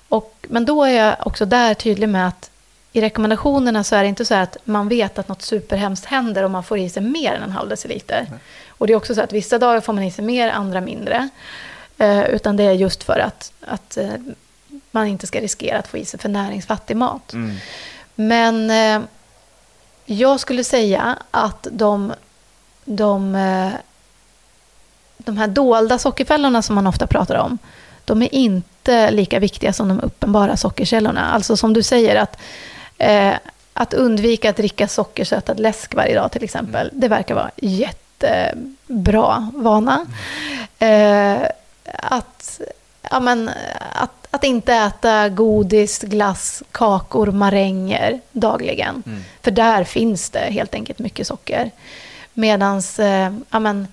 Och, 0.09 0.35
men 0.49 0.65
då 0.65 0.83
är 0.83 1.05
jag 1.05 1.15
också 1.25 1.45
där 1.45 1.73
tydlig 1.73 2.09
med 2.09 2.27
att 2.27 2.49
i 2.91 3.01
rekommendationerna 3.01 3.83
så 3.83 3.95
är 3.95 4.01
det 4.01 4.09
inte 4.09 4.25
så 4.25 4.35
att 4.35 4.57
man 4.63 4.87
vet 4.87 5.19
att 5.19 5.27
något 5.27 5.41
superhemskt 5.41 6.05
händer 6.05 6.43
om 6.43 6.51
man 6.51 6.63
får 6.63 6.77
i 6.77 6.89
sig 6.89 7.03
mer 7.03 7.33
än 7.33 7.43
en 7.43 7.51
halv 7.51 7.69
deciliter. 7.69 8.25
Mm. 8.27 8.39
Och 8.67 8.87
det 8.87 8.93
är 8.93 8.97
också 8.97 9.15
så 9.15 9.21
att 9.21 9.33
vissa 9.33 9.59
dagar 9.59 9.81
får 9.81 9.93
man 9.93 10.03
i 10.03 10.11
sig 10.11 10.25
mer, 10.25 10.49
andra 10.49 10.81
mindre. 10.81 11.29
Eh, 11.97 12.29
utan 12.29 12.57
det 12.57 12.63
är 12.63 12.71
just 12.71 13.03
för 13.03 13.19
att, 13.19 13.51
att 13.61 13.97
eh, 13.97 14.13
man 14.91 15.07
inte 15.07 15.27
ska 15.27 15.41
riskera 15.41 15.79
att 15.79 15.87
få 15.87 15.97
i 15.97 16.05
sig 16.05 16.19
för 16.19 16.29
näringsfattig 16.29 16.97
mat. 16.97 17.33
Mm. 17.33 17.55
Men 18.15 18.69
eh, 18.71 19.07
jag 20.05 20.39
skulle 20.39 20.63
säga 20.63 21.17
att 21.31 21.67
de, 21.71 22.13
de, 22.85 23.31
de 25.17 25.37
här 25.37 25.47
dolda 25.47 25.97
sockerfällorna 25.97 26.61
som 26.61 26.75
man 26.75 26.87
ofta 26.87 27.07
pratar 27.07 27.35
om, 27.35 27.57
de 28.07 28.21
är 28.21 28.35
inte 28.35 29.11
lika 29.11 29.39
viktiga 29.39 29.73
som 29.73 29.87
de 29.87 29.99
uppenbara 29.99 30.57
sockerkällorna. 30.57 31.29
Alltså 31.31 31.57
som 31.57 31.73
du 31.73 31.83
säger, 31.83 32.15
att, 32.15 32.37
eh, 32.97 33.33
att 33.73 33.93
undvika 33.93 34.49
att 34.49 34.57
dricka 34.57 34.87
sockersötad 34.87 35.59
läsk 35.59 35.95
varje 35.95 36.15
dag 36.15 36.31
till 36.31 36.43
exempel, 36.43 36.87
mm. 36.87 36.99
det 36.99 37.07
verkar 37.07 37.35
vara 37.35 37.51
jättebra 37.55 39.51
vana. 39.53 40.05
Mm. 40.79 41.41
Eh, 41.41 41.47
att, 42.07 42.61
ja, 43.11 43.19
men, 43.19 43.49
att, 43.91 44.27
att 44.31 44.43
inte 44.43 44.73
äta 44.73 45.29
godis, 45.29 45.99
glass, 45.99 46.63
kakor, 46.71 47.27
maränger 47.27 48.19
dagligen. 48.31 49.03
Mm. 49.05 49.23
För 49.41 49.51
där 49.51 49.83
finns 49.83 50.29
det 50.29 50.39
helt 50.39 50.73
enkelt 50.73 50.99
mycket 50.99 51.27
socker. 51.27 51.71
Medan, 52.33 52.81
eh, 52.99 53.33
ja, 53.49 53.59
men, 53.59 53.87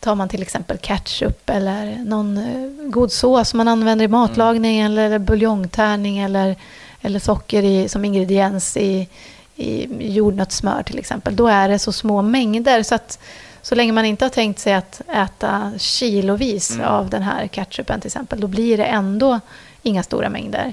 tar 0.00 0.14
man 0.14 0.28
till 0.28 0.42
exempel 0.42 0.78
ketchup 0.78 1.50
eller 1.50 1.96
någon 1.96 2.38
eh, 2.38 2.90
god 2.90 3.12
sås 3.12 3.54
man 3.54 3.68
använder 3.68 4.04
i 4.04 4.08
matlagning 4.08 4.80
mm. 4.80 4.92
eller 4.92 5.18
buljongtärning 5.18 6.18
eller, 6.18 6.56
eller 7.00 7.18
socker 7.18 7.62
i, 7.62 7.88
som 7.88 8.04
ingrediens 8.04 8.76
i, 8.76 9.08
i 9.56 9.88
jordnötssmör 10.12 10.82
till 10.82 10.98
exempel. 10.98 11.36
Då 11.36 11.46
är 11.46 11.68
det 11.68 11.78
så 11.78 11.92
små 11.92 12.22
mängder 12.22 12.82
så 12.82 12.94
att 12.94 13.18
så 13.62 13.74
länge 13.74 13.92
man 13.92 14.04
inte 14.04 14.24
har 14.24 14.30
tänkt 14.30 14.58
sig 14.58 14.74
att 14.74 15.00
äta 15.12 15.72
kilovis 15.78 16.70
mm. 16.70 16.86
av 16.86 17.10
den 17.10 17.22
här 17.22 17.48
ketchupen 17.48 18.00
till 18.00 18.08
exempel, 18.08 18.40
då 18.40 18.46
blir 18.46 18.76
det 18.76 18.84
ändå 18.84 19.40
inga 19.82 20.02
stora 20.02 20.28
mängder. 20.28 20.72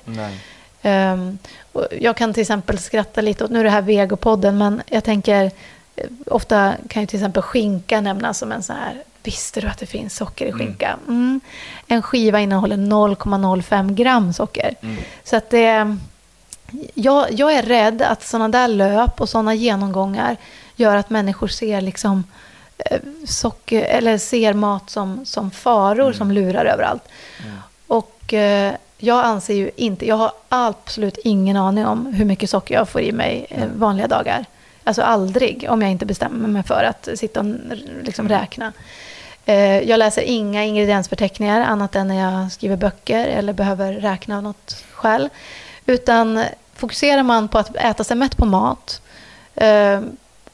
Um, 0.84 1.38
jag 2.00 2.18
kan 2.18 2.34
till 2.34 2.42
exempel 2.42 2.78
skratta 2.78 3.22
lite 3.22 3.44
åt, 3.44 3.52
nu 3.52 3.60
är 3.60 3.64
det 3.64 3.70
här 3.70 3.82
vegopodden, 3.82 4.58
men 4.58 4.82
jag 4.86 5.04
tänker, 5.04 5.52
eh, 5.96 6.06
ofta 6.26 6.74
kan 6.90 7.04
ju 7.04 7.08
till 7.08 7.20
exempel 7.20 7.44
skinka 7.44 8.02
nämnas 8.02 8.38
som 8.38 8.52
en 8.52 8.64
så 8.64 8.74
här, 8.74 9.04
visste 9.24 9.62
du 9.62 9.68
att 9.68 9.78
det 9.78 9.86
finns 9.86 10.16
socker 10.16 10.46
i 10.46 10.50
mm. 10.50 10.60
skinka? 10.60 10.98
Mm. 11.08 11.20
Mm. 11.20 11.42
En 11.88 12.02
skiva 12.02 12.40
innehåller 12.40 12.78
0,05 12.78 13.94
gram 13.94 14.34
socker. 14.34 14.76
Mm. 14.82 14.98
Så 15.24 15.36
att 15.36 15.50
det, 15.50 15.98
jag, 16.94 17.32
jag 17.32 17.54
är 17.54 17.64
rädd 17.64 18.02
att 18.02 18.24
sådana 18.24 18.50
där 18.50 18.68
löp 18.68 19.22
och 19.22 19.30
sådana 19.30 19.54
genomgångar 19.54 20.38
gör 20.76 20.96
att 20.96 21.10
människor 21.10 21.48
ser 21.48 21.82
liksom 21.82 22.24
socker, 23.26 23.82
eller 23.82 24.18
ser 24.18 24.54
mat 24.54 24.90
som, 24.90 25.26
som 25.26 25.52
faror 25.52 26.06
mm. 26.06 26.14
som 26.14 26.32
lurar 26.32 26.66
överallt. 26.66 27.04
Mm. 27.44 27.58
Och 27.88 28.34
eh, 28.34 28.74
jag 28.98 29.26
anser 29.26 29.54
ju 29.54 29.72
inte, 29.76 30.08
jag 30.08 30.16
har 30.16 30.32
absolut 30.50 31.18
ingen 31.24 31.58
aning 31.58 31.86
om 31.86 32.06
hur 32.06 32.26
mycket 32.26 32.50
socker 32.50 32.76
jag 32.76 32.90
får 32.90 33.02
i 33.02 33.12
mig 33.12 33.46
eh, 33.50 33.68
vanliga 33.76 34.08
dagar. 34.08 34.46
Alltså 34.84 35.02
aldrig, 35.02 35.66
om 35.70 35.82
jag 35.82 35.92
inte 35.92 36.06
bestämmer 36.06 36.48
mig 36.48 36.64
för 36.64 36.84
att 36.84 37.10
sitta 37.20 37.40
och 37.40 37.46
liksom 38.04 38.26
mm. 38.26 38.40
räkna. 38.40 38.74
Eh, 39.46 39.80
jag 39.90 40.00
läser 40.00 40.22
inga 40.22 40.64
ingrediensförteckningar 40.64 41.62
annat 41.62 41.96
än 41.96 42.08
när 42.08 42.32
jag 42.32 42.52
skriver 42.52 42.76
böcker 42.76 43.28
eller 43.28 43.54
behöver 43.54 43.94
räkna 43.94 44.42
något 44.42 44.84
själv. 44.92 45.30
Utan 45.86 46.44
fokuserar 46.76 47.24
man 47.24 47.48
på 47.48 47.58
att 47.58 47.76
äta 47.76 48.04
sig 48.04 48.18
mätt 48.18 48.38
på 48.38 48.46
mat, 48.46 49.02
eh, 49.56 50.02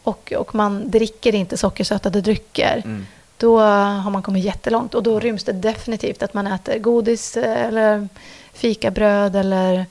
och, 0.04 0.34
och 0.38 0.56
man 0.56 0.92
dricker 0.92 1.36
inte 1.36 1.58
sockersötade 1.58 2.22
drycker, 2.22 2.82
mm. 2.86 3.06
då 3.38 3.60
har 3.60 4.10
man 4.10 4.22
kommit 4.22 4.44
jättelångt. 4.44 4.94
Och 4.94 5.04
då 5.04 5.20
ryms 5.20 5.44
det 5.44 5.52
definitivt 5.52 6.24
att 6.24 6.34
man 6.34 6.48
äter 6.48 6.80
godis 6.80 7.38
eller 7.38 8.08
fikabröd 8.54 9.36
eller 9.36 9.86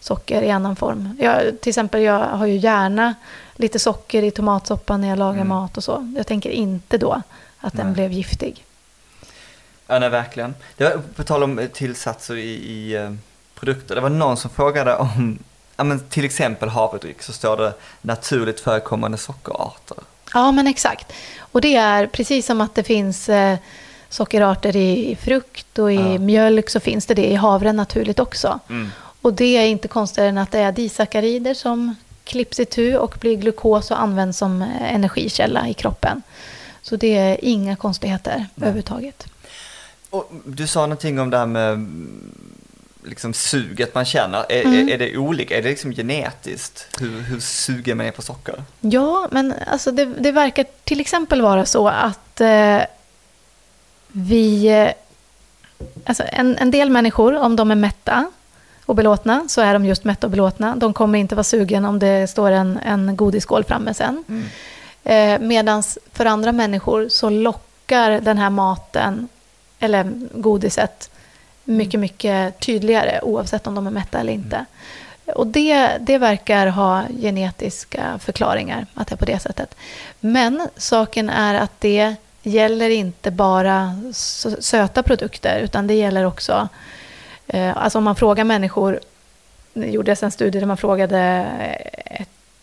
socker 0.00 0.42
i 0.42 0.50
annan 0.50 0.76
form. 0.76 1.16
Jag, 1.20 1.60
till 1.60 1.70
exempel, 1.70 2.02
jag 2.02 2.18
har 2.18 2.46
ju 2.46 2.56
gärna 2.56 3.14
lite 3.56 3.78
socker 3.78 4.22
i 4.22 4.30
tomatsoppan 4.30 5.00
när 5.00 5.08
jag 5.08 5.18
lagar 5.18 5.34
mm. 5.34 5.48
mat 5.48 5.76
och 5.76 5.84
så. 5.84 6.14
Jag 6.16 6.26
tänker 6.26 6.50
inte 6.50 6.98
då 6.98 7.22
att 7.58 7.74
nej. 7.74 7.84
den 7.84 7.92
blev 7.92 8.12
giftig. 8.12 8.64
Ja, 9.86 9.98
nej, 9.98 10.08
verkligen. 10.08 10.54
Det 10.76 10.84
var, 10.84 11.02
på 11.14 11.24
tal 11.24 11.42
om 11.42 11.68
tillsatser 11.72 12.36
i, 12.36 12.50
i 12.50 12.94
eh, 12.96 13.14
produkter, 13.54 13.94
det 13.94 14.00
var 14.00 14.08
någon 14.08 14.36
som 14.36 14.50
frågade 14.50 14.96
om 14.96 15.38
ja, 15.78 15.84
men 15.84 16.00
till 16.00 16.24
exempel 16.24 16.68
havredryck 16.68 17.22
så 17.22 17.32
står 17.32 17.56
det 17.56 17.72
naturligt 18.02 18.60
förekommande 18.60 19.18
sockerarter. 19.18 19.96
Ja, 20.34 20.52
men 20.52 20.66
exakt. 20.66 21.12
Och 21.38 21.60
det 21.60 21.76
är 21.76 22.06
precis 22.06 22.46
som 22.46 22.60
att 22.60 22.74
det 22.74 22.82
finns 22.82 23.28
eh, 23.28 23.58
sockerarter 24.08 24.76
i, 24.76 25.16
frukt 25.16 25.78
och 25.78 25.92
i 25.92 25.96
ja. 25.96 26.18
mjölk 26.18 26.70
så 26.70 26.80
finns 26.80 27.06
det 27.06 27.14
det 27.14 27.26
i 27.26 27.34
havre 27.34 27.72
naturligt 27.72 28.18
också. 28.18 28.60
Mm. 28.68 28.90
Och 29.22 29.34
det 29.34 29.56
är 29.56 29.66
inte 29.66 29.88
konstigare 29.88 30.28
än 30.28 30.38
att 30.38 30.50
det 30.50 30.58
är 30.58 30.72
disackarider 30.72 31.54
som 31.54 31.94
klipps 32.24 32.60
itu 32.60 32.96
och 32.96 33.16
blir 33.20 33.36
glukos 33.36 33.90
och 33.90 34.00
används 34.00 34.38
som 34.38 34.62
eh, 34.62 34.94
energikälla 34.94 35.68
i 35.68 35.74
kroppen. 35.74 36.22
Så 36.82 36.96
det 36.96 37.16
är 37.16 37.44
inga 37.44 37.76
konstigheter 37.76 38.36
Nej. 38.36 38.48
överhuvudtaget. 38.56 39.26
Och 40.10 40.32
du 40.44 40.66
sa 40.66 40.80
någonting 40.80 41.20
om 41.20 41.30
det 41.30 41.38
här 41.38 41.46
med 41.46 41.86
liksom 43.08 43.34
suget 43.34 43.94
man 43.94 44.04
känner, 44.04 44.44
är, 44.48 44.64
mm. 44.64 44.88
är, 44.88 44.98
det 44.98 45.16
olika? 45.16 45.58
Är 45.58 45.62
det 45.62 45.68
liksom 45.68 45.92
genetiskt 45.92 46.86
hur, 47.00 47.20
hur 47.20 47.40
sugen 47.40 47.96
man 47.96 48.06
är 48.06 48.10
på 48.10 48.22
socker? 48.22 48.62
Ja, 48.80 49.28
men 49.30 49.54
alltså 49.66 49.92
det, 49.92 50.04
det 50.04 50.32
verkar 50.32 50.66
till 50.84 51.00
exempel 51.00 51.42
vara 51.42 51.66
så 51.66 51.88
att 51.88 52.40
eh, 52.40 52.80
vi, 54.08 54.92
alltså 56.04 56.22
en, 56.26 56.58
en 56.58 56.70
del 56.70 56.90
människor, 56.90 57.36
om 57.36 57.56
de 57.56 57.70
är 57.70 57.74
mätta 57.74 58.30
och 58.86 58.94
belåtna, 58.94 59.44
så 59.48 59.60
är 59.60 59.72
de 59.72 59.84
just 59.84 60.04
mätta 60.04 60.26
och 60.26 60.30
belåtna. 60.30 60.76
De 60.76 60.92
kommer 60.92 61.18
inte 61.18 61.34
vara 61.34 61.44
sugen 61.44 61.84
om 61.84 61.98
det 61.98 62.30
står 62.30 62.50
en, 62.50 62.78
en 62.78 63.16
godisskål 63.16 63.64
framme 63.64 63.94
sen. 63.94 64.24
Mm. 64.28 64.44
Eh, 65.04 65.46
Medan 65.46 65.82
för 66.12 66.26
andra 66.26 66.52
människor 66.52 67.08
så 67.08 67.30
lockar 67.30 68.20
den 68.20 68.38
här 68.38 68.50
maten, 68.50 69.28
eller 69.78 70.12
godiset, 70.32 71.10
mycket, 71.68 72.00
mycket 72.00 72.60
tydligare 72.60 73.20
oavsett 73.22 73.66
om 73.66 73.74
de 73.74 73.86
är 73.86 73.90
mätta 73.90 74.20
eller 74.20 74.32
inte. 74.32 74.64
Och 75.34 75.46
det, 75.46 75.98
det 76.00 76.18
verkar 76.18 76.66
ha 76.66 77.04
genetiska 77.20 78.18
förklaringar, 78.18 78.86
att 78.94 79.08
det 79.08 79.14
är 79.14 79.16
på 79.16 79.24
det 79.24 79.38
sättet. 79.38 79.74
Men 80.20 80.68
saken 80.76 81.30
är 81.30 81.54
att 81.54 81.72
det 81.78 82.14
gäller 82.42 82.90
inte 82.90 83.30
bara 83.30 84.00
söta 84.58 85.02
produkter, 85.02 85.60
utan 85.60 85.86
det 85.86 85.94
gäller 85.94 86.24
också... 86.24 86.68
Eh, 87.46 87.76
alltså 87.76 87.98
om 87.98 88.04
man 88.04 88.16
frågar 88.16 88.44
människor, 88.44 89.00
det 89.72 89.86
gjordes 89.86 90.22
en 90.22 90.30
studie 90.30 90.58
där 90.58 90.66
man 90.66 90.76
frågade 90.76 91.46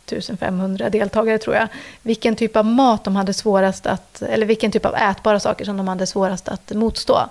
1500 0.06 0.90
deltagare 0.90 1.38
tror 1.38 1.56
jag, 1.56 1.68
vilken 2.02 2.36
typ 2.36 2.56
av 2.56 2.66
mat 2.66 3.04
de 3.04 3.16
hade 3.16 3.34
svårast 3.34 3.86
att, 3.86 4.22
eller 4.22 4.46
vilken 4.46 4.72
typ 4.72 4.86
av 4.86 4.96
ätbara 4.96 5.40
saker 5.40 5.66
som 5.66 5.78
de 5.78 5.88
hade 5.88 6.08
svårast 6.08 6.50
att 6.50 6.72
motstå. 6.72 7.30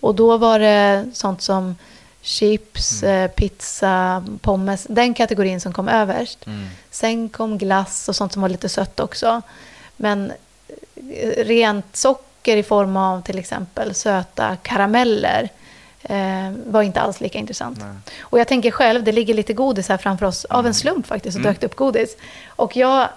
Och 0.00 0.14
då 0.14 0.36
var 0.36 0.58
det 0.58 1.06
sånt 1.12 1.42
som 1.42 1.76
chips, 2.22 3.02
eh, 3.02 3.30
pizza, 3.30 4.24
pommes, 4.40 4.86
den 4.90 5.14
kategorin 5.14 5.60
som 5.60 5.72
kom 5.72 5.88
överst. 5.88 6.46
Mm. 6.46 6.66
Sen 6.90 7.28
kom 7.28 7.58
glass 7.58 8.08
och 8.08 8.16
sånt 8.16 8.32
som 8.32 8.42
var 8.42 8.48
lite 8.48 8.68
sött 8.68 9.00
också. 9.00 9.42
Men 9.96 10.32
eh, 11.10 11.44
rent 11.44 11.96
socker 11.96 12.56
i 12.56 12.62
form 12.62 12.96
av 12.96 13.22
till 13.22 13.38
exempel 13.38 13.94
söta 13.94 14.56
karameller 14.56 15.48
eh, 16.02 16.50
var 16.66 16.82
inte 16.82 17.00
alls 17.00 17.20
lika 17.20 17.38
intressant. 17.38 17.78
Nej. 17.78 17.94
Och 18.20 18.38
jag 18.38 18.48
tänker 18.48 18.70
själv, 18.70 19.04
det 19.04 19.12
ligger 19.12 19.34
lite 19.34 19.52
godis 19.52 19.88
här 19.88 19.96
framför 19.98 20.26
oss. 20.26 20.44
Av 20.44 20.66
en 20.66 20.74
slump 20.74 21.06
faktiskt 21.06 21.34
så 21.34 21.38
Mm. 21.40 21.52
dök 21.52 21.60
det 21.60 21.66
upp 21.66 21.76
godis. 21.76 22.16
Och 22.48 22.76
jag 22.76 23.08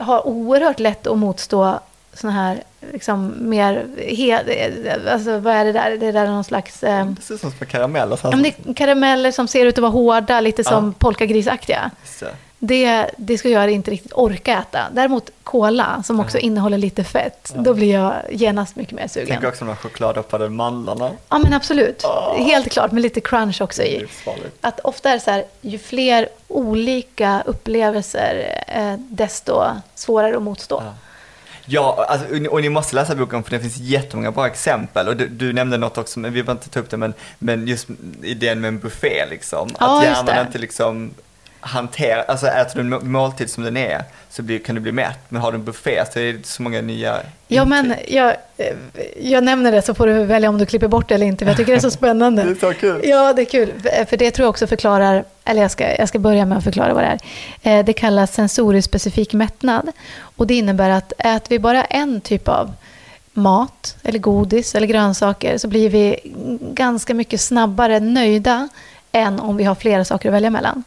har 0.00 0.26
oerhört 0.26 0.80
lätt 0.80 1.06
att 1.06 1.18
motstå 1.18 1.80
såna 2.14 2.32
här 2.32 2.62
liksom 2.92 3.34
mer... 3.40 3.86
He, 4.16 4.42
alltså 5.12 5.38
vad 5.38 5.54
är 5.54 5.64
det 5.64 5.72
där? 5.72 5.90
Det 5.90 6.12
där 6.12 6.22
är 6.24 6.28
någon 6.30 6.44
slags... 6.44 6.82
Eh, 6.82 7.06
Det 7.06 7.22
ser 7.22 7.34
ut 7.34 7.40
som 7.40 7.50
små 7.50 7.66
karameller. 7.66 8.16
Så 8.16 8.30
men 8.30 8.42
det 8.42 8.48
är 8.68 8.74
karameller 8.74 9.30
som 9.32 9.48
ser 9.48 9.66
ut 9.66 9.78
att 9.78 9.82
vara 9.82 9.92
hårda, 9.92 10.40
lite 10.40 10.64
som 10.64 10.86
Ja. 10.86 10.92
polkagrisaktiga. 10.98 11.90
Det, 12.62 13.10
det 13.16 13.38
skulle 13.38 13.54
jag 13.54 13.70
inte 13.70 13.90
riktigt 13.90 14.12
orka 14.14 14.58
äta. 14.58 14.78
Däremot 14.92 15.30
cola, 15.44 16.02
som 16.06 16.20
också 16.20 16.38
innehåller 16.38 16.78
lite 16.78 17.04
fett, 17.04 17.52
då 17.56 17.74
blir 17.74 17.92
jag 17.94 18.14
genast 18.30 18.76
mycket 18.76 18.94
mer 18.94 19.08
sugen. 19.08 19.28
Tänk 19.28 19.44
också 19.44 19.64
de 19.64 19.68
här 19.70 19.76
chokladdoppade 19.76 20.48
mandlarna. 20.48 21.10
Ja, 21.28 21.38
men 21.38 21.52
absolut. 21.52 22.02
Åh. 22.04 22.36
Helt 22.46 22.70
klart, 22.70 22.92
med 22.92 23.02
lite 23.02 23.20
crunch 23.20 23.60
också 23.60 23.82
i. 23.82 24.06
Att 24.60 24.80
ofta 24.80 25.10
är 25.10 25.14
det 25.14 25.20
så 25.20 25.30
här, 25.30 25.44
ju 25.60 25.78
fler 25.78 26.28
olika 26.48 27.42
upplevelser, 27.46 28.64
eh, 28.68 28.94
desto 28.98 29.62
svårare 29.94 30.36
att 30.36 30.42
motstå. 30.42 30.82
Ja. 30.84 30.92
Ja, 31.72 32.06
alltså, 32.08 32.26
och 32.50 32.62
ni- 32.62 32.68
måste 32.68 32.94
läsa 32.96 33.14
boken 33.14 33.42
för 33.42 33.50
det 33.50 33.60
finns 33.60 33.76
jättemånga 33.76 34.30
bra 34.30 34.46
exempel. 34.46 35.08
Och 35.08 35.16
du, 35.16 35.28
du 35.28 35.52
nämnde 35.52 35.76
något 35.78 35.98
också, 35.98 36.18
men 36.20 36.32
vi 36.32 36.42
behöver 36.42 36.52
inte 36.62 36.68
ta 36.70 36.80
upp 36.80 36.90
det, 36.90 36.96
men, 36.96 37.14
men 37.38 37.66
just 37.66 37.88
idén 38.22 38.60
med 38.60 38.68
en 38.68 38.78
buffé 38.78 39.26
liksom. 39.30 39.68
Ja, 39.80 39.98
att 39.98 40.04
hjärnan 40.04 40.46
inte 40.46 40.58
liksom 40.58 41.10
hanterar, 41.60 42.24
alltså 42.28 42.46
äter 42.46 42.74
du 42.74 42.80
en 42.80 42.88
må- 42.88 43.00
måltid 43.00 43.50
som 43.50 43.64
den 43.64 43.76
är 43.76 44.04
så 44.30 44.42
blir, 44.42 44.58
kan 44.58 44.74
du 44.74 44.80
bli 44.80 44.92
mätt. 44.92 45.18
Men 45.28 45.42
har 45.42 45.52
du 45.52 45.58
en 45.58 45.64
buffé 45.64 46.04
så 46.12 46.18
är 46.18 46.32
det 46.32 46.46
så 46.46 46.62
många 46.62 46.80
nya 46.80 47.20
Ja, 47.48 47.64
men 47.64 47.86
intryck. 47.86 48.10
jag, 48.10 48.28
eh, 48.56 48.76
jag 49.20 49.44
nämner 49.44 49.72
det 49.72 49.82
så 49.82 49.94
får 49.94 50.06
du 50.06 50.24
välja 50.24 50.48
om 50.48 50.58
du 50.58 50.66
klipper 50.66 50.88
bort 50.88 51.08
det 51.08 51.14
eller 51.14 51.26
inte, 51.26 51.44
för 51.44 51.50
jag 51.50 51.56
tycker 51.56 51.72
det 51.72 51.78
är 51.78 51.80
så 51.80 51.90
spännande. 52.00 52.44
Det 52.44 52.50
är 52.50 52.54
så 52.54 52.72
kul. 52.80 53.00
Ja, 53.04 53.32
det 53.32 53.42
är 53.42 53.46
kul. 53.46 53.72
För- 53.82 54.04
För 54.04 54.16
det 54.16 54.30
tror 54.30 54.44
jag 54.44 54.50
också 54.50 54.66
förklarar, 54.66 55.24
eller 55.44 55.62
jag 55.62 55.70
ska, 55.70 55.96
jag 55.96 56.08
ska 56.08 56.18
börja 56.18 56.46
med 56.46 56.58
att 56.58 56.64
förklara 56.64 56.94
vad 56.94 57.02
det 57.04 57.18
är. 57.62 57.78
Eh, 57.78 57.84
Det 57.84 57.92
kallas 57.92 58.34
sensorispecifik 58.34 59.32
mättnad. 59.34 59.92
Och 60.36 60.46
det 60.46 60.54
innebär 60.54 60.90
att 60.90 61.12
äter 61.18 61.48
vi 61.48 61.58
bara 61.58 61.84
en 61.84 62.20
typ 62.20 62.48
av 62.48 62.72
mat, 63.32 63.96
eller 64.02 64.18
godis, 64.18 64.74
eller 64.74 64.86
grönsaker, 64.86 65.58
så 65.58 65.68
blir 65.68 65.90
vi 65.90 66.16
ganska 66.74 67.14
mycket 67.14 67.40
snabbare 67.40 68.00
nöjda 68.00 68.68
än 69.12 69.40
om 69.40 69.56
vi 69.56 69.64
har 69.64 69.74
flera 69.74 70.04
saker 70.04 70.28
att 70.28 70.34
välja 70.34 70.50
mellan. 70.50 70.84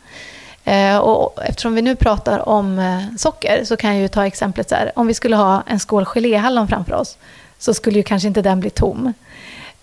Eh, 0.65 0.97
Och 0.97 1.43
eftersom 1.45 1.75
vi 1.75 1.81
nu 1.81 1.95
pratar 1.95 2.49
om 2.49 2.79
eh, 2.79 3.01
socker 3.17 3.63
så 3.65 3.77
kan 3.77 3.93
jag 3.93 4.01
ju 4.01 4.07
ta 4.07 4.25
exemplet 4.25 4.69
så 4.69 4.75
här. 4.75 4.91
Om 4.95 5.07
vi 5.07 5.13
skulle 5.13 5.35
ha 5.35 5.63
en 5.67 5.79
skål 5.79 6.05
geléhallon 6.05 6.67
framför 6.67 6.93
oss 6.93 7.17
så 7.59 7.73
skulle 7.73 7.97
ju 7.97 8.03
kanske 8.03 8.27
inte 8.27 8.41
den 8.41 8.59
bli 8.59 8.69
tom. 8.69 9.13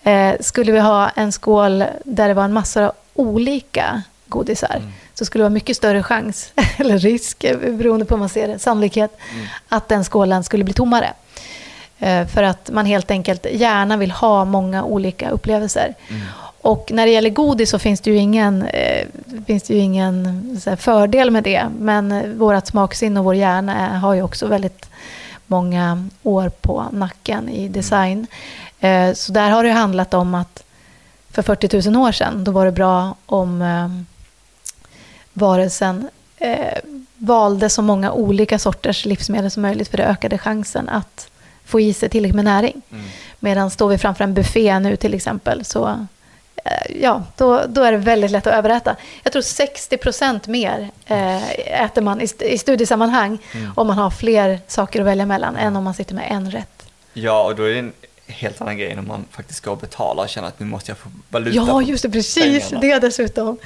Eh, 0.02 0.34
skulle 0.40 0.72
vi 0.72 0.78
ha 0.80 1.08
en 1.08 1.32
skål 1.32 1.84
där 2.04 2.28
det 2.28 2.34
var 2.34 2.44
en 2.44 2.52
massa 2.52 2.92
olika 3.14 4.02
godisar 4.26 4.82
så 5.14 5.24
skulle 5.24 5.40
det 5.42 5.44
vara 5.44 5.54
mycket 5.54 5.76
större 5.76 6.02
chans, 6.02 6.52
eller 6.78 6.98
risk, 6.98 7.44
beroende 7.60 8.04
på 8.06 8.14
hur 8.14 8.18
man 8.20 8.28
ser 8.28 8.48
det, 8.48 8.58
sannolikhet, 8.58 9.16
att 9.68 9.88
den 9.88 10.04
skålen 10.04 10.44
skulle 10.44 10.64
bli 10.64 10.74
tommare. 10.74 11.12
För 12.34 12.42
att 12.42 12.70
man 12.72 12.86
helt 12.86 13.10
enkelt 13.10 13.46
gärna 13.52 13.96
vill 13.96 14.10
ha 14.10 14.44
många 14.44 14.84
olika 14.84 15.30
upplevelser. 15.30 15.94
Och 16.62 16.90
när 16.92 17.06
det 17.06 17.12
gäller 17.12 17.30
godis 17.30 17.70
så 17.70 17.78
finns 17.78 18.00
det 18.00 18.10
ju 18.10 18.16
ingen, 18.16 18.62
eh, 18.62 19.06
finns 19.46 19.62
det 19.62 19.74
ju 19.74 19.80
ingen 19.80 20.26
här, 20.66 20.76
fördel 20.76 21.30
med 21.30 21.44
det. 21.44 21.66
Men 21.78 22.12
eh, 22.12 22.26
vårt 22.28 22.66
smaksinne 22.66 23.20
och 23.20 23.24
vår 23.24 23.34
hjärna 23.34 23.76
är, 23.76 23.98
har 23.98 24.14
ju 24.14 24.22
också 24.22 24.46
väldigt 24.46 24.90
många 25.46 26.08
år 26.22 26.48
på 26.48 26.86
nacken 26.92 27.48
i 27.48 27.68
design. 27.68 28.26
Eh, 28.80 29.12
så 29.12 29.32
där 29.32 29.50
har 29.50 29.64
det 29.64 29.70
handlat 29.70 30.14
om 30.14 30.34
att 30.34 30.64
för 31.30 31.42
40 31.42 31.90
000 31.90 32.02
år 32.02 32.12
sedan, 32.12 32.44
då 32.44 32.50
var 32.50 32.64
det 32.64 32.72
bra 32.72 33.14
om 33.26 33.62
eh, 33.62 33.88
varelsen 35.32 36.08
eh, 36.36 36.78
valde 37.16 37.68
så 37.68 37.82
många 37.82 38.12
olika 38.12 38.58
sorters 38.58 39.04
livsmedel 39.04 39.50
som 39.50 39.62
möjligt 39.62 39.88
för 39.88 39.96
det 39.96 40.04
ökade 40.04 40.38
chansen 40.38 40.88
att 40.88 41.30
få 41.64 41.80
i 41.80 41.92
sig 41.92 42.08
tillräckligt 42.08 42.36
med 42.36 42.44
näring. 42.44 42.82
Mm. 42.90 43.04
Medan 43.38 43.70
står 43.70 43.88
vi 43.88 43.98
framför 43.98 44.24
en 44.24 44.34
buffé 44.34 44.78
nu 44.78 44.96
till 44.96 45.14
exempel 45.14 45.64
så 45.64 46.06
ja, 47.00 47.22
då, 47.36 47.64
då 47.68 47.82
är 47.82 47.92
det 47.92 47.98
väldigt 47.98 48.30
lätt 48.30 48.46
att 48.46 48.54
överäta. 48.54 48.96
Jag 49.22 49.32
tror 49.32 49.42
60 49.42 49.96
procent 49.96 50.46
mer 50.46 50.90
eh, 51.06 51.50
äter 51.82 52.02
man 52.02 52.20
i, 52.20 52.28
i 52.40 52.58
studiesammanhang 52.58 53.38
om 53.76 53.86
man 53.86 53.98
har 53.98 54.10
fler 54.10 54.60
saker 54.66 55.00
att 55.00 55.06
välja 55.06 55.26
mellan 55.26 55.56
än 55.56 55.76
om 55.76 55.84
man 55.84 55.94
sitter 55.94 56.14
med 56.14 56.26
en 56.30 56.50
rätt. 56.50 56.86
Ja, 57.12 57.42
och 57.44 57.56
då 57.56 57.62
är 57.62 57.70
det 57.70 57.78
en 57.78 57.92
helt 58.26 58.60
annan 58.60 58.78
grej 58.78 58.94
när 58.94 59.02
man 59.02 59.24
faktiskt 59.30 59.58
ska 59.58 59.76
betala 59.76 60.22
och 60.22 60.28
känner 60.28 60.48
att 60.48 60.60
nu 60.60 60.66
måste 60.66 60.90
jag 60.90 60.98
få 60.98 61.08
valuta 61.28 61.56
Ja, 61.56 61.82
just 61.82 62.02
det, 62.02 62.10
precis. 62.10 62.68
pengarna. 62.70 62.80
Det 62.80 62.98
dessutom. 63.06 63.56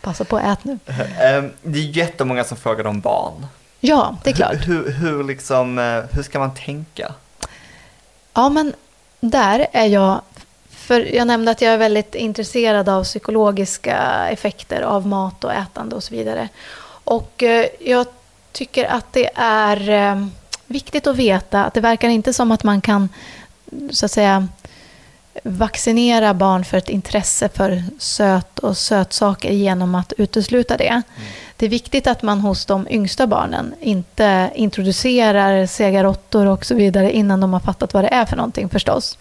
Passa 0.00 0.24
på 0.24 0.36
att 0.36 0.44
ät 0.58 0.64
nu. 0.64 0.78
Ehm, 1.20 1.50
Det 1.62 1.78
är 1.78 1.82
jättemånga 1.82 2.44
som 2.44 2.56
frågar 2.56 2.86
om 2.86 3.00
barn. 3.00 3.46
Ja, 3.80 4.16
det 4.24 4.30
är 4.30 4.34
klart. 4.34 4.52
Hur, 4.68 4.92
hur, 4.92 4.92
hur, 4.92 5.24
liksom, 5.24 5.78
eh, 5.78 6.00
hur 6.12 6.22
ska 6.22 6.38
man 6.38 6.54
tänka? 6.54 7.14
Ja, 8.34 8.48
men 8.48 8.72
där 9.20 9.66
är 9.72 9.86
jag... 9.86 10.20
För 10.82 11.14
jag 11.14 11.26
nämnde 11.26 11.50
att 11.50 11.62
jag 11.62 11.72
är 11.72 11.78
väldigt 11.78 12.14
intresserad 12.14 12.88
av 12.88 13.04
psykologiska 13.04 14.28
effekter 14.28 14.82
av 14.82 15.06
mat 15.06 15.44
och 15.44 15.52
ätande 15.52 15.96
och 15.96 16.02
så 16.04 16.14
vidare. 16.14 16.48
Och 17.04 17.42
eh, 17.42 17.66
jag 17.80 18.06
tycker 18.52 18.84
att 18.84 19.12
det 19.12 19.30
är 19.34 19.90
eh, 19.90 20.26
viktigt 20.66 21.06
att 21.06 21.16
veta 21.16 21.64
att 21.64 21.74
det 21.74 21.80
verkar 21.80 22.08
inte 22.08 22.32
som 22.32 22.52
att 22.52 22.64
man 22.64 22.80
kan 22.80 23.08
så 23.90 24.06
att 24.06 24.12
säga 24.12 24.48
vaccinera 25.42 26.34
barn 26.34 26.64
för 26.64 26.78
ett 26.78 26.88
intresse 26.88 27.48
för 27.48 27.82
söt 27.98 28.58
och 28.58 28.76
sötsaker 28.76 29.50
genom 29.50 29.94
att 29.94 30.12
utesluta 30.16 30.76
det. 30.76 31.02
Det 31.56 31.66
är 31.66 31.70
viktigt 31.70 32.06
att 32.06 32.22
man 32.22 32.40
hos 32.40 32.66
de 32.66 32.86
yngsta 32.90 33.26
barnen 33.26 33.74
inte 33.80 34.50
introducerar 34.54 35.66
sega 35.66 36.04
råttor 36.04 36.46
och 36.46 36.66
så 36.66 36.74
vidare 36.74 37.12
innan 37.12 37.40
de 37.40 37.52
har 37.52 37.60
fattat 37.60 37.94
vad 37.94 38.04
det 38.04 38.08
är 38.08 38.26
för 38.26 38.36
någonting 38.36 38.68
förstås. 38.68 39.18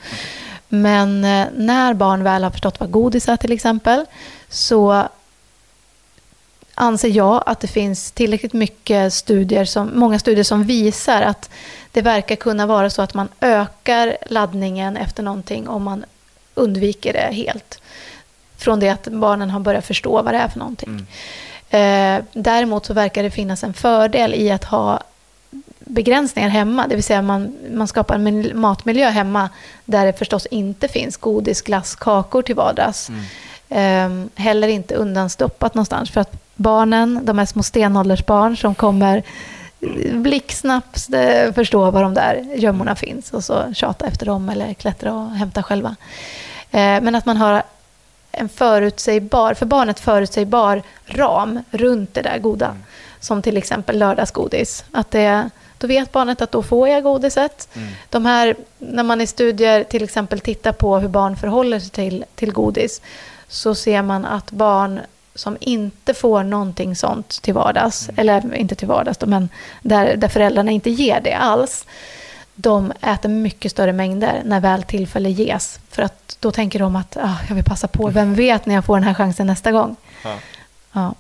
Men 0.73 1.23
eh, 1.25 1.47
när 1.55 1.93
barn 1.93 2.23
väl 2.23 2.43
har 2.43 2.51
förstått 2.51 2.79
vad 2.79 2.91
godis 2.91 3.29
är 3.29 3.38
till 3.38 3.51
exempel 3.51 4.05
så 4.49 5.07
anser 6.75 7.10
jag 7.10 7.43
att 7.45 7.60
det 7.60 7.67
finns 7.67 8.12
tillräckligt 8.12 8.53
mycket 8.53 9.13
studier 9.13 9.65
som, 9.65 9.91
många 9.93 10.19
studier 10.19 10.43
som 10.43 10.63
visar 10.63 11.21
att 11.21 11.49
det 11.91 12.01
verkar 12.01 12.36
kunna 12.36 12.65
vara 12.65 12.89
så 12.89 13.01
att 13.01 13.13
man 13.13 13.27
ökar 13.41 14.17
laddningen 14.29 14.97
efter 14.97 15.23
någonting 15.23 15.67
om 15.67 15.84
man 15.84 16.05
undviker 16.55 17.13
det 17.13 17.36
helt. 17.36 17.81
Från 18.57 18.79
det 18.79 18.89
att 18.89 19.07
barnen 19.07 19.49
har 19.49 19.60
börjat 19.60 19.86
förstå 19.86 20.21
vad 20.21 20.34
det 20.34 20.38
är 20.38 20.47
för 20.47 20.60
någonting. 20.60 21.07
Eh, 21.69 22.23
däremot 22.34 22.86
så 22.86 22.93
verkar 22.93 23.23
det 23.23 23.31
finnas 23.31 23.63
en 23.63 23.73
fördel 23.73 24.34
i 24.34 24.51
att 24.51 24.63
ha 24.63 24.99
begränsningar 25.86 26.50
hemma, 26.50 26.88
det 26.88 26.96
vill 26.96 27.04
säga 27.04 27.22
man, 27.22 27.56
man 27.72 27.88
skapar 27.88 28.15
en 28.15 28.24
mil- 28.24 28.56
matmiljö 28.56 29.10
hemma 29.10 29.50
där 29.86 30.06
det 30.06 30.13
förstås 30.13 30.46
inte 30.46 30.88
finns 30.88 31.17
godis, 31.17 31.62
glass, 31.62 31.96
kakor 31.96 32.41
till 32.41 32.56
vardags. 32.56 33.10
Ehm, 33.70 34.30
heller 34.36 34.67
inte 34.67 34.96
undanstoppat 34.96 35.76
någonstans 35.76 36.12
för 36.12 36.22
att 36.22 36.32
barnen, 36.56 37.20
de 37.24 37.38
här 37.38 37.46
små 37.46 37.63
stenåldersbarn 37.63 38.58
som 38.58 38.76
kommer 38.76 39.24
blixtsnabbt 40.13 41.13
eh, 41.13 41.54
förstå 41.54 41.91
var 41.91 42.04
de 42.04 42.13
där 42.13 42.36
gömmorna 42.56 42.96
finns 42.96 43.32
och 43.34 43.44
så 43.44 43.74
tjata 43.74 44.08
efter 44.08 44.26
dem 44.26 44.50
eller 44.50 44.74
klättra 44.74 45.13
och 45.13 45.32
hämta 45.32 45.63
själva. 45.63 45.96
Eh, 46.72 47.02
men 47.02 47.15
att 47.15 47.26
man 47.26 47.38
har 47.38 47.63
en 48.32 48.50
förutsägbar, 48.50 49.54
för 49.54 49.65
barnet 49.65 50.00
förutsägbar 50.00 50.82
ram 51.06 51.60
runt 51.72 52.13
det 52.13 52.22
där 52.22 52.38
goda. 52.38 52.65
Mm. 52.65 52.84
Som 53.21 53.41
till 53.41 53.57
exempel 53.57 53.99
lördagsgodis. 53.99 54.86
Att 54.91 55.12
det, 55.12 55.49
då 55.77 55.88
vet 55.88 56.12
barnet 56.12 56.41
att 56.41 56.51
då 56.51 56.63
får 56.63 56.88
jag 56.88 57.03
godiset. 57.03 57.69
Mm. 57.73 57.89
De 58.10 58.25
här, 58.25 58.55
när 58.77 59.03
man 59.03 59.21
i 59.21 59.27
studier 59.27 59.84
till 59.84 60.03
exempel 60.03 60.39
tittar 60.39 60.71
på 60.71 60.99
hur 60.99 61.07
barn 61.07 61.36
förhåller 61.36 61.79
sig 61.79 61.89
till, 61.89 62.25
till 62.36 62.51
godis 62.51 63.01
så 63.47 63.75
ser 63.75 64.01
man 64.01 64.25
att 64.25 64.51
barn 64.51 64.99
som 65.36 65.57
inte 65.60 66.13
får 66.13 66.43
någonting 66.43 66.95
sånt 66.95 67.41
till 67.41 67.53
vardags, 67.53 68.10
mm. 68.10 68.19
eller 68.19 68.55
inte 68.55 68.75
till 68.75 68.88
vardags, 68.88 69.19
men 69.21 69.49
där, 69.81 70.15
där 70.15 70.27
föräldrarna 70.27 70.71
inte 70.71 70.89
ger 70.89 71.21
det 71.21 71.34
alls, 71.34 71.86
de 72.55 72.93
äter 73.01 73.29
mycket 73.29 73.71
större 73.71 73.93
mängder 73.93 74.41
när 74.45 74.60
väl 74.60 74.84
tillfälle 74.84 75.29
ges. 75.29 75.79
För 75.89 76.03
att 76.03 76.38
då 76.39 76.51
tänker 76.51 76.79
de 76.79 76.95
att 76.95 77.17
ah, 77.17 77.38
jag 77.47 77.55
vill 77.55 77.63
passa 77.63 77.88
på, 77.88 78.07
vem 78.07 78.36
vet 78.36 78.65
när 78.65 78.75
jag 78.75 78.86
får 78.86 78.95
den 78.95 79.03
här 79.03 79.13
chansen 79.13 79.47
nästa 79.47 79.71
gång. 79.71 79.95
Ja. 80.23 80.36
ja. 80.91 81.13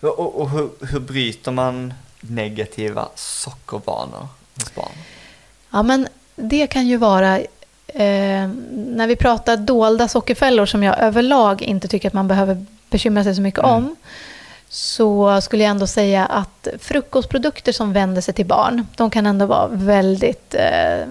Och, 0.00 0.40
och 0.40 0.50
hur, 0.50 0.70
hur 0.80 1.00
bryter 1.00 1.52
man 1.52 1.94
negativa 2.20 3.08
sockervanor 3.14 4.28
hos 4.54 4.74
barn? 4.74 4.92
Ja, 5.70 5.82
men 5.82 6.08
det 6.36 6.66
kan 6.66 6.86
ju 6.86 6.96
vara 6.96 7.38
eh, 7.86 8.48
när 8.70 9.06
vi 9.06 9.16
pratar 9.16 9.56
dolda 9.56 10.08
sockerfällor 10.08 10.66
som 10.66 10.82
jag 10.82 10.98
överlag 10.98 11.62
inte 11.62 11.88
tycker 11.88 12.08
att 12.08 12.14
man 12.14 12.28
behöver 12.28 12.66
bekymra 12.90 13.24
sig 13.24 13.34
så 13.34 13.42
mycket 13.42 13.64
mm. 13.64 13.74
om 13.74 13.96
så 14.68 15.40
skulle 15.40 15.62
jag 15.62 15.70
ändå 15.70 15.86
säga 15.86 16.26
att 16.26 16.68
frukostprodukter 16.78 17.72
som 17.72 17.92
vänder 17.92 18.20
sig 18.20 18.34
till 18.34 18.46
barn, 18.46 18.86
de 18.96 19.10
kan 19.10 19.26
ändå 19.26 19.46
vara 19.46 19.68
väldigt 19.68 20.54
eh, 20.54 21.06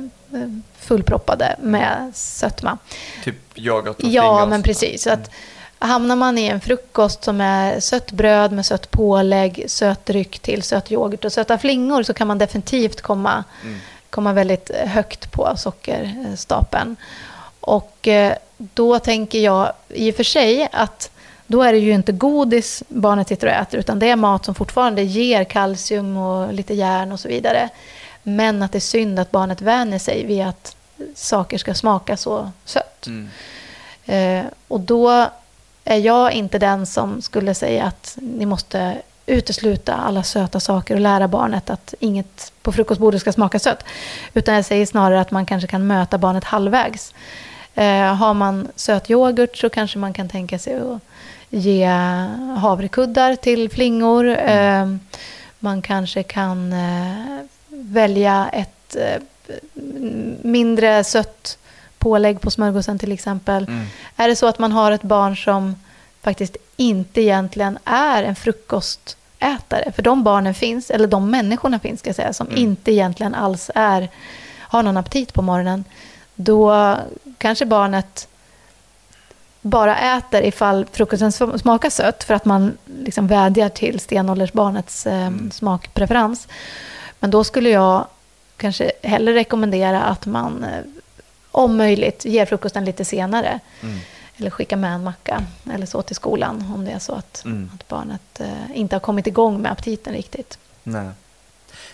fullproppade 0.79 1.55
med 1.61 2.11
sötma. 2.13 2.77
Typ 3.23 3.35
yoghurt 3.55 3.99
och 3.99 4.09
Ja, 4.09 4.45
men 4.45 4.63
precis. 4.63 5.03
Så 5.03 5.09
att, 5.09 5.31
Hamnar 5.79 6.15
man 6.15 6.37
i 6.37 6.47
en 6.47 6.61
frukost 6.61 7.23
som 7.23 7.41
är 7.41 7.79
sött 7.79 8.11
bröd 8.11 8.51
med 8.51 8.65
sött 8.65 8.91
pålägg, 8.91 9.65
söt 9.67 10.05
dryck 10.05 10.39
till 10.39 10.63
sött 10.63 10.91
yoghurt 10.91 11.25
och 11.25 11.33
söta 11.33 11.57
flingor 11.57 12.03
så 12.03 12.13
kan 12.13 12.27
man 12.27 12.37
definitivt 12.37 13.01
komma, 13.01 13.43
mm. 13.63 13.79
komma 14.09 14.33
väldigt 14.33 14.71
högt 14.75 15.31
på 15.31 15.53
sockerstapeln. 15.57 16.95
Och 17.59 18.07
eh, 18.07 18.33
då 18.57 18.99
tänker 18.99 19.39
jag 19.39 19.73
i 19.89 20.11
och 20.11 20.15
för 20.15 20.23
sig 20.23 20.69
att 20.71 21.11
då 21.47 21.63
är 21.63 21.73
det 21.73 21.79
ju 21.79 21.91
inte 21.91 22.11
godis 22.11 22.83
barnet 22.87 23.27
sitter 23.27 23.47
och 23.47 23.53
äter, 23.53 23.79
utan 23.79 23.99
det 23.99 24.09
är 24.09 24.15
mat 24.15 24.45
som 24.45 24.55
fortfarande 24.55 25.03
ger 25.03 25.43
kalcium 25.43 26.17
och 26.17 26.53
lite 26.53 26.73
järn 26.73 27.11
och 27.11 27.19
så 27.19 27.27
vidare. 27.27 27.69
Men 28.23 28.63
att 28.63 28.71
det 28.71 28.77
är 28.77 28.79
synd 28.79 29.19
att 29.19 29.31
barnet 29.31 29.61
vänjer 29.61 29.99
sig 29.99 30.25
vid 30.25 30.45
att 30.45 30.75
saker 31.15 31.57
ska 31.57 31.73
smaka 31.73 32.17
så 32.17 32.51
sött. 32.65 33.07
Mm. 33.07 33.29
Eh, 34.05 34.45
och 34.67 34.79
då 34.79 35.29
är 35.87 35.97
jag 35.97 36.31
inte 36.31 36.59
den 36.59 36.85
som 36.85 37.21
skulle 37.21 37.53
säga 37.53 37.85
att 37.85 38.17
ni 38.21 38.45
måste 38.45 38.97
utesluta 39.25 39.93
alla 39.93 40.23
söta 40.23 40.59
saker 40.59 40.95
och 40.95 41.01
lära 41.01 41.27
barnet 41.27 41.69
att 41.69 41.93
inget 41.99 42.51
på 42.61 42.71
frukostbordet 42.71 43.21
ska 43.21 43.31
smaka 43.31 43.59
sött. 43.59 43.83
Utan 44.33 44.55
jag 44.55 44.65
säger 44.65 44.85
snarare 44.85 45.21
att 45.21 45.31
man 45.31 45.45
kanske 45.45 45.67
kan 45.67 45.87
möta 45.87 46.17
barnet 46.17 46.43
halvvägs. 46.43 47.13
Eh, 47.75 48.15
har 48.15 48.33
man 48.33 48.67
söt 48.75 49.09
yoghurt 49.09 49.57
så 49.57 49.69
kanske 49.69 49.99
man 49.99 50.13
kan 50.13 50.29
tänka 50.29 50.59
sig 50.59 50.79
att 50.79 51.01
ge 51.49 51.85
havrekuddar 52.57 53.35
till 53.35 53.69
flingor. 53.69 54.27
Mm. 54.27 54.93
Eh, 54.93 54.99
man 55.59 55.81
kanske 55.81 56.23
kan 56.23 56.73
eh, 56.73 57.45
välja 57.69 58.49
ett 58.53 58.95
eh, 58.95 59.21
mindre 60.41 61.03
sött 61.03 61.57
pålägg 62.07 62.41
på 62.41 62.51
smörgåsen 62.51 62.99
till 62.99 63.11
exempel. 63.11 63.63
Mm. 63.63 63.85
Är 64.15 64.27
det 64.27 64.35
så 64.35 64.47
att 64.47 64.59
man 64.59 64.71
har 64.71 64.91
ett 64.91 65.03
barn 65.03 65.37
som 65.37 65.75
faktiskt 66.21 66.57
inte 66.77 67.21
egentligen 67.21 67.77
är 67.85 68.23
en 68.23 68.35
frukostätare, 68.35 69.91
för 69.91 70.01
de 70.01 70.23
barnen 70.23 70.53
finns, 70.53 70.89
eller 70.91 71.07
de 71.07 71.29
människorna 71.31 71.79
finns 71.79 71.99
ska 71.99 72.09
jag 72.09 72.15
säga, 72.15 72.33
som 72.33 72.47
mm. 72.47 72.59
inte 72.59 72.91
egentligen 72.91 73.35
alls 73.35 73.71
är, 73.75 74.09
har 74.59 74.83
någon 74.83 74.97
aptit 74.97 75.33
på 75.33 75.41
morgonen, 75.41 75.83
då 76.35 76.95
kanske 77.37 77.65
barnet 77.65 78.27
bara 79.61 79.97
äter 80.17 80.41
ifall 80.43 80.85
frukosten 80.91 81.31
smakar 81.59 81.89
sött 81.89 82.23
för 82.23 82.33
att 82.33 82.45
man 82.45 82.77
liksom 83.03 83.27
vädjar 83.27 83.69
till 83.69 83.99
stenåldersbarnets 83.99 85.07
eh, 85.07 85.27
mm. 85.27 85.51
smakpreferens. 85.51 86.47
Men 87.19 87.31
då 87.31 87.43
skulle 87.43 87.69
jag 87.69 88.05
kanske 88.57 88.91
hellre 89.03 89.33
rekommendera 89.33 90.01
att 90.01 90.25
man 90.25 90.63
eh, 90.63 90.96
om 91.57 91.77
möjligt 91.77 92.25
ger 92.25 92.45
frukosten 92.45 92.85
lite 92.85 93.05
senare. 93.05 93.59
Mm. 93.83 93.99
Eller 94.37 94.49
skicka 94.49 94.77
med 94.77 94.93
en 94.93 95.03
macka 95.03 95.43
eller 95.73 95.85
så 95.85 96.01
till 96.01 96.15
skolan 96.15 96.71
om 96.75 96.85
det 96.85 96.91
är 96.91 96.99
så 96.99 97.13
att, 97.13 97.45
mm. 97.45 97.71
att 97.75 97.87
barnet 97.87 98.39
eh, 98.39 98.47
inte 98.73 98.95
har 98.95 98.99
kommit 98.99 99.27
igång 99.27 99.61
med 99.61 99.71
aptiten 99.71 100.13
riktigt. 100.13 100.57
Nej. 100.83 101.09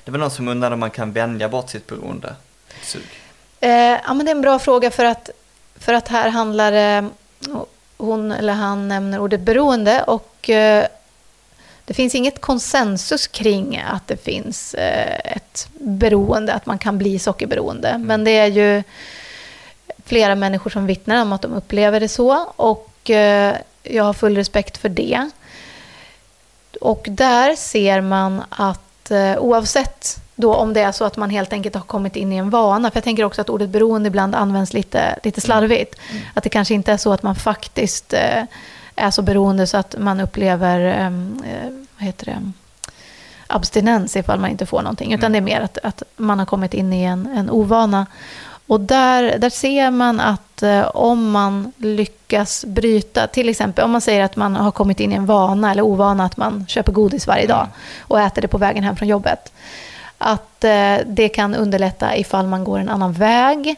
Det 0.04 0.12
var 0.12 0.20
någon 0.20 0.32
som 0.32 0.48
undrade 0.48 0.74
om 0.74 0.80
man 0.80 0.92
kan 0.92 1.12
vänja 1.12 1.50
bort 1.50 1.70
sitt 1.70 1.88
beroende. 1.88 2.36
Sug. 2.82 3.02
Eh, 3.60 3.70
ja, 3.70 4.14
men 4.14 4.26
det 4.26 4.32
är 4.32 4.36
en 4.36 4.42
bra 4.42 4.60
fråga 4.60 4.92
för 4.92 5.06
att, 5.06 5.30
för 5.76 5.94
att 5.94 6.08
här 6.08 6.30
handlar 6.30 6.72
det 6.72 7.10
hon 7.98 8.32
eller 8.32 8.54
han 8.54 8.88
nämner 8.88 9.20
ordet 9.20 9.42
beroende 9.42 10.04
och 10.04 10.50
eh, 10.50 10.86
det 11.86 11.94
finns 11.94 12.16
inget 12.16 12.42
konsensus 12.42 13.28
kring 13.28 13.78
att 13.78 14.08
det 14.08 14.24
finns 14.24 14.74
eh, 14.74 15.36
ett 15.38 15.68
beroende, 15.74 16.54
att 16.54 16.66
man 16.66 16.78
kan 16.78 16.98
bli 16.98 17.20
sockerberoende. 17.20 17.90
Mm. 17.90 18.08
Men 18.08 18.24
det 18.24 18.32
är 18.32 18.48
ju 18.48 18.84
flera 20.06 20.36
människor 20.36 20.70
som 20.70 20.86
vittnar 20.86 21.22
om 21.22 21.34
att 21.34 21.42
de 21.42 21.54
upplever 21.54 22.00
det 22.00 22.08
så 22.08 22.46
och 22.56 23.10
eh, 23.10 23.56
jag 23.84 24.04
har 24.04 24.14
full 24.14 24.36
respekt 24.36 24.78
för 24.78 24.90
det. 24.90 25.30
Och 26.82 27.06
där 27.10 27.56
ser 27.56 28.02
man 28.02 28.44
att 28.50 28.80
oavsett 29.38 30.24
då 30.36 30.56
om 30.56 30.74
det 30.74 30.82
är 30.82 30.92
så 30.92 31.06
att 31.06 31.18
man 31.18 31.30
helt 31.30 31.54
enkelt 31.54 31.76
har 31.76 31.82
kommit 31.82 32.16
in 32.16 32.32
i 32.32 32.36
en 32.36 32.50
vana. 32.50 32.92
För 32.92 32.98
jag 32.98 33.04
tänker 33.04 33.24
också 33.24 33.42
att 33.42 33.50
ordet 33.50 33.70
beroende 33.70 34.08
ibland 34.08 34.36
används 34.36 34.74
lite, 34.74 35.20
lite 35.24 35.42
slarvigt. 35.42 36.00
Mm. 36.00 36.22
mm. 36.22 36.30
Att 36.34 36.44
det 36.44 36.50
kanske 36.50 36.74
inte 36.74 36.92
är 36.92 36.98
så 36.98 37.14
att 37.14 37.24
man 37.24 37.36
faktiskt 37.36 38.14
eh, 38.14 38.44
är 38.96 39.12
så 39.12 39.22
beroende 39.22 39.68
så 39.68 39.78
att 39.78 39.96
man 40.00 40.20
upplever 40.20 40.80
ehm, 40.80 41.44
eh, 41.46 41.70
vad 41.98 42.06
heter 42.06 42.26
det, 42.26 42.52
abstinens 43.48 44.16
ifall 44.16 44.40
man 44.40 44.50
inte 44.50 44.66
får 44.66 44.82
någonting. 44.82 45.14
Utan 45.14 45.36
mm. 45.36 45.46
det 45.46 45.52
är 45.52 45.56
mer 45.56 45.66
att, 45.66 45.78
att 45.84 46.04
man 46.18 46.40
har 46.40 46.46
kommit 46.46 46.74
in 46.74 46.94
i 46.94 47.04
en, 47.04 47.28
en 47.28 47.50
ovana. 47.50 48.06
Och 48.68 48.80
där, 48.80 49.38
där 49.38 49.50
ser 49.50 49.92
man 49.92 50.20
att 50.20 50.64
eh, 50.64 50.82
om 50.82 51.32
man 51.32 51.72
lyckas 51.78 52.66
bryta, 52.66 53.28
till 53.28 53.50
exempel 53.50 53.86
om 53.86 53.92
man 53.92 54.02
säger 54.02 54.24
att 54.24 54.36
man 54.36 54.56
har 54.56 54.72
kommit 54.72 55.00
in 55.00 55.12
i 55.12 55.16
en 55.16 55.26
vana 55.26 55.72
eller 55.72 55.84
ovana 55.84 56.26
att 56.26 56.38
man 56.38 56.66
köper 56.68 56.92
godis 56.92 57.28
varje 57.28 57.48
dag 57.48 57.60
mm. 57.60 57.72
och 58.02 58.20
äter 58.20 58.42
det 58.42 58.48
på 58.48 58.58
vägen 58.58 58.84
hem 58.84 58.96
från 58.96 59.08
jobbet 59.08 59.52
att 60.18 60.64
eh, 60.64 60.98
det 61.06 61.30
kan 61.30 61.56
underlätta 61.56 62.18
ifall 62.18 62.48
man 62.48 62.64
går 62.64 62.80
en 62.80 62.90
annan 62.90 63.14
väg. 63.14 63.76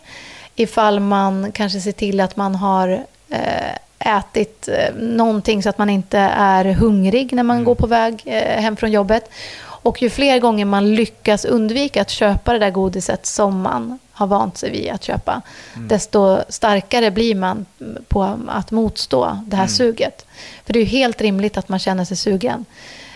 Ifall 0.55 0.99
man 0.99 1.51
kanske 1.51 1.79
ser 1.79 1.91
till 1.91 2.19
att 2.19 2.35
man 2.35 2.55
har 2.55 3.03
eh, 3.29 4.15
ätit 4.17 4.69
någonting 4.99 5.63
så 5.63 5.69
att 5.69 5.77
man 5.77 5.89
inte 5.89 6.19
är 6.37 6.65
hungrig 6.65 7.33
när 7.33 7.43
man 7.43 7.55
mm. 7.55 7.65
går 7.65 7.75
på 7.75 7.87
väg 7.87 8.21
hem 8.57 8.75
från 8.75 8.91
jobbet. 8.91 9.29
Och 9.57 10.01
ju 10.01 10.09
fler 10.09 10.39
gånger 10.39 10.65
man 10.65 10.95
lyckas 10.95 11.45
undvika 11.45 12.01
att 12.01 12.09
köpa 12.09 12.53
det 12.53 12.59
där 12.59 12.71
godiset 12.71 13.25
som 13.25 13.61
man 13.61 13.99
har 14.15 14.27
vant 14.27 14.57
sig 14.57 14.71
vid 14.71 14.91
att 14.91 15.03
köpa, 15.03 15.41
mm. 15.75 15.87
desto 15.87 16.39
starkare 16.49 17.11
blir 17.11 17.35
man 17.35 17.65
på 18.07 18.37
att 18.47 18.71
motstå 18.71 19.39
det 19.45 19.55
här 19.55 19.63
mm. 19.63 19.75
suget. 19.75 20.25
För 20.65 20.73
det 20.73 20.79
är 20.79 20.83
ju 20.83 20.89
helt 20.89 21.21
rimligt 21.21 21.57
att 21.57 21.69
man 21.69 21.79
känner 21.79 22.05
sig 22.05 22.17
sugen. 22.17 22.65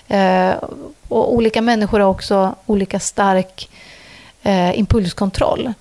Eh, 0.07 0.53
och 1.07 1.33
olika 1.33 1.61
människor 1.61 1.99
har 1.99 2.07
också 2.07 2.55
olika 2.65 2.99
stark 2.99 3.69
eh, 4.43 4.79
impulskontroll. 4.79 5.73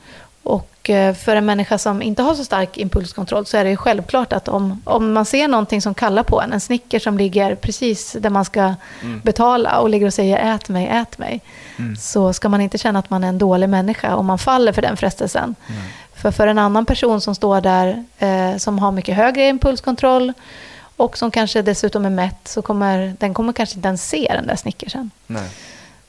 Eh, 0.90 1.14
för 1.14 1.36
en 1.36 1.46
människa 1.46 1.78
som 1.78 2.02
inte 2.02 2.22
har 2.22 2.34
så 2.34 2.44
stark 2.44 2.78
impulskontroll 2.78 3.46
så 3.46 3.56
är 3.56 3.64
det 3.64 3.70
ju 3.70 3.76
självklart 3.76 4.32
att 4.32 4.48
om, 4.48 4.82
om 4.84 5.12
man 5.12 5.24
ser 5.24 5.48
någonting 5.48 5.82
som 5.82 5.94
kallar 5.94 6.22
på 6.22 6.40
en, 6.40 6.52
en 6.52 6.60
snicker 6.60 6.98
som 6.98 7.18
ligger 7.18 7.54
precis 7.54 8.12
där 8.12 8.30
man 8.30 8.44
ska 8.44 8.74
mm. 9.02 9.20
betala 9.24 9.78
och 9.80 9.88
ligger 9.88 10.06
och 10.06 10.14
säger 10.14 10.54
ät 10.54 10.68
mig, 10.68 10.86
ät 10.86 11.18
mig, 11.18 11.40
mm. 11.76 11.96
så 11.96 12.32
ska 12.32 12.48
man 12.48 12.60
inte 12.60 12.78
känna 12.78 12.98
att 12.98 13.10
man 13.10 13.24
är 13.24 13.28
en 13.28 13.38
dålig 13.38 13.68
människa 13.68 14.16
om 14.16 14.26
man 14.26 14.38
faller 14.38 14.72
för 14.72 14.82
den 14.82 14.96
frestelsen. 14.96 15.54
Mm. 15.68 15.82
För 16.14 16.30
för 16.30 16.46
en 16.46 16.58
annan 16.58 16.86
person 16.86 17.20
som 17.20 17.34
står 17.34 17.60
där, 17.60 18.04
eh, 18.18 18.56
som 18.56 18.78
har 18.78 18.92
mycket 18.92 19.16
högre 19.16 19.48
impulskontroll, 19.48 20.32
och 20.98 21.18
som 21.18 21.30
kanske 21.30 21.62
dessutom 21.62 22.04
är 22.04 22.10
mätt 22.10 22.48
så 22.48 22.62
kommer 22.62 23.14
den 23.18 23.34
kommer 23.34 23.52
kanske 23.52 23.76
inte 23.76 23.88
ens 23.88 24.08
se 24.08 24.32
den 24.34 24.46
där 24.46 24.56
snickersen. 24.56 25.10
Nej. 25.26 25.48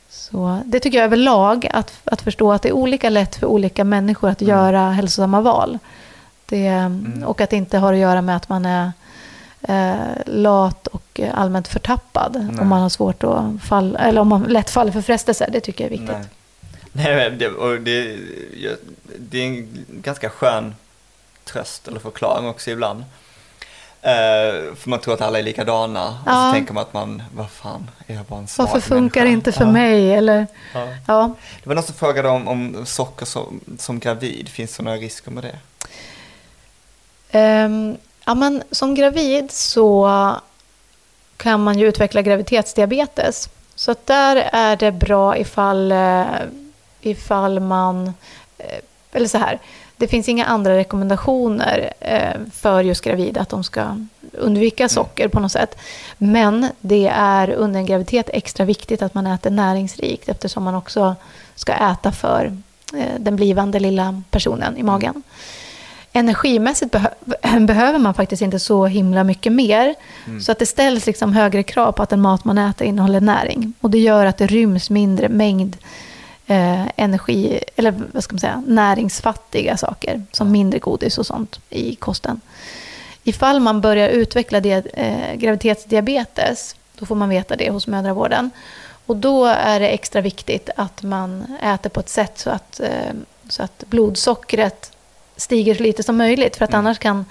Så 0.09 0.61
det 0.65 0.79
tycker 0.79 0.97
jag 0.97 1.05
överlag, 1.05 1.67
att, 1.71 1.93
att 2.03 2.21
förstå 2.21 2.51
att 2.51 2.61
det 2.61 2.69
är 2.69 2.73
olika 2.73 3.09
lätt 3.09 3.35
för 3.35 3.47
olika 3.47 3.83
människor 3.83 4.29
att 4.29 4.41
mm. 4.41 4.55
göra 4.55 4.91
hälsosamma 4.91 5.41
val. 5.41 5.79
Det, 6.45 6.67
mm. 6.67 7.23
Och 7.23 7.41
att 7.41 7.49
det 7.49 7.55
inte 7.55 7.77
har 7.77 7.93
att 7.93 7.99
göra 7.99 8.21
med 8.21 8.35
att 8.35 8.49
man 8.49 8.65
är 8.65 8.91
eh, 9.61 9.95
lat 10.25 10.87
och 10.87 11.19
allmänt 11.33 11.67
förtappad. 11.67 12.47
Nej. 12.51 12.61
Om 12.61 12.67
man 12.67 12.81
har 12.81 12.89
svårt 12.89 13.23
att 13.23 13.63
falla, 13.63 13.99
eller 13.99 14.21
om 14.21 14.27
man 14.27 14.43
lätt 14.43 14.69
faller 14.69 14.91
för 14.91 15.01
frestelser. 15.01 15.49
Det 15.51 15.59
tycker 15.59 15.83
jag 15.83 15.93
är 15.93 15.97
viktigt. 15.97 16.29
Nej, 16.91 17.15
Nej 17.15 17.29
det, 17.29 17.47
och 17.47 17.81
det, 17.81 18.17
det 19.17 19.39
är 19.39 19.45
en 19.45 19.85
ganska 19.89 20.29
skön 20.29 20.75
tröst 21.43 21.87
eller 21.87 21.99
förklaring 21.99 22.47
också 22.47 22.71
ibland. 22.71 23.03
Uh, 24.05 24.75
för 24.75 24.89
man 24.89 24.99
tror 24.99 25.13
att 25.13 25.21
alla 25.21 25.39
är 25.39 25.43
likadana 25.43 26.17
Ja. 26.25 26.31
och 26.41 26.47
så 26.49 26.53
tänker 26.53 26.73
man 26.73 26.81
att 26.83 26.93
man, 26.93 27.23
vad 27.35 27.49
fan, 27.51 27.91
är 28.07 28.15
jag 28.15 28.25
bara 28.25 28.39
en 28.39 28.47
svag 28.47 28.65
Varför 28.65 28.79
funkar 28.79 29.21
det 29.21 29.25
människa? 29.25 29.33
inte 29.37 29.51
för 29.51 29.65
Ja. 29.65 29.71
mig? 29.71 30.13
Eller, 30.13 30.47
Ja. 30.73 30.87
ja. 31.07 31.35
Det 31.63 31.69
var 31.69 31.75
någon 31.75 31.83
som 31.83 31.95
frågade 31.95 32.29
om, 32.29 32.47
om 32.47 32.85
socker 32.85 33.25
som, 33.25 33.59
som 33.79 33.99
gravid, 33.99 34.49
finns 34.49 34.77
det 34.77 34.83
några 34.83 34.97
risker 34.97 35.31
med 35.31 35.43
det? 35.43 35.55
Ehm, 37.31 37.97
ja, 38.25 38.33
men 38.35 38.63
som 38.71 38.95
gravid 38.95 39.51
så 39.51 40.09
kan 41.37 41.63
man 41.63 41.79
ju 41.79 41.87
utveckla 41.87 42.21
graviditetsdiabetes. 42.21 43.49
Så 43.75 43.91
att 43.91 44.05
där 44.07 44.49
är 44.53 44.75
det 44.75 44.91
bra 44.91 45.37
ifall, 45.37 45.91
eh, 45.91 46.25
ifall 47.01 47.59
man... 47.59 48.13
eh, 48.57 48.79
Eller 49.11 49.27
så 49.27 49.37
här, 49.37 49.59
det 49.99 50.07
finns 50.07 50.29
inga 50.29 50.45
andra 50.45 50.77
rekommendationer 50.77 51.93
eh, 51.99 52.41
för 52.53 52.81
just 52.83 53.01
gravida 53.03 53.41
att 53.41 53.49
de 53.49 53.63
ska 53.63 54.05
undvika 54.33 54.89
socker 54.89 55.27
på 55.27 55.39
något 55.39 55.51
sätt. 55.51 55.77
Men 56.17 56.67
det 56.81 57.07
är 57.15 57.49
under 57.49 57.79
en 57.79 57.85
graviditet 57.85 58.29
extra 58.33 58.65
viktigt 58.65 59.01
att 59.01 59.13
man 59.13 59.27
äter 59.27 59.49
näringsrikt 59.49 60.29
eftersom 60.29 60.63
man 60.63 60.75
också 60.75 61.15
ska 61.55 61.73
äta 61.73 62.11
för 62.11 62.57
eh, 62.93 63.19
den 63.19 63.35
blivande 63.35 63.79
lilla 63.79 64.21
personen 64.31 64.77
i 64.77 64.83
magen. 64.83 65.23
Energimässigt 66.13 66.93
behö- 66.95 67.59
behöver 67.65 67.99
man 67.99 68.13
faktiskt 68.13 68.41
inte 68.41 68.59
så 68.59 68.85
himla 68.85 69.23
mycket 69.23 69.51
mer. 69.51 69.95
Så 70.41 70.51
att 70.51 70.59
det 70.59 70.65
ställs 70.65 71.05
liksom 71.05 71.33
högre 71.33 71.63
krav 71.63 71.91
på 71.91 72.03
att 72.03 72.09
den 72.09 72.21
mat 72.21 72.45
man 72.45 72.57
äter 72.57 72.87
innehåller 72.87 73.21
näring. 73.21 73.73
Och 73.81 73.89
det 73.89 73.99
gör 73.99 74.25
att 74.25 74.37
det 74.37 74.47
ryms 74.47 74.89
mindre 74.89 75.29
mängd 75.29 75.77
eh, 76.49 76.87
energi, 76.95 77.59
eller 77.75 77.93
vad 78.13 78.23
ska 78.23 78.33
man 78.33 78.39
säga, 78.39 78.63
näringsfattiga 78.67 79.77
saker. 79.77 80.23
Som 80.31 80.51
mindre 80.51 80.79
godis 80.79 81.17
och 81.17 81.25
sånt 81.25 81.59
i 81.69 81.95
kosten. 81.95 82.41
Ifall 83.23 83.59
man 83.59 83.81
börjar 83.81 84.09
utveckla 84.09 84.59
det, 84.59 84.87
eh, 84.93 85.35
graviditetsdiabetes, 85.35 86.75
då 86.99 87.05
får 87.05 87.15
man 87.15 87.29
veta 87.29 87.55
det 87.55 87.69
hos 87.69 87.87
mödravården. 87.87 88.51
Och 89.05 89.15
då 89.15 89.45
är 89.45 89.79
det 89.79 89.87
extra 89.87 90.21
viktigt 90.21 90.69
att 90.75 91.03
man 91.03 91.57
äter 91.63 91.89
på 91.89 91.99
ett 91.99 92.09
sätt 92.09 92.37
så 92.39 92.49
att, 92.49 92.79
eh, 92.79 93.13
så 93.49 93.63
att 93.63 93.83
blodsockret 93.87 94.91
stiger 95.35 95.75
så 95.75 95.83
lite 95.83 96.03
som 96.03 96.17
möjligt. 96.17 96.55
För 96.55 96.65
att 96.65 96.73
Mm. 96.73 96.85
annars 96.85 96.99
kan 96.99 97.25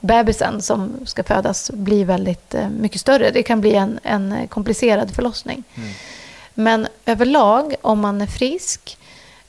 bebisen 0.00 0.62
som 0.62 0.92
ska 1.04 1.22
födas 1.24 1.70
bli 1.70 2.04
väldigt 2.04 2.54
eh, 2.54 2.68
mycket 2.68 3.00
större. 3.00 3.30
Det 3.30 3.42
kan 3.42 3.60
bli 3.60 3.74
en, 3.74 3.98
en 4.02 4.48
komplicerad 4.48 5.14
förlossning. 5.14 5.64
Mm. 5.74 5.88
Men 6.58 6.86
överlag, 7.06 7.74
om 7.80 8.00
man 8.00 8.20
är 8.20 8.26
frisk 8.26 8.98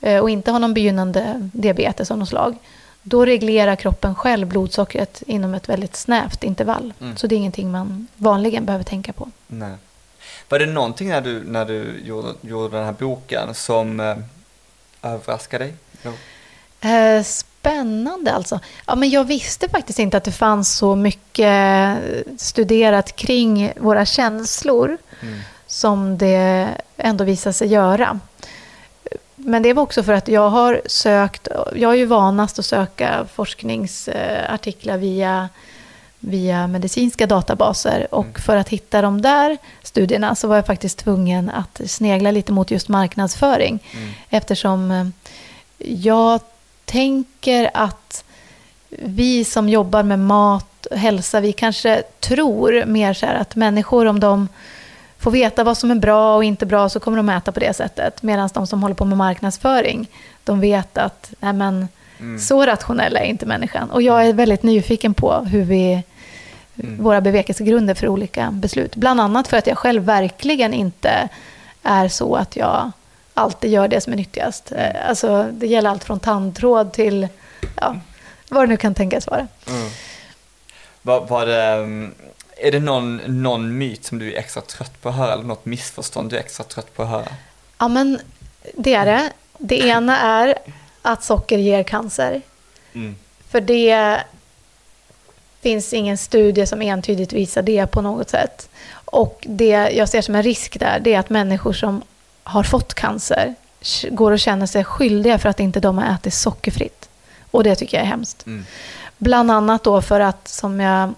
eh, 0.01 0.20
och 0.20 0.30
inte 0.30 0.51
har 0.51 0.60
någon 0.60 0.74
begynnande 0.74 1.49
diabetes 1.53 2.12
av 2.12 2.18
något 2.18 2.30
slag, 2.30 2.55
då 3.01 3.26
reglerar 3.26 3.76
kroppen 3.76 4.16
själv 4.16 4.47
blodsockret 4.47 5.24
inom 5.28 5.53
ett 5.53 5.70
väldigt 5.70 5.95
snävt 5.95 6.43
intervall. 6.43 6.93
Mm. 7.01 7.18
Så 7.18 7.28
det 7.28 7.36
är 7.36 7.38
ingenting 7.38 7.72
man 7.72 8.07
vanligen 8.16 8.66
behöver 8.66 8.84
tänka 8.84 9.14
på. 9.14 9.30
Nej. 9.47 9.74
Var 10.49 10.60
det 10.60 10.66
någonting 10.66 11.10
när 11.10 11.22
du, 11.22 11.43
när 11.43 11.66
du 11.66 12.01
gjorde, 12.03 12.34
gjorde 12.41 12.78
den 12.78 12.86
här 12.86 12.95
boken 12.99 13.55
som 13.55 13.99
eh, 13.99 14.18
överraskade 15.01 15.64
dig? 15.64 15.74
Eh, 16.82 17.24
spännande 17.24 18.32
alltså. 18.34 18.60
Ja, 18.86 18.95
men 18.95 19.10
jag 19.10 19.24
visste 19.24 19.70
faktiskt 19.70 19.99
inte 19.99 20.18
att 20.18 20.24
det 20.24 20.32
fanns 20.32 20.78
så 20.78 20.95
mycket 20.95 21.97
studerat 22.38 23.16
kring 23.16 23.74
våra 23.78 24.05
känslor 24.05 24.97
Mm. 25.22 25.39
Som 25.70 26.17
det 26.17 26.67
ändå 26.97 27.24
visar 27.24 27.51
sig 27.51 27.67
göra. 27.67 28.20
Men 29.36 29.63
det 29.63 29.74
var 29.74 29.84
också 29.84 30.03
för 30.03 30.13
att 30.13 30.28
jag 30.28 30.49
har 30.49 30.82
sökt, 30.86 31.47
jag 31.76 31.91
är 31.91 31.97
ju 31.97 32.05
vanast 32.05 32.59
att 32.59 32.65
söka 32.65 33.26
forskningsartiklar 33.34 34.97
via, 34.97 35.49
via 36.20 36.67
medicinska 36.67 37.28
databaser 37.28 38.07
och 38.11 38.26
Mm. 38.26 38.41
för 38.41 38.55
att 38.57 38.70
hitta 38.70 39.01
de 39.01 39.22
där 39.22 39.57
studierna 39.84 40.36
så 40.36 40.47
var 40.47 40.55
jag 40.55 40.65
faktiskt 40.65 40.97
tvungen 40.99 41.49
att 41.49 41.82
snegla 41.86 42.32
lite 42.32 42.51
mot 42.51 42.72
just 42.72 42.88
marknadsföring 42.89 43.80
Mm. 43.93 44.09
eftersom 44.30 44.91
eh, 44.91 45.07
jag 46.03 46.39
tänker 46.86 47.70
att 47.74 48.24
vi 48.89 49.45
som 49.45 49.70
jobbar 49.70 50.03
med 50.03 50.20
mat 50.20 50.86
och 50.86 50.97
hälsa, 50.97 51.39
vi 51.39 51.53
kanske 51.53 52.03
tror 52.20 52.86
mer 52.86 53.13
så 53.13 53.26
här 53.26 53.36
att 53.36 53.55
människor 53.55 54.05
om 54.05 54.20
de 54.20 54.47
får 55.20 55.32
veta 55.32 55.63
vad 55.63 55.78
som 55.78 55.91
är 55.91 55.95
bra 55.95 56.36
och 56.36 56.43
inte 56.43 56.65
bra 56.65 56.89
så 56.89 56.99
kommer 56.99 57.17
de 57.17 57.30
äta 57.30 57.51
på 57.51 57.59
det 57.59 57.74
sättet. 57.74 58.24
Medan 58.24 58.49
de 58.53 58.67
som 58.67 58.82
håller 58.84 58.95
på 58.95 59.05
med 59.05 59.17
marknadsföring, 59.17 60.07
de 60.43 60.59
vet 60.59 60.97
att 60.97 61.32
nej 61.39 61.53
men, 61.53 61.88
Mm. 62.20 62.39
så 62.39 62.65
rationell 62.65 63.17
är 63.17 63.24
inte 63.24 63.45
människan. 63.45 63.91
Och 63.91 64.01
jag 64.01 64.26
är 64.28 64.34
väldigt 64.34 64.63
nyfiken 64.63 65.13
på 65.13 65.34
hur 65.39 65.63
vi, 65.63 66.03
Mm. 66.84 67.03
våra 67.03 67.22
bevekelsegrunder 67.22 67.93
för 67.93 68.07
olika 68.07 68.49
beslut. 68.51 68.95
Bland 68.95 69.22
annat 69.22 69.47
för 69.47 69.57
att 69.57 69.67
jag 69.67 69.78
själv 69.78 70.03
verkligen 70.03 70.74
inte 70.74 71.30
är 71.84 72.07
så 72.07 72.36
att 72.36 72.55
jag 72.55 72.91
alltid 73.34 73.72
gör 73.72 73.88
det 73.88 74.01
som 74.01 74.13
är 74.13 74.17
nyttigast. 74.17 74.72
Eh, 74.72 75.09
Alltså, 75.09 75.47
det 75.51 75.67
gäller 75.67 75.89
allt 75.89 76.03
från 76.03 76.20
tandtråd 76.20 76.91
till 76.93 77.28
ja, 77.76 77.95
vad 78.49 78.63
det 78.63 78.67
nu 78.67 78.78
kan 78.78 78.93
tänkas 78.93 79.28
vara. 79.28 79.47
Mm. 79.67 79.89
Var, 81.01 81.22
var 81.22 81.45
det, 81.45 81.63
mm, 81.63 82.13
är 82.62 82.72
det 82.72 82.80
någon, 82.80 83.18
någon 83.18 83.78
myt 83.78 84.05
som 84.05 84.20
du 84.20 84.34
är 84.34 84.38
extra 84.38 84.62
trött 84.62 85.01
på 85.01 85.10
att 85.10 85.16
höra 85.16 85.34
eller 85.34 85.43
något 85.43 85.66
missförstånd 85.66 86.30
du 86.30 86.36
är 86.36 86.39
extra 86.39 86.64
trött 86.64 86.95
på 86.95 87.03
att 87.03 87.10
höra? 87.10 87.28
Ja, 87.78 87.88
men 87.88 88.20
det 88.74 88.93
är 88.93 89.05
det. 89.05 89.32
Det 89.57 89.80
ena 89.80 90.20
är 90.20 90.55
att 91.01 91.24
socker 91.24 91.57
ger 91.57 91.84
cancer. 91.84 92.41
Mm. 92.93 93.16
För 93.49 93.62
det 93.62 94.18
finns 95.62 95.93
ingen 95.93 96.18
studie 96.18 96.66
som 96.66 96.82
entydigt 96.82 97.34
visar 97.34 97.62
det 97.62 97.88
på 97.88 98.01
något 98.01 98.30
sätt. 98.30 98.70
Och 98.91 99.45
det 99.49 99.89
jag 99.89 100.10
ser 100.10 100.22
som 100.22 100.36
en 100.36 100.43
risk 100.43 100.80
där, 100.80 100.99
det 100.99 101.14
är 101.14 101.20
att 101.20 101.30
människor 101.30 101.74
som 101.74 102.01
har 102.43 102.64
fått 102.64 102.93
cancer 102.93 103.55
går 104.10 104.32
och 104.32 104.39
känner 104.39 104.66
sig 104.66 104.84
skyldiga 104.84 105.39
för 105.39 105.49
att 105.49 105.60
inte 105.60 105.80
de 105.80 105.97
har 105.97 106.16
ätit 106.16 106.34
sockerfritt. 106.34 107.10
Och 107.51 107.64
det 107.64 107.76
tycker 107.76 107.97
jag 107.97 108.03
är 108.03 108.10
hemskt. 108.10 108.45
Mm. 108.45 108.66
Bland 109.18 109.51
annat 109.51 109.84
då 109.84 110.01
för 110.01 110.20
att, 110.20 110.47
som 110.47 110.80
jag 110.80 111.14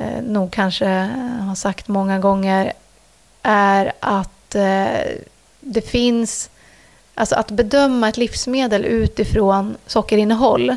eh, 0.00 0.22
nog 0.22 0.50
kanske 0.50 0.86
har 1.40 1.54
sagt 1.54 1.88
många 1.88 2.18
gånger, 2.18 2.72
är 3.42 3.92
att 4.00 4.54
eh, 4.54 5.00
det 5.60 5.82
finns... 5.82 6.50
Alltså 7.14 7.34
att 7.34 7.50
bedöma 7.50 8.08
ett 8.08 8.16
livsmedel 8.16 8.84
utifrån 8.84 9.76
sockerinnehåll 9.86 10.76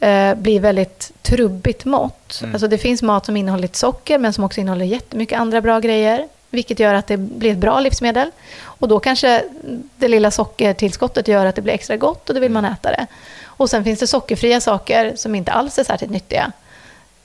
eh, 0.00 0.34
blir 0.34 0.60
väldigt 0.60 1.12
trubbigt 1.22 1.84
mått. 1.84 2.40
Mm. 2.42 2.54
Alltså 2.54 2.68
det 2.68 2.78
finns 2.78 3.02
mat 3.02 3.26
som 3.26 3.36
innehåller 3.36 3.62
lite 3.62 3.78
socker 3.78 4.18
men 4.18 4.32
som 4.32 4.44
också 4.44 4.60
innehåller 4.60 4.84
jättemycket 4.84 5.38
andra 5.38 5.60
bra 5.60 5.80
grejer. 5.80 6.28
Vilket 6.50 6.78
gör 6.78 6.94
att 6.94 7.06
det 7.06 7.16
blir 7.16 7.52
ett 7.52 7.58
bra 7.58 7.80
livsmedel. 7.80 8.30
Och 8.60 8.88
då 8.88 9.00
kanske 9.00 9.44
det 9.96 10.08
lilla 10.08 10.30
sockertillskottet 10.30 11.28
gör 11.28 11.46
att 11.46 11.54
det 11.54 11.62
blir 11.62 11.74
extra 11.74 11.96
gott 11.96 12.28
och 12.28 12.34
då 12.34 12.40
vill 12.40 12.52
man 12.52 12.64
äta 12.64 12.90
det. 12.90 13.06
Och 13.44 13.70
sen 13.70 13.84
finns 13.84 14.00
det 14.00 14.06
sockerfria 14.06 14.60
saker 14.60 15.16
som 15.16 15.34
inte 15.34 15.52
alls 15.52 15.78
är 15.78 15.84
särskilt 15.84 16.12
nyttiga. 16.12 16.52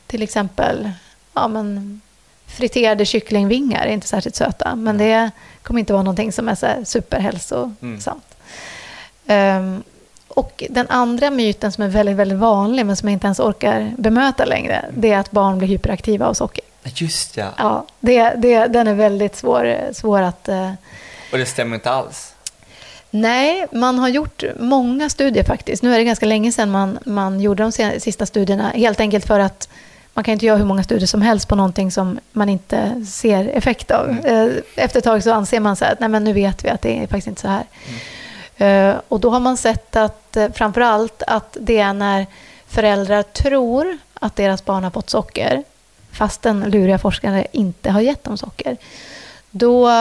Till 0.08 0.22
exempel 0.22 0.92
ja, 1.34 1.48
men, 1.48 2.02
friterade 2.48 3.06
kycklingvingar 3.06 3.86
är 3.86 3.92
inte 3.92 4.08
särskilt 4.08 4.36
söta. 4.36 4.76
Men 4.76 4.98
det 4.98 5.32
kommer 5.64 5.80
inte 5.80 5.94
vara 5.94 6.04
någonting 6.04 6.32
som 6.32 6.50
är 6.50 6.56
så 6.56 6.68
superhälsosamt. 6.86 8.36
Ehm, 9.28 9.84
och 10.28 10.64
den 10.70 10.88
andra 10.90 11.30
myten 11.30 11.72
som 11.72 11.84
är 11.84 11.88
väldigt, 11.88 12.16
väldigt 12.16 12.38
vanlig 12.38 12.86
men 12.86 12.96
som 12.96 13.10
jag 13.10 13.14
inte 13.14 13.28
ens 13.28 13.40
orkar 13.40 13.94
bemöta 13.98 14.46
längre, 14.46 14.86
det 14.98 15.12
är 15.12 15.18
att 15.18 15.32
barn 15.32 15.58
blir 15.58 15.68
hyperaktiva 15.68 16.28
av 16.28 16.34
socker. 16.34 16.64
Just 16.84 17.38
ja. 17.38 17.50
Ja, 17.58 17.86
det, 18.00 18.30
det, 18.38 18.68
den 18.68 18.88
är 18.88 18.94
väldigt 18.94 19.36
svår, 19.36 19.78
svår 19.94 20.22
att... 20.22 20.48
eh, 20.50 20.72
Och 21.32 21.38
det 21.38 21.46
stämmer 21.46 21.76
inte 21.76 21.90
alls. 21.92 22.30
Nej, 23.10 23.68
man 23.72 24.00
har 24.00 24.10
gjort 24.10 24.44
många 24.60 25.10
studier 25.10 25.44
faktiskt. 25.44 25.84
Nu 25.84 25.94
är 25.94 25.98
det 25.98 26.04
ganska 26.04 26.26
länge 26.26 26.52
sedan 26.52 26.72
man, 26.72 27.00
man 27.06 27.40
gjorde 27.40 27.64
de 27.64 27.72
sista 28.00 28.26
studierna. 28.26 28.70
Helt 28.70 29.00
enkelt 29.00 29.26
för 29.28 29.40
att 29.40 29.70
man 30.14 30.24
kan 30.24 30.32
inte 30.32 30.46
göra 30.46 30.58
hur 30.58 30.66
många 30.66 30.84
studier 30.84 31.08
som 31.08 31.22
helst 31.22 31.48
på 31.48 31.56
någonting 31.56 31.92
som 31.92 32.20
man 32.32 32.50
inte 32.50 33.06
ser 33.06 33.48
effekt 33.48 33.92
av. 33.92 34.10
Eh, 34.26 34.50
Efter 34.76 34.98
ett 35.00 35.04
tag 35.06 35.24
så 35.24 35.34
anser 35.34 35.60
man 35.60 35.76
så 35.76 35.86
här 35.86 35.92
att 35.92 36.00
Nej, 36.00 36.10
men 36.10 36.24
nu 36.24 36.34
vet 36.34 36.66
vi 36.66 36.70
att 36.70 36.82
det 36.82 36.98
är 36.98 37.08
faktiskt 37.08 37.28
inte 37.28 37.42
så 37.42 37.48
här. 37.48 37.64
Eh, 38.58 38.96
Och 39.08 39.20
då 39.20 39.30
har 39.30 39.40
man 39.40 39.58
sett 39.58 39.96
att 39.96 40.38
eh, 40.38 40.48
framför 40.54 40.82
allt 40.82 41.24
att 41.28 41.58
det 41.62 41.80
är 41.80 41.94
när 41.94 42.26
föräldrar 42.68 43.24
tror 43.24 43.98
att 44.14 44.36
deras 44.36 44.66
barn 44.66 44.84
har 44.84 44.92
fått 44.92 45.10
socker 45.10 45.64
fast 46.12 46.42
den 46.42 46.60
luriga 46.60 46.98
forskare 46.98 47.48
inte 47.52 47.92
har 47.92 48.02
gett 48.02 48.24
dem 48.24 48.38
socker. 48.38 48.78
Då 49.52 49.92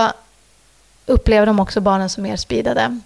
upplever 1.07 1.47
de 1.47 1.61
också 1.61 1.81
barnen 1.81 2.09
som 2.09 2.23
mer 2.23 2.37
speedade. 2.37 3.01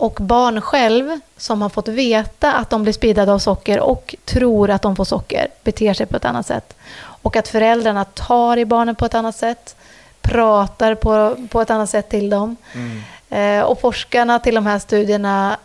Och 0.00 0.18
barn 0.20 0.60
själv 0.60 1.20
som 1.36 1.62
har 1.62 1.68
fått 1.68 1.88
veta 1.88 2.52
att 2.52 2.70
de 2.70 2.82
blir 2.82 2.92
speedade 2.92 3.32
av 3.32 3.38
socker 3.38 3.80
och 3.80 4.14
tror 4.24 4.70
att 4.70 4.82
de 4.82 4.96
får 4.96 5.04
socker 5.04 5.48
beter 5.62 5.94
sig 5.94 6.06
på 6.06 6.16
ett 6.16 6.24
annat 6.24 6.46
sätt. 6.46 6.76
Och 6.98 7.36
att 7.36 7.48
föräldrarna 7.48 8.04
tar 8.04 8.56
i 8.56 8.64
barnen 8.64 8.94
på 8.94 9.06
ett 9.06 9.14
annat 9.14 9.36
sätt, 9.36 9.76
pratar 10.20 10.94
på, 10.94 11.36
på 11.50 11.60
ett 11.60 11.70
annat 11.70 11.90
sätt 11.90 12.08
till 12.08 12.30
dem. 12.30 12.56
Mm. 12.72 13.02
Eh, 13.30 13.64
och 13.64 13.80
forskarna 13.80 14.38
till 14.38 14.54
de 14.54 14.66
här 14.66 14.78
studierna 14.78 15.56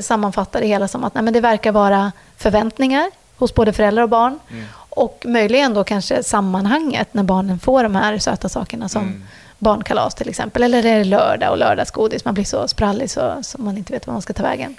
sammanfatta 0.00 0.60
det 0.60 0.66
hela 0.66 0.88
som 0.88 1.04
att 1.04 1.14
nej, 1.14 1.24
men 1.24 1.32
det 1.32 1.40
verkar 1.40 1.72
vara 1.72 2.12
förväntningar 2.36 3.10
hos 3.36 3.54
både 3.54 3.72
föräldrar 3.72 4.02
och 4.02 4.08
barn. 4.08 4.38
Mm. 4.50 4.64
Och 4.74 5.24
möjligen 5.28 5.74
då 5.74 5.84
kanske 5.84 6.22
sammanhanget 6.22 7.14
när 7.14 7.22
barnen 7.22 7.58
får 7.58 7.82
de 7.82 7.96
här 7.96 8.18
söta 8.18 8.48
sakerna 8.48 8.88
som 8.88 9.02
Mm. 9.02 9.24
Barnkalas 9.62 10.14
till 10.14 10.28
exempel. 10.28 10.62
Eller 10.62 10.78
är 10.86 10.98
det 10.98 11.04
lördag 11.04 11.50
och 11.50 11.58
lördagsgodis. 11.58 12.24
Man 12.24 12.34
blir 12.34 12.44
så 12.44 12.68
sprallig 12.68 13.10
så, 13.10 13.34
så 13.42 13.60
man 13.60 13.78
inte 13.78 13.92
vet 13.92 14.06
var 14.06 14.12
man 14.12 14.22
ska 14.22 14.32
ta 14.32 14.42
vägen. 14.42 14.76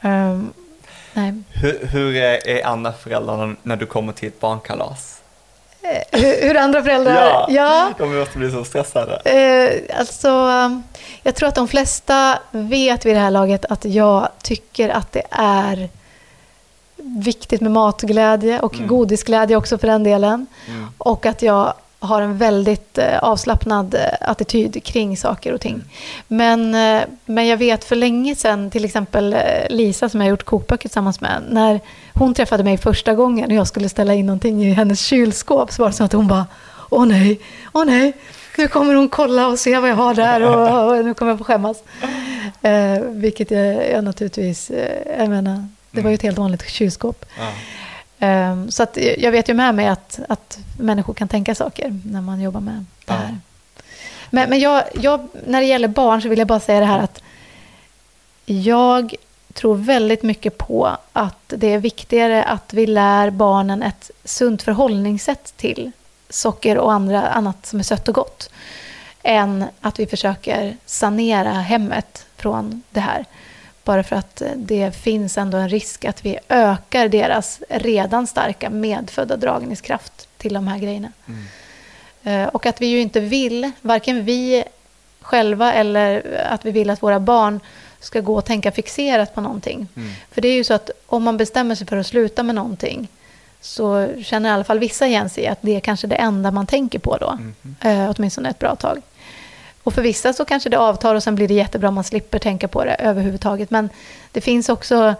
Ehm, 0.00 0.52
nej. 1.12 1.34
Hur, 1.50 1.86
hur 1.86 2.16
är 2.16 2.48
är 2.48 2.66
andra 2.66 2.92
föräldrarna 2.92 3.56
när 3.62 3.76
du 3.76 3.86
kommer 3.86 4.12
till 4.12 4.28
ett 4.28 4.40
barnkalas? 4.40 5.18
Eh, 5.82 6.20
Hur, 6.20 6.48
hur 6.48 6.56
andra 6.56 6.82
föräldrar... 6.82 7.46
ja. 7.48 7.90
De 7.98 8.18
måste 8.18 8.38
bli 8.38 8.50
så 8.50 8.64
stressade. 8.64 9.16
Eh, 9.16 9.98
alltså, 9.98 10.28
jag 11.22 11.34
tror 11.34 11.48
att 11.48 11.54
de 11.54 11.68
flesta 11.68 12.38
vet 12.50 13.06
vid 13.06 13.16
det 13.16 13.20
här 13.20 13.30
laget 13.30 13.64
att 13.64 13.84
jag 13.84 14.28
tycker 14.42 14.88
att 14.88 15.12
det 15.12 15.22
är 15.30 15.88
viktigt 16.96 17.60
med 17.60 17.70
matglädje 17.72 18.60
och 18.60 18.74
Mm. 18.74 18.86
godisglädje 18.86 19.56
också 19.56 19.78
för 19.78 19.86
den 19.88 20.04
delen. 20.04 20.46
Mm. 20.68 20.88
Och 20.98 21.26
att 21.26 21.42
jag 21.42 21.74
har 22.02 22.22
en 22.22 22.38
väldigt 22.38 22.98
eh, 22.98 23.18
avslappnad 23.18 23.94
eh, 23.94 24.00
attityd 24.20 24.84
kring 24.84 25.16
saker 25.16 25.52
och 25.52 25.60
ting. 25.60 25.74
Mm. 25.74 25.86
Men, 26.26 26.74
eh, 27.00 27.08
men 27.24 27.46
jag 27.46 27.56
vet 27.56 27.84
för 27.84 27.96
länge 27.96 28.34
sedan, 28.34 28.70
till 28.70 28.84
exempel 28.84 29.36
Lisa 29.70 30.08
som 30.08 30.20
jag 30.20 30.26
har 30.26 30.30
gjort 30.30 30.44
kokböcker 30.44 30.88
tillsammans 30.88 31.20
med, 31.20 31.42
när 31.50 31.80
hon 32.14 32.34
träffade 32.34 32.64
mig 32.64 32.78
första 32.78 33.14
gången 33.14 33.50
och 33.50 33.56
jag 33.56 33.66
skulle 33.66 33.88
ställa 33.88 34.14
in 34.14 34.26
någonting 34.26 34.64
i 34.64 34.72
hennes 34.72 35.00
kylskåp 35.00 35.72
så 35.72 35.82
var 35.82 35.90
det 35.90 35.96
så 35.96 36.04
att 36.04 36.12
hon 36.12 36.28
bara, 36.28 36.46
åh 36.90 37.06
nej, 37.06 37.40
åh 37.72 37.84
nej, 37.84 38.12
nu 38.58 38.68
kommer 38.68 38.94
hon 38.94 39.08
kolla 39.08 39.48
och 39.48 39.58
se 39.58 39.78
vad 39.78 39.90
jag 39.90 39.96
har 39.96 40.14
där 40.14 40.40
och, 40.42 40.88
och 40.98 41.04
nu 41.04 41.14
kommer 41.14 41.32
jag 41.32 41.38
få 41.38 41.44
skämmas. 41.44 41.76
Eh, 42.62 43.00
vilket 43.00 43.50
jag, 43.50 43.90
jag 43.90 44.04
naturligtvis, 44.04 44.70
eh, 44.70 45.18
jag 45.18 45.28
menar, 45.28 45.66
det 45.90 46.00
var 46.00 46.10
ju 46.10 46.14
ett 46.14 46.22
helt 46.22 46.38
vanligt 46.38 46.68
kylskåp. 46.68 47.24
Ja. 47.38 47.48
Ehm, 48.22 48.70
Så 48.70 48.82
att 48.82 48.96
jag 49.18 49.32
vet 49.32 49.48
ju 49.48 49.54
med 49.54 49.74
mig 49.74 49.88
att, 49.88 50.20
att 50.28 50.58
människor 50.78 51.14
kan 51.14 51.28
tänka 51.28 51.54
saker 51.54 52.00
när 52.06 52.20
man 52.20 52.40
jobbar 52.40 52.60
med 52.60 52.74
det 52.74 52.84
Ja. 53.06 53.14
här. 53.14 53.38
Men, 54.30 54.50
men 54.50 54.60
jag, 54.60 54.82
jag, 54.94 55.28
när 55.46 55.60
det 55.60 55.66
gäller 55.66 55.88
barn 55.88 56.22
så 56.22 56.28
vill 56.28 56.38
jag 56.38 56.48
bara 56.48 56.60
säga 56.60 56.80
det 56.80 56.86
här 56.86 56.98
att 56.98 57.22
jag 58.46 59.14
tror 59.52 59.74
väldigt 59.74 60.22
mycket 60.22 60.58
på 60.58 60.96
att 61.12 61.44
det 61.56 61.66
är 61.72 61.78
viktigare 61.78 62.44
att 62.44 62.72
vi 62.72 62.86
lär 62.86 63.30
barnen 63.30 63.82
ett 63.82 64.10
sunt 64.24 64.62
förhållningssätt 64.62 65.54
till 65.56 65.90
socker 66.28 66.78
och 66.78 66.92
andra, 66.92 67.22
annat 67.22 67.66
som 67.66 67.78
är 67.78 67.82
sött 67.82 68.08
och 68.08 68.14
gott 68.14 68.50
än 69.22 69.64
att 69.80 69.98
vi 69.98 70.06
försöker 70.06 70.76
sanera 70.86 71.50
hemmet 71.52 72.26
från 72.36 72.82
det 72.90 73.00
här. 73.00 73.24
Bara 73.84 74.02
för 74.02 74.16
att 74.16 74.40
eh, 74.42 74.48
det 74.56 74.96
finns 74.96 75.38
ändå 75.38 75.58
en 75.58 75.68
risk 75.68 76.04
att 76.04 76.24
vi 76.24 76.38
ökar 76.48 77.08
deras 77.08 77.60
redan 77.68 78.26
starka 78.26 78.70
medfödda 78.70 79.36
dragningskraft 79.36 80.28
till 80.38 80.54
de 80.54 80.68
här 80.68 80.78
grejerna. 80.78 81.12
Mm. 81.26 81.44
Eh, 82.42 82.48
Och 82.48 82.66
att 82.66 82.80
vi 82.80 82.86
ju 82.86 83.00
inte 83.00 83.20
vill, 83.20 83.70
varken 83.80 84.24
vi 84.24 84.64
själva 85.20 85.72
eller 85.72 86.38
att 86.50 86.64
vi 86.64 86.70
vill 86.70 86.90
att 86.90 87.02
våra 87.02 87.20
barn 87.20 87.60
ska 88.00 88.20
gå 88.20 88.34
och 88.34 88.44
tänka 88.44 88.72
fixerat 88.72 89.34
på 89.34 89.40
någonting. 89.40 89.88
Mm. 89.96 90.10
För 90.30 90.40
det 90.40 90.48
är 90.48 90.54
ju 90.54 90.64
så 90.64 90.74
att 90.74 90.90
om 91.06 91.22
man 91.22 91.36
bestämmer 91.36 91.74
sig 91.74 91.86
för 91.86 91.96
att 91.96 92.06
sluta 92.06 92.42
med 92.42 92.54
någonting 92.54 93.08
så 93.60 94.08
känner 94.24 94.48
i 94.48 94.52
alla 94.52 94.64
fall 94.64 94.78
vissa 94.78 95.06
igen 95.06 95.30
sig 95.30 95.44
i 95.44 95.46
att 95.46 95.58
det 95.60 95.76
är 95.76 95.80
kanske 95.80 96.06
det 96.06 96.16
enda 96.16 96.50
man 96.50 96.66
tänker 96.66 96.98
på 96.98 97.16
då. 97.16 97.38
Mhm. 97.40 97.76
Eh, 97.80 98.10
åtminstone 98.16 98.48
ett 98.50 98.58
bra 98.58 98.76
tag. 98.76 99.02
Och 99.84 99.94
för 99.94 100.02
vissa 100.02 100.32
så 100.32 100.44
kanske 100.44 100.68
det 100.68 100.78
avtar 100.78 101.14
och 101.14 101.22
sen 101.22 101.34
blir 101.34 101.48
det 101.48 101.54
jättebra 101.54 101.88
om 101.88 101.94
man 101.94 102.04
slipper 102.04 102.38
tänka 102.38 102.68
på 102.68 102.84
det 102.84 102.94
överhuvudtaget. 102.94 103.70
Men 103.70 103.88
det 104.32 104.40
finns 104.40 104.68
också 104.68 105.14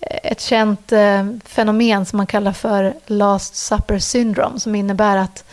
eh, 0.00 0.18
ett 0.22 0.40
känt 0.40 0.92
eh, 0.92 1.26
fenomen 1.44 2.06
som 2.06 2.16
man 2.16 2.26
kallar 2.26 2.52
för 2.52 2.94
last 3.06 3.56
supper 3.56 3.98
syndrome 3.98 4.60
som 4.60 4.74
innebär 4.74 5.16
att 5.16 5.44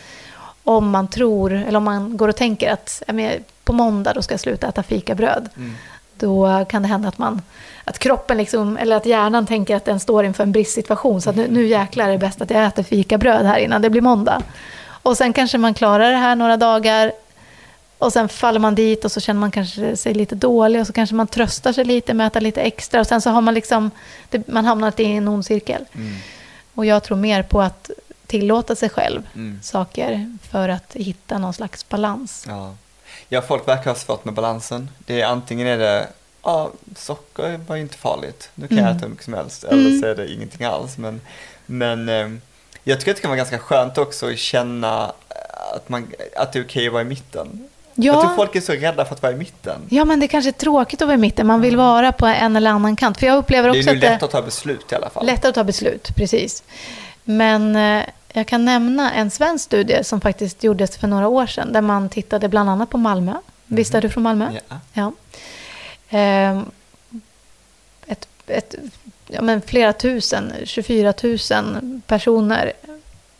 om 0.64 0.90
man 0.90 1.08
tror, 1.08 1.54
eller 1.54 1.78
om 1.78 1.84
man 1.84 2.18
går 2.18 2.28
och 2.28 2.36
tänker 2.36 2.72
att 2.72 3.04
på 3.64 3.74
måndag 3.74 4.14
då 4.14 4.22
ska 4.22 4.34
jag 4.34 4.40
sluta 4.40 4.68
äta 4.68 4.84
fikabröd, 4.84 5.50
Mm. 5.58 5.76
då 6.18 6.66
kan 6.70 6.82
det 6.82 6.88
hända 6.88 7.08
att 7.10 7.18
man 7.18 7.42
att 7.86 8.00
kroppen 8.00 8.38
liksom, 8.38 8.78
eller 8.78 8.96
att 8.96 9.06
hjärnan 9.06 9.46
tänker 9.46 9.76
att 9.76 9.86
den 9.86 10.00
står 10.00 10.26
inför 10.26 10.44
en 10.44 10.52
bristsituation. 10.52 11.22
Så 11.22 11.30
att 11.30 11.36
nu, 11.36 11.48
nu 11.50 11.68
jäklar 11.68 12.08
är 12.08 12.12
det 12.12 12.18
bäst 12.18 12.42
att 12.42 12.50
jag 12.50 12.66
äter 12.66 12.84
fikabröd 12.84 13.46
här 13.46 13.58
innan 13.58 13.82
det 13.82 13.90
blir 13.90 14.02
måndag. 14.02 14.42
Och 14.86 15.18
sen 15.18 15.34
kanske 15.34 15.58
man 15.58 15.74
klarar 15.74 16.12
det 16.12 16.18
här 16.18 16.36
några 16.36 16.58
dagar. 16.58 17.12
Och 18.04 18.14
sen 18.14 18.30
faller 18.30 18.60
man 18.60 18.76
dit 18.76 19.06
och 19.06 19.12
så 19.12 19.20
känner 19.20 19.40
man 19.40 19.52
kanske 19.52 19.98
sig 19.98 20.14
lite 20.14 20.36
dålig. 20.36 20.82
Och 20.82 20.88
så 20.88 20.94
kanske 20.94 21.16
man 21.16 21.28
tröstar 21.28 21.74
sig 21.74 21.86
lite 21.86 22.14
med 22.14 22.28
att 22.28 22.34
äta 22.34 22.40
lite 22.40 22.62
extra. 22.62 23.00
Och 23.00 23.08
sen 23.08 23.22
så 23.22 23.30
har 23.30 23.42
man 23.42 23.54
liksom, 23.54 23.92
det, 24.30 24.48
man 24.48 24.66
hamnat 24.66 25.00
i 25.00 25.06
en 25.06 25.28
ond 25.28 25.46
cirkel. 25.46 25.86
Mm. 25.96 26.16
Och 26.76 26.86
jag 26.86 27.04
tror 27.04 27.18
mer 27.18 27.44
på 27.44 27.62
att 27.62 27.90
tillåta 28.28 28.76
sig 28.76 28.90
själv 28.90 29.22
Mm. 29.36 29.60
saker 29.64 30.38
för 30.52 30.70
att 30.70 30.94
hitta 30.94 31.38
någon 31.38 31.54
slags 31.54 31.90
balans. 31.90 32.46
Ja. 32.48 32.76
ja, 33.30 33.42
folk 33.42 33.68
verkar 33.68 33.92
ha 33.92 33.96
svårt 33.96 34.26
med 34.26 34.34
balansen. 34.34 34.90
Det 35.06 35.22
är 35.22 35.26
antingen 35.26 35.68
är 35.68 35.78
det, 35.78 36.08
ja, 36.44 36.72
socker 36.96 37.60
var 37.68 37.76
ju 37.76 37.82
inte 37.82 37.98
farligt, 37.98 38.50
nu 38.56 38.68
kan 38.68 38.78
jag 38.78 38.86
Mm. 38.86 38.98
äta 38.98 39.06
hur 39.06 39.10
mycket 39.12 39.26
som 39.26 39.34
helst, 39.34 39.64
Mm. 39.64 39.80
eller 39.86 40.00
så 40.00 40.06
är 40.06 40.16
det 40.16 40.34
ingenting 40.34 40.66
alls. 40.66 40.98
Men, 40.98 41.22
men 41.66 42.10
eh, 42.10 42.30
jag 42.84 43.00
tycker 43.00 43.12
att 43.12 43.18
det 43.18 43.22
kan 43.22 43.30
vara 43.30 43.38
ganska 43.38 43.60
skönt 43.60 43.98
också 43.98 44.30
att 44.32 44.38
känna 44.38 45.12
att, 45.76 45.90
man, 45.90 46.08
att 46.36 46.54
det 46.54 46.60
är 46.60 46.64
okej 46.64 46.88
att 46.88 46.94
vara 46.94 47.02
i 47.02 47.06
mitten. 47.06 47.70
Jag 47.96 48.22
tror 48.22 48.36
folk 48.36 48.56
är 48.56 48.62
så 48.62 48.74
rädda 48.74 49.06
för 49.06 49.16
att 49.16 49.22
vara 49.22 49.34
i 49.34 49.36
mitten. 49.36 49.82
Ja, 49.90 50.06
men 50.06 50.20
det 50.20 50.28
kanske 50.28 50.50
är 50.50 50.52
tråkigt 50.52 51.02
att 51.02 51.08
vara 51.08 51.16
i 51.16 51.20
mitten. 51.20 51.48
Man 51.48 51.62
vill 51.62 51.78
vara 51.78 52.12
på 52.12 52.26
en 52.26 52.56
eller 52.56 52.72
annan 52.72 52.96
kant. 52.96 53.18
För 53.18 53.28
jag 53.28 53.38
upplever 53.38 53.70
Det 53.70 53.78
är 53.78 53.80
också 53.80 53.90
ju 53.90 53.96
att 53.96 54.02
det 54.02 54.10
lätt 54.10 54.24
att 54.24 54.32
ta 54.32 54.42
beslut 54.42 54.92
i 54.92 54.96
alla 54.96 55.10
fall. 55.10 55.26
lättare 55.26 55.50
att 55.50 55.56
ta 55.56 55.64
beslut, 55.64 56.16
precis. 56.16 56.64
Men 57.24 57.76
eh, 57.76 58.04
jag 58.34 58.48
kan 58.48 58.66
nämna 58.66 59.14
en 59.14 59.32
svensk 59.32 59.66
studie 59.66 60.04
som 60.04 60.22
faktiskt 60.22 60.64
gjordes 60.64 60.98
för 60.98 61.08
några 61.08 61.28
år 61.28 61.46
sedan. 61.48 61.74
Där 61.74 61.82
man 61.82 62.10
tittade 62.10 62.50
bland 62.50 62.70
annat 62.70 62.90
på 62.90 62.98
Malmö. 62.98 63.34
Visst 63.66 63.96
är 63.96 64.02
du 64.02 64.10
från 64.10 64.24
Malmö? 64.24 64.52
Ja. 64.70 64.80
Ja. 64.94 65.12
Ehm, 66.10 66.66
ett, 68.08 68.28
ett, 68.48 68.76
ja, 69.28 69.42
men 69.42 69.62
flera 69.62 69.94
tusen, 69.94 70.54
24 70.64 71.14
000 71.24 72.02
personer 72.08 72.74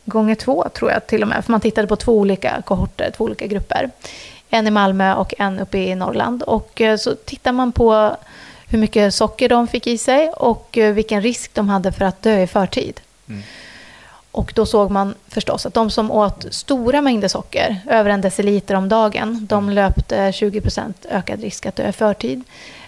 gånger 0.04 0.34
två 0.34 0.68
tror 0.68 0.90
jag 0.90 1.06
till 1.06 1.22
och 1.22 1.28
med. 1.28 1.44
För 1.44 1.52
man 1.52 1.60
tittade 1.60 1.88
på 1.88 1.96
två 1.96 2.18
olika 2.18 2.62
kohorter, 2.64 3.12
två 3.16 3.24
olika 3.24 3.46
grupper. 3.46 3.90
En 4.54 4.66
i 4.66 4.70
Malmö 4.70 5.14
och 5.14 5.34
en 5.38 5.60
uppe 5.60 5.78
i 5.78 5.94
Norrland. 5.94 6.42
Och 6.42 6.80
eh, 6.80 6.96
så 6.96 7.14
tittar 7.14 7.52
man 7.52 7.72
på 7.72 8.16
hur 8.68 8.78
mycket 8.78 9.14
socker 9.14 9.48
de 9.48 9.68
fick 9.68 9.86
i 9.86 9.98
sig 9.98 10.28
och 10.28 10.78
eh, 10.78 10.94
vilken 10.94 11.22
risk 11.22 11.54
de 11.54 11.68
hade 11.68 11.92
för 11.92 12.04
att 12.04 12.22
dö 12.22 12.42
i 12.42 12.46
förtid. 12.46 13.00
Mm. 13.28 13.42
Och 14.30 14.52
då 14.54 14.66
såg 14.66 14.90
man 14.90 15.14
förstås 15.28 15.66
att 15.66 15.74
de 15.74 15.90
som 15.90 16.10
åt 16.10 16.46
stora 16.50 17.02
mängder 17.02 17.28
socker, 17.28 17.80
över 17.90 18.10
en 18.10 18.20
deciliter 18.20 18.74
om 18.74 18.88
dagen, 18.88 19.46
de 19.46 19.70
löpte 19.70 20.30
20% 20.30 20.94
ökad 21.10 21.40
risk 21.40 21.66
att 21.66 21.76
dö 21.76 21.88
i 21.88 21.92
förtid. 21.92 22.42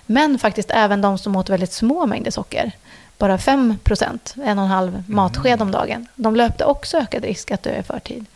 Men 0.07 0.39
faktiskt 0.39 0.71
även 0.71 1.01
de 1.01 1.19
som 1.19 1.37
åt 1.37 1.49
väldigt 1.49 1.73
små 1.73 2.07
mängder 2.07 2.31
socker, 2.31 2.73
bara 3.19 3.37
5%, 3.37 4.19
en 4.45 4.59
och 4.59 4.65
en 4.65 4.71
halv 4.71 5.03
matsked 5.09 5.63
om 5.63 5.71
dagen, 5.71 6.07
de 6.15 6.37
löpte 6.37 6.65
också 6.65 6.99
ökad 6.99 7.25
risk 7.25 7.51
att 7.51 7.63
dö 7.63 7.79
i 7.79 7.83
förtid. 7.83 8.27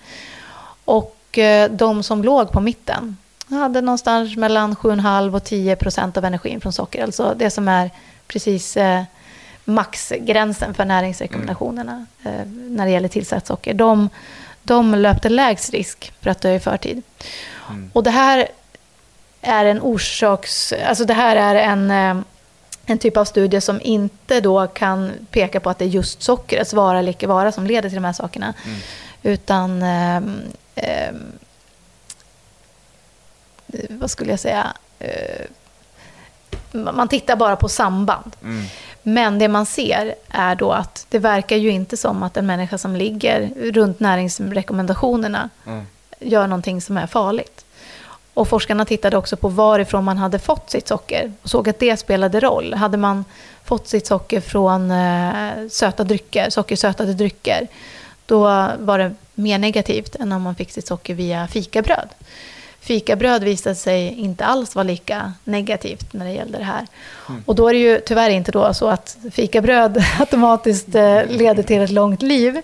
Och 0.85 1.20
eh, 1.39 1.71
de 1.71 2.03
som 2.03 2.25
låg 2.25 2.53
på 2.53 2.61
mitten 2.61 3.17
hade 3.49 3.81
någonstans 3.81 4.37
mellan 4.37 4.75
7,5 4.75 5.35
och 5.35 5.43
10% 5.43 6.19
av 6.19 6.25
energin 6.25 6.61
från 6.61 6.73
socker, 6.73 7.05
alltså 7.05 7.35
det 7.37 7.51
som 7.51 7.69
är 7.69 7.91
precis 8.27 8.77
eh, 8.77 9.03
maxgränsen 9.65 10.75
för 10.75 10.85
näringsrekommendationerna 10.85 12.07
eh, 12.23 12.47
när 12.47 12.85
det 12.85 12.91
gäller 12.91 13.09
tillsatt 13.09 13.47
socker. 13.47 13.75
De, 13.75 14.09
de 14.63 14.95
löpte 14.95 15.29
lägst 15.29 15.71
risk 15.71 16.13
för 16.21 16.31
att 16.31 16.41
dö 16.41 16.55
i 16.55 16.61
förtid. 16.61 17.03
Mm. 17.71 17.91
Och 17.93 18.03
det 18.03 18.11
här 18.11 18.49
är 19.41 19.65
en 19.65 19.81
orsaks... 19.81 20.73
Alltså 20.73 21.05
det 21.05 21.15
här 21.15 21.37
är 21.37 21.55
en, 21.55 21.91
en 22.87 22.99
typ 22.99 23.17
av 23.17 23.25
studie 23.25 23.61
som 23.61 23.81
inte 23.81 24.41
då 24.41 24.67
kan 24.67 25.13
peka 25.31 25.61
på 25.61 25.71
att 25.71 25.79
det 25.79 25.85
är 25.85 25.89
just 25.89 26.23
sockrets 26.23 26.73
vara 26.73 26.99
eller 26.99 27.11
icke 27.11 27.27
vara 27.27 27.53
som 27.53 27.67
leder 27.67 27.89
till 27.89 27.97
de 27.97 28.05
här 28.05 28.13
sakerna. 28.13 28.55
Mm. 28.65 28.79
Utan... 29.23 29.83
ehm, 30.83 31.33
vad 33.91 34.11
skulle 34.11 34.31
jag 34.31 34.41
säga? 34.41 34.73
Eh, 34.99 35.47
man 36.73 37.09
tittar 37.09 37.37
bara 37.37 37.57
på 37.57 37.69
samband. 37.69 38.37
Mm. 38.43 38.65
Men 39.03 39.39
det 39.39 39.49
man 39.49 39.67
ser 39.67 40.15
är 40.29 40.55
då 40.55 40.73
att 40.73 41.07
det 41.09 41.19
verkar 41.19 41.57
ju 41.57 41.71
inte 41.71 41.97
som 41.97 42.23
att 42.23 42.37
en 42.37 42.47
människa 42.47 42.79
som 42.79 42.97
ligger 42.97 43.51
runt 43.73 44.01
näringsrekommendationerna 44.01 45.51
Mm. 45.67 45.87
gör 46.21 46.47
någonting 46.47 46.81
som 46.81 46.97
är 46.97 47.07
farligt. 47.07 47.65
Och 48.35 48.49
forskarna 48.49 48.85
tittade 48.85 49.17
också 49.17 49.37
på 49.37 49.49
varifrån 49.49 50.05
man 50.05 50.19
hade 50.19 50.39
fått 50.39 50.71
sitt 50.71 50.89
socker 50.89 51.33
och 51.43 51.51
såg 51.51 51.69
att 51.69 51.79
det 51.79 51.97
spelade 51.97 52.41
roll. 52.41 52.75
Hade 52.75 52.97
man 52.97 53.25
fått 53.65 53.89
sitt 53.89 54.07
socker 54.07 54.41
från 54.41 54.91
eh, 54.91 55.69
söta 55.71 56.05
drycker, 56.05 56.51
sockersötade 56.51 57.15
drycker, 57.15 57.69
då 58.31 58.39
var 58.79 58.99
det 58.99 59.15
mer 59.35 59.59
negativt 59.59 60.17
än 60.17 60.33
om 60.33 60.43
man 60.43 60.55
fick 60.55 60.71
sitt 60.71 60.87
socker 60.87 61.15
via 61.15 61.49
fikabröd. 61.49 62.09
fikabröd 62.81 63.45
visade 63.45 63.75
sig 63.75 64.09
inte 64.09 64.45
alls 64.45 64.75
vara 64.75 64.83
lika 64.83 65.33
negativt 65.45 66.13
när 66.13 66.25
det 66.25 66.33
gällde 66.33 66.59
det 66.59 66.65
här. 66.65 66.87
Mm. 67.29 67.43
Och 67.47 67.55
då 67.55 67.69
är 67.69 67.73
det 67.73 67.79
ju 67.79 68.01
tyvärr 68.07 68.31
inte 68.31 68.53
då 68.53 68.75
så 68.75 68.89
att 68.89 69.17
fikabröd 69.31 70.05
automatiskt 70.21 70.95
eh, 70.95 71.27
leder 71.27 71.63
till 71.63 71.81
ett 71.81 71.91
långt 71.91 72.23
liv. 72.23 72.61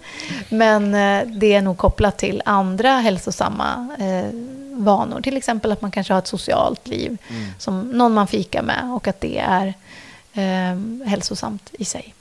Men 0.48 0.94
eh, 0.94 1.26
det 1.26 1.54
är 1.54 1.62
nog 1.62 1.78
kopplat 1.78 2.18
till 2.18 2.42
andra 2.44 2.90
hälsosamma 2.90 3.88
eh, 3.98 4.30
vanor. 4.72 5.20
Till 5.20 5.36
exempel 5.36 5.72
att 5.72 5.82
man 5.82 5.90
kanske 5.90 6.12
har 6.12 6.18
ett 6.18 6.26
socialt 6.26 6.88
liv 6.88 7.18
mm. 7.28 7.46
som 7.58 7.80
någon 7.80 8.14
man 8.14 8.26
fikar 8.26 8.62
med 8.62 8.92
och 8.94 9.08
att 9.08 9.20
det 9.20 9.38
är 9.38 9.74
eh, 10.34 11.06
hälsosamt 11.06 11.70
i 11.72 11.84
sig. 11.84 12.15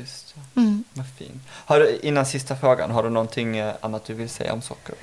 Just 0.00 0.34
det. 0.34 0.60
Mm. 0.60 0.84
Vad 0.94 1.06
fint. 1.18 1.42
Har 1.48 1.80
du, 1.80 1.98
innan 2.02 2.26
sista 2.26 2.56
frågan, 2.56 2.90
har 2.90 3.02
du 3.02 3.10
någonting 3.10 3.56
eh, 3.56 3.74
annat 3.80 4.04
du 4.04 4.14
vill 4.14 4.28
säga 4.28 4.52
om 4.52 4.62
socker? 4.62 4.94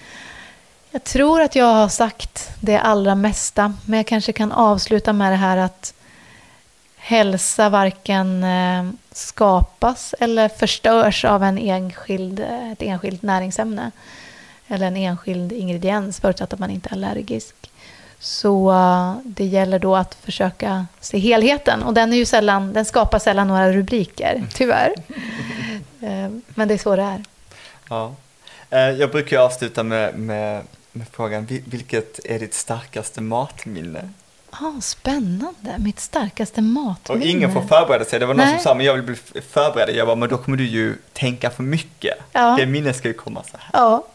Jag 0.92 1.04
tror 1.04 1.42
att 1.42 1.56
jag 1.56 1.74
har 1.74 1.90
sagt 1.90 2.50
det 2.62 2.78
allra 2.78 3.16
mesta, 3.16 3.74
men 3.86 3.98
jag 3.98 4.08
kanske 4.08 4.34
kan 4.34 4.52
avsluta 4.52 5.14
med 5.14 5.32
det 5.32 5.36
här 5.36 5.58
att 5.58 5.94
hälsa 6.96 7.70
varken 7.70 8.44
eh, 8.44 8.90
skapas 9.12 10.16
eller 10.20 10.50
förstörs 10.50 11.26
av 11.26 11.44
en 11.44 11.58
enskild, 11.58 12.40
eh, 12.40 12.72
ett 12.72 12.82
enskilt 12.82 13.22
näringsämne 13.22 13.92
eller 14.68 14.88
en 14.88 14.98
enskild 14.98 15.52
ingrediens, 15.52 16.20
förutsatt 16.20 16.54
att 16.54 16.60
man 16.60 16.70
inte 16.70 16.90
är 16.90 16.94
allergisk. 16.94 17.67
Så 18.20 18.74
det 19.24 19.46
gäller 19.46 19.80
då 19.80 19.96
att 19.96 20.16
försöka 20.16 20.86
se 21.00 21.18
helheten. 21.18 21.84
Och 21.84 21.94
den, 21.94 22.14
är 22.14 22.18
ju 22.18 22.26
sällan, 22.26 22.74
den 22.74 22.86
skapar 22.86 23.20
sällan 23.20 23.48
några 23.48 23.72
rubriker, 23.72 24.44
tyvärr. 24.54 24.94
Men 26.48 26.68
det 26.68 26.74
är 26.74 26.78
så 26.78 26.96
det 26.96 27.02
är. 27.02 27.24
Ja. 27.90 28.14
Jag 28.70 29.12
brukar 29.12 29.40
avsluta 29.40 29.84
med, 29.84 30.20
med 30.20 30.64
med 30.98 31.08
frågan, 31.12 31.46
vilket 31.66 32.26
är 32.26 32.40
ditt 32.40 32.54
starkaste 32.54 33.22
matminne? 33.22 34.10
Ah, 34.50 34.82
spännande, 34.82 35.76
mitt 35.78 36.00
starkaste 36.00 36.62
matminne. 36.62 37.22
Och 37.22 37.28
ingen 37.28 37.54
får 37.54 37.62
förbereda 37.62 38.06
sig. 38.06 38.20
Det 38.20 38.26
var 38.26 38.34
någon 38.34 38.46
Nej. 38.46 38.56
som 38.56 38.64
sa, 38.64 38.74
men 38.74 38.86
jag 38.86 38.94
vill 38.94 39.04
bli 39.04 39.42
förberedd. 39.42 39.96
Jag 39.96 40.08
bara, 40.08 40.16
men 40.16 40.30
då 40.30 40.38
kommer 40.38 40.58
du 40.58 40.68
ju 40.68 40.96
tänka 41.14 41.50
för 41.50 41.64
mycket. 41.64 42.18
Ja. 42.32 42.56
Det 42.60 42.66
minnet 42.66 42.96
ska 42.96 43.08
ju 43.08 43.14
komma 43.14 43.44
så 43.44 43.58
här. 43.58 43.70
Ja. 43.74 44.06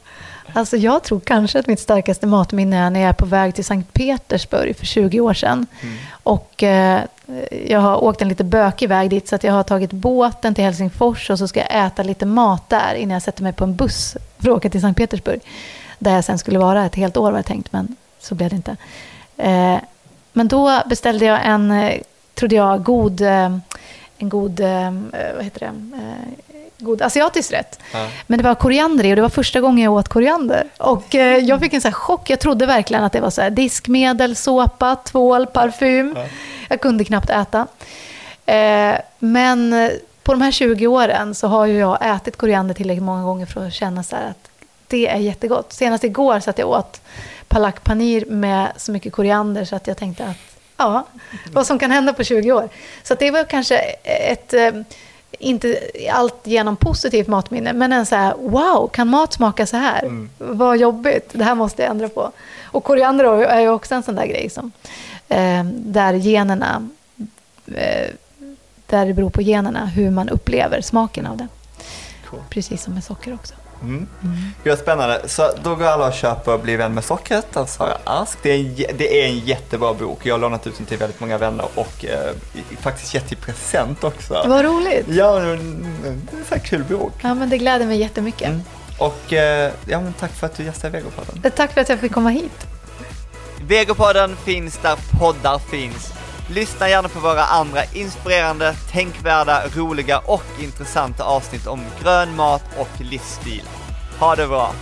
Alltså 0.52 0.76
jag 0.76 1.02
tror 1.02 1.20
kanske 1.20 1.58
att 1.58 1.66
mitt 1.66 1.80
starkaste 1.80 2.26
matminne 2.26 2.76
är 2.76 2.90
när 2.90 3.00
jag 3.00 3.08
är 3.08 3.12
på 3.12 3.26
väg 3.26 3.54
till 3.54 3.64
Sankt 3.64 3.92
Petersburg 3.92 4.76
för 4.76 4.86
20 4.86 5.20
år 5.20 5.34
sedan. 5.34 5.66
Mm. 5.82 5.96
Och 6.22 6.62
eh, 6.62 7.00
jag 7.66 7.80
har 7.80 8.04
åkt 8.04 8.22
en 8.22 8.28
lite 8.28 8.44
bökig 8.44 8.88
väg 8.88 9.10
dit 9.10 9.28
så 9.28 9.34
att 9.34 9.44
jag 9.44 9.52
har 9.52 9.62
tagit 9.62 9.92
båten 9.92 10.54
till 10.54 10.64
Helsingfors 10.64 11.30
och 11.30 11.38
så 11.38 11.48
ska 11.48 11.60
jag 11.60 11.86
äta 11.86 12.02
lite 12.02 12.26
mat 12.26 12.68
där 12.68 12.94
innan 12.94 13.12
jag 13.12 13.22
sätter 13.22 13.42
mig 13.42 13.52
på 13.52 13.64
en 13.64 13.76
buss 13.76 14.16
för 14.38 14.50
att 14.50 14.56
åka 14.56 14.70
till 14.70 14.80
Sankt 14.80 14.98
Petersburg 14.98 15.40
där 16.02 16.14
jag 16.14 16.24
sen 16.24 16.38
skulle 16.38 16.58
vara 16.58 16.84
ett 16.86 16.94
helt 16.94 17.16
år 17.16 17.30
var 17.30 17.38
jag 17.38 17.46
tänkt, 17.46 17.72
men 17.72 17.96
så 18.20 18.34
blev 18.34 18.50
det 18.50 18.56
inte. 18.56 18.76
Eh, 19.36 19.76
men 20.32 20.48
då 20.48 20.82
beställde 20.86 21.24
jag 21.24 21.46
en, 21.46 21.70
eh, 21.70 22.00
trodde 22.34 22.54
jag, 22.54 22.82
god, 22.82 23.20
eh, 23.20 23.56
en 24.18 24.28
god, 24.28 24.60
vad 25.36 25.44
heter 25.44 25.60
det, 25.60 25.72
god 26.82 27.02
asiatisk 27.02 27.52
rätt. 27.52 27.78
Ja. 27.92 28.08
Men 28.26 28.38
det 28.38 28.44
var 28.44 28.54
koriander 28.54 29.04
i 29.04 29.12
och 29.12 29.16
det 29.16 29.22
var 29.22 29.28
första 29.28 29.60
gången 29.60 29.84
jag 29.84 29.92
åt 29.92 30.08
koriander. 30.08 30.64
Och 30.78 31.14
jag 31.42 31.60
fick 31.60 31.72
en 31.72 31.80
så 31.80 31.92
chock. 31.92 32.30
Jag 32.30 32.40
trodde 32.40 32.66
verkligen 32.66 33.04
att 33.04 33.12
det 33.12 33.20
var 33.20 33.30
så 33.30 33.48
diskmedel, 33.48 34.36
såpa, 34.36 34.96
tvål, 34.96 35.46
parfym. 35.46 36.14
Ja. 36.16 36.26
Jag 36.68 36.80
kunde 36.80 37.04
knappt 37.04 37.30
äta. 37.30 37.66
Men 39.18 39.90
på 40.22 40.32
de 40.32 40.40
här 40.40 40.50
20 40.50 40.86
åren 40.86 41.34
så 41.34 41.46
har 41.46 41.66
ju 41.66 41.78
jag 41.78 42.16
ätit 42.16 42.36
koriander 42.36 42.74
tillräckligt 42.74 43.04
många 43.04 43.24
gånger 43.24 43.46
för 43.46 43.66
att 43.66 43.74
känna 43.74 44.02
så 44.02 44.16
att 44.16 44.50
det 44.88 45.08
är 45.08 45.16
jättegott. 45.18 45.72
Senast 45.72 46.04
igår 46.04 46.40
satt 46.40 46.58
jag 46.58 46.68
åt 46.68 47.00
palak 47.48 47.84
panir 47.84 48.24
med 48.26 48.72
så 48.76 48.92
mycket 48.92 49.12
koriander 49.12 49.64
så 49.64 49.76
att 49.76 49.86
jag 49.86 49.96
tänkte 49.96 50.24
att 50.24 50.36
ja, 50.76 51.06
vad 51.52 51.66
som 51.66 51.78
kan 51.78 51.90
hända 51.90 52.12
på 52.12 52.24
20 52.24 52.52
år. 52.52 52.68
Så 53.02 53.14
det 53.14 53.30
var 53.30 53.44
kanske 53.44 53.76
ett, 54.04 54.54
eh, 54.54 54.70
inte 55.38 55.78
allt 56.12 56.46
genom 56.46 56.76
positivt 56.76 57.28
matminne, 57.28 57.72
men 57.72 57.92
en 57.92 58.06
så 58.06 58.16
här, 58.16 58.34
wow, 58.38 58.88
kan 58.88 59.08
mat 59.08 59.32
smaka 59.32 59.66
så 59.66 59.76
här? 59.76 60.02
Mm. 60.02 60.30
Vad 60.38 60.78
jobbigt, 60.78 61.28
det 61.32 61.44
här 61.44 61.54
måste 61.54 61.82
jag 61.82 61.90
ändra 61.90 62.08
på. 62.08 62.32
Och 62.64 62.84
koriander 62.84 63.24
är 63.24 63.60
ju 63.60 63.68
också 63.68 63.94
en 63.94 64.02
sån 64.02 64.14
där 64.14 64.26
grej 64.26 64.50
som, 64.50 64.72
eh, 65.28 65.64
där 65.64 66.12
generna, 66.14 66.88
eh, 67.66 68.10
där 68.86 69.06
det 69.06 69.14
beror 69.14 69.30
på 69.30 69.42
generna 69.42 69.86
hur 69.86 70.10
man 70.10 70.28
upplever 70.28 70.80
smaken 70.80 71.26
av 71.26 71.36
det. 71.36 71.48
Cool. 72.30 72.40
Precis 72.50 72.82
som 72.82 72.94
med 72.94 73.04
socker 73.04 73.34
också. 73.34 73.54
Mm. 73.82 74.06
Mm. 74.22 74.36
Gud, 74.64 74.78
spännande. 74.78 75.22
Så 75.26 75.50
då 75.62 75.74
går 75.74 75.84
alla 75.84 76.06
och 76.06 76.14
köper 76.14 76.58
Bli 76.58 76.76
vän 76.76 76.94
med 76.94 77.04
sockret 77.04 77.56
av 77.56 77.66
Sara 77.66 77.96
Ask. 78.04 78.38
Det 78.42 78.50
är, 78.50 78.58
en, 78.58 78.96
det 78.96 79.22
är 79.22 79.28
en 79.28 79.38
jättebra 79.38 79.94
bok. 79.94 80.26
Jag 80.26 80.34
har 80.34 80.38
lånat 80.38 80.66
ut 80.66 80.76
den 80.76 80.86
till 80.86 80.98
väldigt 80.98 81.20
många 81.20 81.38
vänner 81.38 81.66
och 81.74 82.04
eh, 82.04 82.32
faktiskt 82.80 83.14
gett 83.14 83.32
i 83.32 83.36
present 83.36 84.04
också. 84.04 84.44
Vad 84.48 84.64
roligt. 84.64 85.06
Ja, 85.08 85.38
det 85.38 85.48
är 85.48 85.54
en 85.54 86.26
så 86.48 86.58
kul 86.58 86.84
bok. 86.84 87.12
Ja, 87.22 87.34
men 87.34 87.50
det 87.50 87.58
gläder 87.58 87.86
mig 87.86 87.98
jättemycket. 87.98 88.48
Mm. 88.48 88.62
Och 88.98 89.32
eh, 89.32 89.72
ja, 89.86 90.00
men 90.00 90.12
tack 90.12 90.32
för 90.32 90.46
att 90.46 90.56
du 90.56 90.64
gästade 90.64 90.98
Vegopodden. 90.98 91.52
Tack 91.56 91.72
för 91.72 91.80
att 91.80 91.88
jag 91.88 91.98
fick 91.98 92.12
komma 92.12 92.30
hit. 92.30 92.66
Vegopodden 93.66 94.36
finns 94.36 94.78
där 94.78 94.96
poddar 95.18 95.58
finns. 95.58 96.12
Lyssna 96.54 96.88
gärna 96.88 97.08
på 97.08 97.20
våra 97.20 97.42
andra 97.44 97.84
inspirerande, 97.94 98.74
tänkvärda, 98.90 99.62
roliga 99.76 100.18
och 100.18 100.44
intressanta 100.60 101.24
avsnitt 101.24 101.66
om 101.66 101.80
grön 102.02 102.36
mat 102.36 102.62
och 102.78 103.00
livsstil. 103.00 103.62
Ha 104.18 104.36
det 104.36 104.46
bra! 104.46 104.72